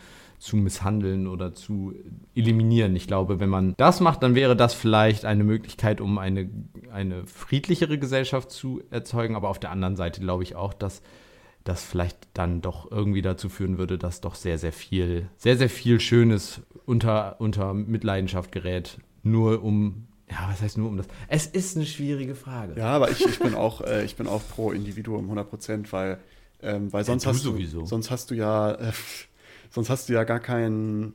zu 0.44 0.58
misshandeln 0.58 1.26
oder 1.26 1.54
zu 1.54 1.96
eliminieren. 2.36 2.98
Ich 2.98 3.08
glaube, 3.08 3.39
wenn 3.39 3.48
man 3.48 3.76
das 3.78 4.02
macht, 4.02 4.24
dann 4.24 4.36
wäre 4.36 4.58
das 4.58 4.74
vielleicht 4.74 5.24
eine 5.24 5.46
Möglichkeit, 5.46 6.02
um 6.02 6.18
eine, 6.18 6.50
eine 6.91 7.26
friedlichere 7.26 7.98
Gesellschaft 7.98 8.52
zu 8.52 8.82
erzeugen. 8.91 9.38
Aber 9.38 9.48
auf 9.48 9.58
der 9.58 9.72
anderen 9.72 9.96
Seite 9.96 10.20
glaube 10.20 10.44
ich 10.44 10.58
auch, 10.58 10.74
dass 10.74 11.02
das 11.64 11.82
vielleicht 11.86 12.18
dann 12.34 12.60
doch 12.60 12.91
irgendwie 12.91 13.22
dazu 13.22 13.48
führen 13.48 13.78
würde, 13.78 13.98
dass 13.98 14.20
doch 14.20 14.36
sehr, 14.36 14.58
sehr 14.58 14.74
viel, 14.74 15.30
sehr, 15.38 15.58
sehr 15.58 15.70
viel 15.70 16.02
Schönes 16.02 16.62
unter, 16.86 17.39
unter 17.39 17.74
Mitleidenschaft 17.74 18.52
gerät, 18.52 18.98
nur 19.24 19.64
um 19.64 20.08
ja, 20.30 20.50
was 20.50 20.62
heißt 20.62 20.78
nur 20.78 20.89
um 20.89 20.98
das? 20.98 21.06
Es 21.28 21.46
ist 21.46 21.78
eine 21.78 21.86
schwierige 21.86 22.36
Frage. 22.36 22.78
Ja, 22.78 22.88
aber 22.88 23.12
ich, 23.12 23.24
ich 23.24 23.39
bin 23.39 23.54
auch, 23.54 23.82
äh, 23.82 24.04
ich 24.04 24.16
bin 24.16 24.28
auch 24.28 24.41
pro 24.50 24.72
Individuum 24.72 25.26
100 25.26 25.50
Prozent, 25.50 25.94
weil, 25.94 26.18
ähm, 26.62 26.91
weil 26.91 27.06
sonst, 27.06 27.24
ja, 27.24 27.32
hast 27.32 27.46
du, 27.46 27.86
sonst 27.86 28.10
hast 28.10 28.32
du 28.32 28.36
ja, 28.36 28.72
äh, 28.72 28.91
sonst 29.74 29.90
hast 29.90 30.08
du 30.08 30.14
ja 30.14 30.24
gar 30.24 30.40
keinen, 30.40 31.14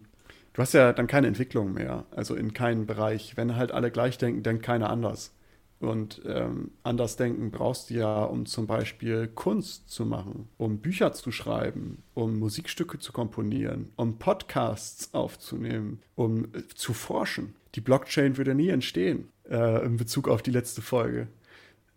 du 0.53 0.63
hast 0.63 0.75
ja 0.75 0.93
dann 0.93 1.07
keine 1.07 1.29
Entwicklung 1.29 1.73
mehr, 1.73 2.05
also 2.11 2.35
in 2.35 2.53
keinem 2.53 2.87
Bereich. 2.87 3.37
Wenn 3.37 3.57
halt 3.57 3.73
alle 3.73 3.91
gleich 3.91 4.19
denken, 4.19 4.43
denkt 4.43 4.65
keiner 4.65 4.91
anders. 4.91 5.33
Und 5.81 6.23
ähm, 6.27 6.73
anders 6.83 7.15
denken 7.15 7.53
brauchst 7.53 7.91
du 7.91 7.95
ja, 7.95 8.25
um 8.25 8.47
zum 8.47 8.67
Beispiel 8.67 9.29
Kunst 9.29 9.89
zu 9.89 10.05
machen, 10.05 10.49
um 10.59 10.79
Bücher 10.79 11.13
zu 11.13 11.31
schreiben, 11.31 12.03
um 12.15 12.37
Musikstücke 12.41 12.99
zu 12.99 13.13
komponieren, 13.13 13.93
um 13.95 14.19
Podcasts 14.19 15.15
aufzunehmen, 15.15 16.01
um 16.17 16.47
äh, 16.47 16.67
zu 16.75 16.95
forschen. 16.95 17.55
Die 17.77 17.81
Blockchain 17.81 18.37
würde 18.37 18.57
nie 18.57 18.71
entstehen 18.71 19.29
äh, 19.49 19.85
in 19.87 19.99
Bezug 19.99 20.27
auf 20.27 20.43
die 20.43 20.51
letzte 20.51 20.83
Folge. 20.83 21.29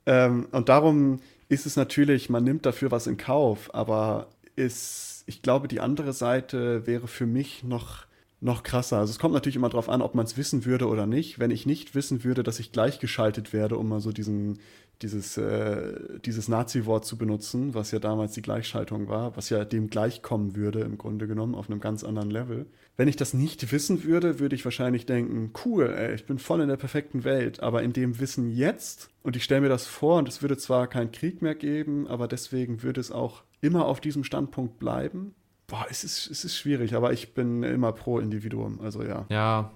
Ähm, 0.05 0.45
und 0.51 0.69
darum 0.69 1.19
ist 1.49 1.65
es 1.65 1.75
natürlich, 1.75 2.29
man 2.29 2.43
nimmt 2.43 2.67
dafür 2.67 2.91
was 2.91 3.07
in 3.07 3.17
Kauf, 3.17 3.73
aber 3.73 4.27
ist 4.55 5.10
ich 5.25 5.41
glaube, 5.41 5.67
die 5.67 5.79
andere 5.79 6.13
Seite 6.13 6.85
wäre 6.87 7.07
für 7.07 7.25
mich 7.25 7.63
noch 7.63 8.05
noch 8.41 8.63
krasser. 8.63 8.97
Also 8.97 9.11
es 9.11 9.19
kommt 9.19 9.35
natürlich 9.35 9.55
immer 9.55 9.69
darauf 9.69 9.87
an, 9.87 10.01
ob 10.01 10.15
man 10.15 10.25
es 10.25 10.35
wissen 10.35 10.65
würde 10.65 10.87
oder 10.87 11.05
nicht. 11.05 11.39
Wenn 11.39 11.51
ich 11.51 11.67
nicht 11.67 11.93
wissen 11.93 12.23
würde, 12.23 12.41
dass 12.41 12.59
ich 12.59 12.71
gleichgeschaltet 12.71 13.53
werde, 13.53 13.77
um 13.77 13.87
mal 13.87 14.01
so 14.01 14.11
diesen, 14.11 14.57
dieses, 15.03 15.37
äh, 15.37 16.19
dieses 16.25 16.47
Nazi-Wort 16.47 17.05
zu 17.05 17.17
benutzen, 17.17 17.75
was 17.75 17.91
ja 17.91 17.99
damals 17.99 18.33
die 18.33 18.41
Gleichschaltung 18.41 19.07
war, 19.07 19.37
was 19.37 19.49
ja 19.49 19.63
dem 19.63 19.91
gleichkommen 19.91 20.55
würde 20.55 20.79
im 20.79 20.97
Grunde 20.97 21.27
genommen 21.27 21.53
auf 21.53 21.69
einem 21.69 21.79
ganz 21.79 22.03
anderen 22.03 22.31
Level. 22.31 22.65
Wenn 22.97 23.07
ich 23.07 23.15
das 23.15 23.35
nicht 23.35 23.71
wissen 23.71 24.03
würde, 24.03 24.39
würde 24.39 24.55
ich 24.55 24.65
wahrscheinlich 24.65 25.05
denken, 25.05 25.53
cool, 25.63 25.93
ey, 25.95 26.15
ich 26.15 26.25
bin 26.25 26.39
voll 26.39 26.61
in 26.61 26.67
der 26.67 26.77
perfekten 26.77 27.23
Welt, 27.23 27.61
aber 27.61 27.83
in 27.83 27.93
dem 27.93 28.19
Wissen 28.19 28.49
jetzt, 28.49 29.09
und 29.21 29.35
ich 29.35 29.43
stelle 29.43 29.61
mir 29.61 29.69
das 29.69 29.85
vor, 29.85 30.17
und 30.17 30.27
es 30.27 30.41
würde 30.41 30.57
zwar 30.57 30.87
keinen 30.87 31.11
Krieg 31.11 31.43
mehr 31.43 31.55
geben, 31.55 32.07
aber 32.07 32.27
deswegen 32.27 32.81
würde 32.81 33.01
es 33.01 33.11
auch 33.11 33.43
immer 33.61 33.85
auf 33.85 34.01
diesem 34.01 34.23
Standpunkt 34.23 34.79
bleiben, 34.79 35.33
boah, 35.67 35.85
es 35.89 36.03
ist, 36.03 36.29
es 36.29 36.43
ist 36.43 36.57
schwierig, 36.57 36.95
aber 36.95 37.13
ich 37.13 37.33
bin 37.33 37.63
immer 37.63 37.93
pro 37.93 38.19
Individuum, 38.19 38.81
also 38.81 39.03
ja. 39.03 39.25
Ja. 39.29 39.71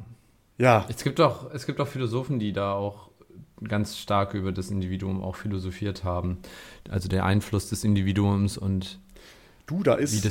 Ja. 0.57 0.85
Es 0.89 1.03
gibt 1.03 1.21
auch, 1.21 1.51
es 1.53 1.65
gibt 1.65 1.79
auch 1.79 1.87
Philosophen, 1.87 2.39
die 2.39 2.53
da 2.53 2.73
auch 2.73 3.09
ganz 3.63 3.97
stark 3.97 4.33
über 4.33 4.51
das 4.51 4.71
Individuum 4.71 5.23
auch 5.23 5.35
philosophiert 5.35 6.03
haben. 6.03 6.39
Also 6.89 7.07
der 7.07 7.25
Einfluss 7.25 7.69
des 7.69 7.83
Individuums 7.83 8.57
und 8.57 8.99
Du, 9.67 9.81
da 9.81 9.95
ist, 9.95 10.23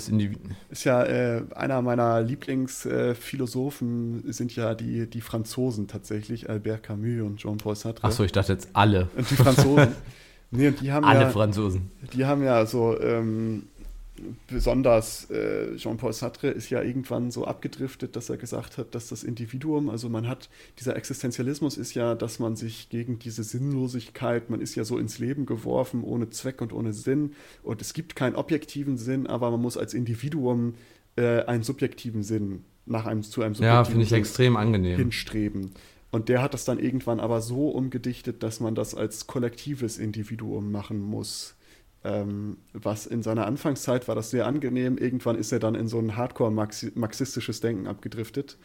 ist 0.71 0.85
ja 0.85 1.03
äh, 1.03 1.43
einer 1.57 1.83
meiner 1.83 2.21
Lieblingsphilosophen 2.21 4.29
äh, 4.29 4.33
sind 4.33 4.55
ja 4.55 4.77
die, 4.77 5.11
die 5.11 5.21
Franzosen 5.21 5.89
tatsächlich, 5.89 6.49
Albert 6.49 6.85
Camus 6.85 7.21
und 7.23 7.39
Jean-Paul 7.39 7.75
Sartre. 7.75 8.07
Achso, 8.07 8.23
ich 8.23 8.31
dachte 8.31 8.53
jetzt 8.53 8.69
alle. 8.75 9.09
Und 9.17 9.29
die 9.29 9.35
Franzosen. 9.35 9.97
nee, 10.55 10.71
die 10.71 10.93
haben 10.93 11.05
alle 11.05 11.23
ja, 11.23 11.31
Franzosen. 11.31 11.91
Die 12.13 12.25
haben 12.25 12.43
ja 12.43 12.67
so 12.67 12.99
ähm, 13.01 13.65
besonders 14.47 15.29
äh, 15.31 15.77
Jean-Paul 15.77 16.13
Sartre 16.13 16.49
ist 16.49 16.71
ja 16.71 16.83
irgendwann 16.83 17.31
so 17.31 17.45
abgedriftet, 17.45 18.15
dass 18.17 18.31
er 18.31 18.37
gesagt 18.37 18.79
hat, 18.79 18.95
dass 18.95 19.09
das 19.09 19.25
Individuum, 19.25 19.91
also 19.91 20.09
man 20.09 20.29
hat, 20.29 20.49
dieser 20.79 20.97
Existenzialismus 20.97 21.77
ist 21.77 21.95
ja, 21.95 22.15
dass 22.15 22.39
man 22.39 22.55
sich 22.57 22.89
gegen 22.91 23.19
diese 23.19 23.43
Sinnlosigkeit, 23.43 24.51
man 24.51 24.61
ist 24.61 24.75
ja 24.77 24.85
so 24.85 24.99
ins 24.99 25.19
Leben 25.19 25.47
geworfen, 25.47 26.05
ohne 26.05 26.31
Zweck 26.31 26.63
und 26.63 26.73
ohne 26.73 26.93
Sinn 26.93 27.33
und 27.63 27.81
es 27.81 27.93
gibt 27.93 28.15
keinen 28.15 28.37
objektiven 28.37 28.99
Sinn, 28.99 29.27
aber 29.27 29.51
man 29.51 29.61
muss 29.61 29.77
als 29.77 29.95
Individuum 29.95 30.75
äh, 31.17 31.43
einen 31.45 31.65
subjektiven 31.65 32.23
Sinn 32.23 32.65
nach 32.87 33.07
einem 33.07 33.23
zu 33.23 33.43
einem 33.43 33.55
subjektiven 33.55 33.77
ja, 33.77 33.85
finde 33.85 34.03
ich 34.03 34.11
Sinn 34.11 34.19
extrem 34.19 34.57
angenehm 34.57 34.97
hinstreben. 34.97 35.73
Und 36.15 36.29
der 36.29 36.43
hat 36.43 36.55
das 36.55 36.65
dann 36.65 36.79
irgendwann 36.79 37.19
aber 37.19 37.41
so 37.41 37.71
umgedichtet, 37.71 38.45
dass 38.45 38.61
man 38.61 38.77
das 38.77 38.95
als 38.95 39.27
kollektives 39.27 39.99
Individuum 39.99 40.71
machen 40.71 41.01
muss. 41.01 41.57
Ähm, 42.05 42.59
was 42.73 43.07
in 43.07 43.25
seiner 43.25 43.47
Anfangszeit 43.47 44.07
war 44.07 44.15
das 44.15 44.31
sehr 44.31 44.47
angenehm. 44.47 44.97
Irgendwann 44.97 45.37
ist 45.37 45.51
er 45.51 45.59
dann 45.59 45.75
in 45.75 45.89
so 45.89 45.99
ein 45.99 46.17
hardcore-marxistisches 46.17 47.61
Denken 47.61 47.89
abgedriftet 47.89 48.59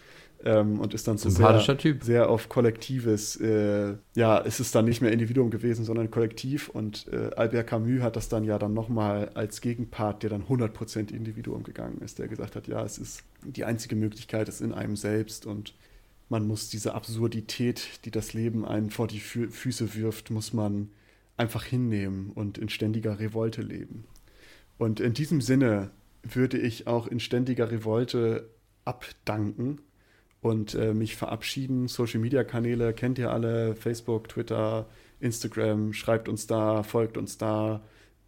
ähm, 0.46 0.80
und 0.80 0.94
ist 0.94 1.08
dann 1.08 1.18
so 1.18 1.32
sehr, 1.32 1.78
typ. 1.80 2.04
sehr 2.04 2.30
auf 2.30 2.50
kollektives, 2.50 3.38
äh, 3.38 3.96
ja, 4.14 4.40
es 4.46 4.60
ist 4.60 4.76
dann 4.76 4.86
nicht 4.86 5.02
mehr 5.02 5.12
Individuum 5.12 5.50
gewesen, 5.50 5.86
sondern 5.86 6.12
Kollektiv. 6.12 6.70
Und 6.70 7.08
äh, 7.12 7.32
Albert 7.36 7.66
Camus 7.66 8.04
hat 8.04 8.16
das 8.16 8.30
dann 8.30 8.44
ja 8.44 8.60
dann 8.60 8.76
nochmal 8.76 9.32
als 9.34 9.62
Gegenpart, 9.62 10.22
der 10.22 10.30
dann 10.30 10.44
100% 10.44 11.12
Individuum 11.12 11.64
gegangen 11.64 12.00
ist, 12.02 12.20
der 12.20 12.28
gesagt 12.28 12.56
hat, 12.56 12.68
ja, 12.68 12.84
es 12.84 13.00
ist 13.00 13.24
die 13.44 13.66
einzige 13.66 13.96
Möglichkeit, 13.96 14.48
ist 14.50 14.62
in 14.62 14.72
einem 14.72 14.96
selbst 14.96 15.48
und 15.48 15.74
man 16.30 16.48
muss 16.48 16.70
diese 16.70 16.94
Absurdität, 16.94 18.06
die 18.06 18.12
das 18.12 18.34
Leben 18.34 18.66
einen 18.66 18.92
vor 18.92 19.08
die 19.08 19.20
Fü 19.20 19.50
Füße 19.50 19.96
wirft, 19.96 20.30
muss 20.30 20.54
man 20.54 20.90
einfach 21.38 21.64
hinnehmen 21.64 22.32
und 22.32 22.58
in 22.58 22.70
ständiger 22.70 23.20
Revolte 23.20 23.62
leben. 23.62 24.06
Und 24.78 25.00
in 25.00 25.14
diesem 25.14 25.42
Sinne 25.42 25.92
würde 26.24 26.58
ich 26.58 26.88
auch 26.88 27.08
in 27.08 27.20
ständiger 27.20 27.72
Revolte 27.72 28.50
abdanken 28.86 29.80
und 30.42 30.76
äh, 30.76 30.94
mich 30.94 31.16
verabschieden. 31.16 31.88
Social 31.88 32.20
Media 32.20 32.44
Kanäle 32.44 32.94
kennt 32.94 33.18
ihr 33.18 33.32
alle: 33.32 33.76
Facebook, 33.76 34.30
Twitter, 34.30 34.88
Instagram. 35.20 35.94
Schreibt 35.94 36.30
uns 36.30 36.48
da, 36.48 36.84
folgt 36.84 37.18
uns 37.18 37.38
da. 37.38 37.82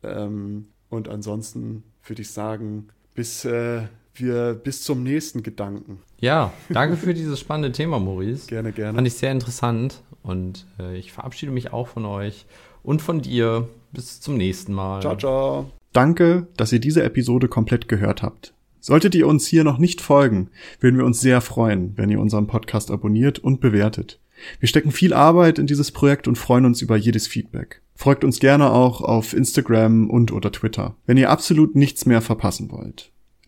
Ähm, 0.04 0.68
und 0.90 1.08
ansonsten 1.08 1.84
würde 2.06 2.24
ich 2.24 2.32
sagen, 2.32 2.90
bis 3.14 3.46
äh, 3.46 3.84
wir 4.16 4.54
bis 4.54 4.84
zum 4.84 5.04
nächsten 5.04 5.44
Gedanken. 5.44 6.00
Ja, 6.20 6.54
danke 6.70 6.98
für 6.98 7.14
dieses 7.14 7.40
spannende 7.40 7.72
Thema, 7.72 8.00
Maurice. 8.00 8.48
Gerne, 8.48 8.72
gerne. 8.72 8.96
Fand 8.96 9.08
ich 9.08 9.16
sehr 9.16 9.32
interessant 9.32 10.02
und 10.24 10.66
äh, 10.80 10.98
ich 10.98 11.12
verabschiede 11.12 11.52
mich 11.52 11.74
auch 11.74 11.88
von 11.88 12.06
euch 12.06 12.46
und 12.84 13.02
von 13.02 13.22
dir. 13.22 13.68
Bis 13.94 14.22
zum 14.22 14.38
nächsten 14.38 14.74
Mal. 14.74 15.02
Ciao, 15.02 15.18
ciao. 15.18 15.72
Danke, 15.92 16.48
dass 16.56 16.72
ihr 16.72 16.80
diese 16.80 17.04
Episode 17.04 17.50
komplett 17.50 17.90
gehört 17.90 18.24
habt. 18.24 18.54
Solltet 18.80 19.14
ihr 19.16 19.28
uns 19.28 19.46
hier 19.46 19.64
noch 19.64 19.78
nicht 19.78 20.02
folgen, 20.02 20.50
würden 20.80 20.98
wir 20.98 21.06
uns 21.06 21.20
sehr 21.20 21.42
freuen, 21.42 21.94
wenn 21.98 22.10
ihr 22.10 22.20
unseren 22.20 22.48
Podcast 22.48 22.90
abonniert 22.90 23.38
und 23.40 23.60
bewertet. 23.60 24.20
Wir 24.60 24.68
stecken 24.68 24.92
viel 24.92 25.14
Arbeit 25.14 25.60
in 25.60 25.68
dieses 25.68 25.92
Projekt 25.92 26.28
und 26.28 26.38
freuen 26.38 26.66
uns 26.66 26.82
über 26.82 26.96
jedes 26.96 27.28
Feedback. 27.28 27.82
Folgt 27.94 28.24
uns 28.24 28.40
gerne 28.40 28.72
auch 28.72 29.02
auf 29.02 29.34
Instagram 29.34 30.10
und 30.10 30.32
oder 30.32 30.52
Twitter, 30.52 30.96
wenn 31.06 31.18
ihr 31.18 31.30
absolut 31.30 31.76
nichts 31.76 32.08
mehr 32.08 32.22
verpassen 32.22 32.72
wollt. 32.72 33.12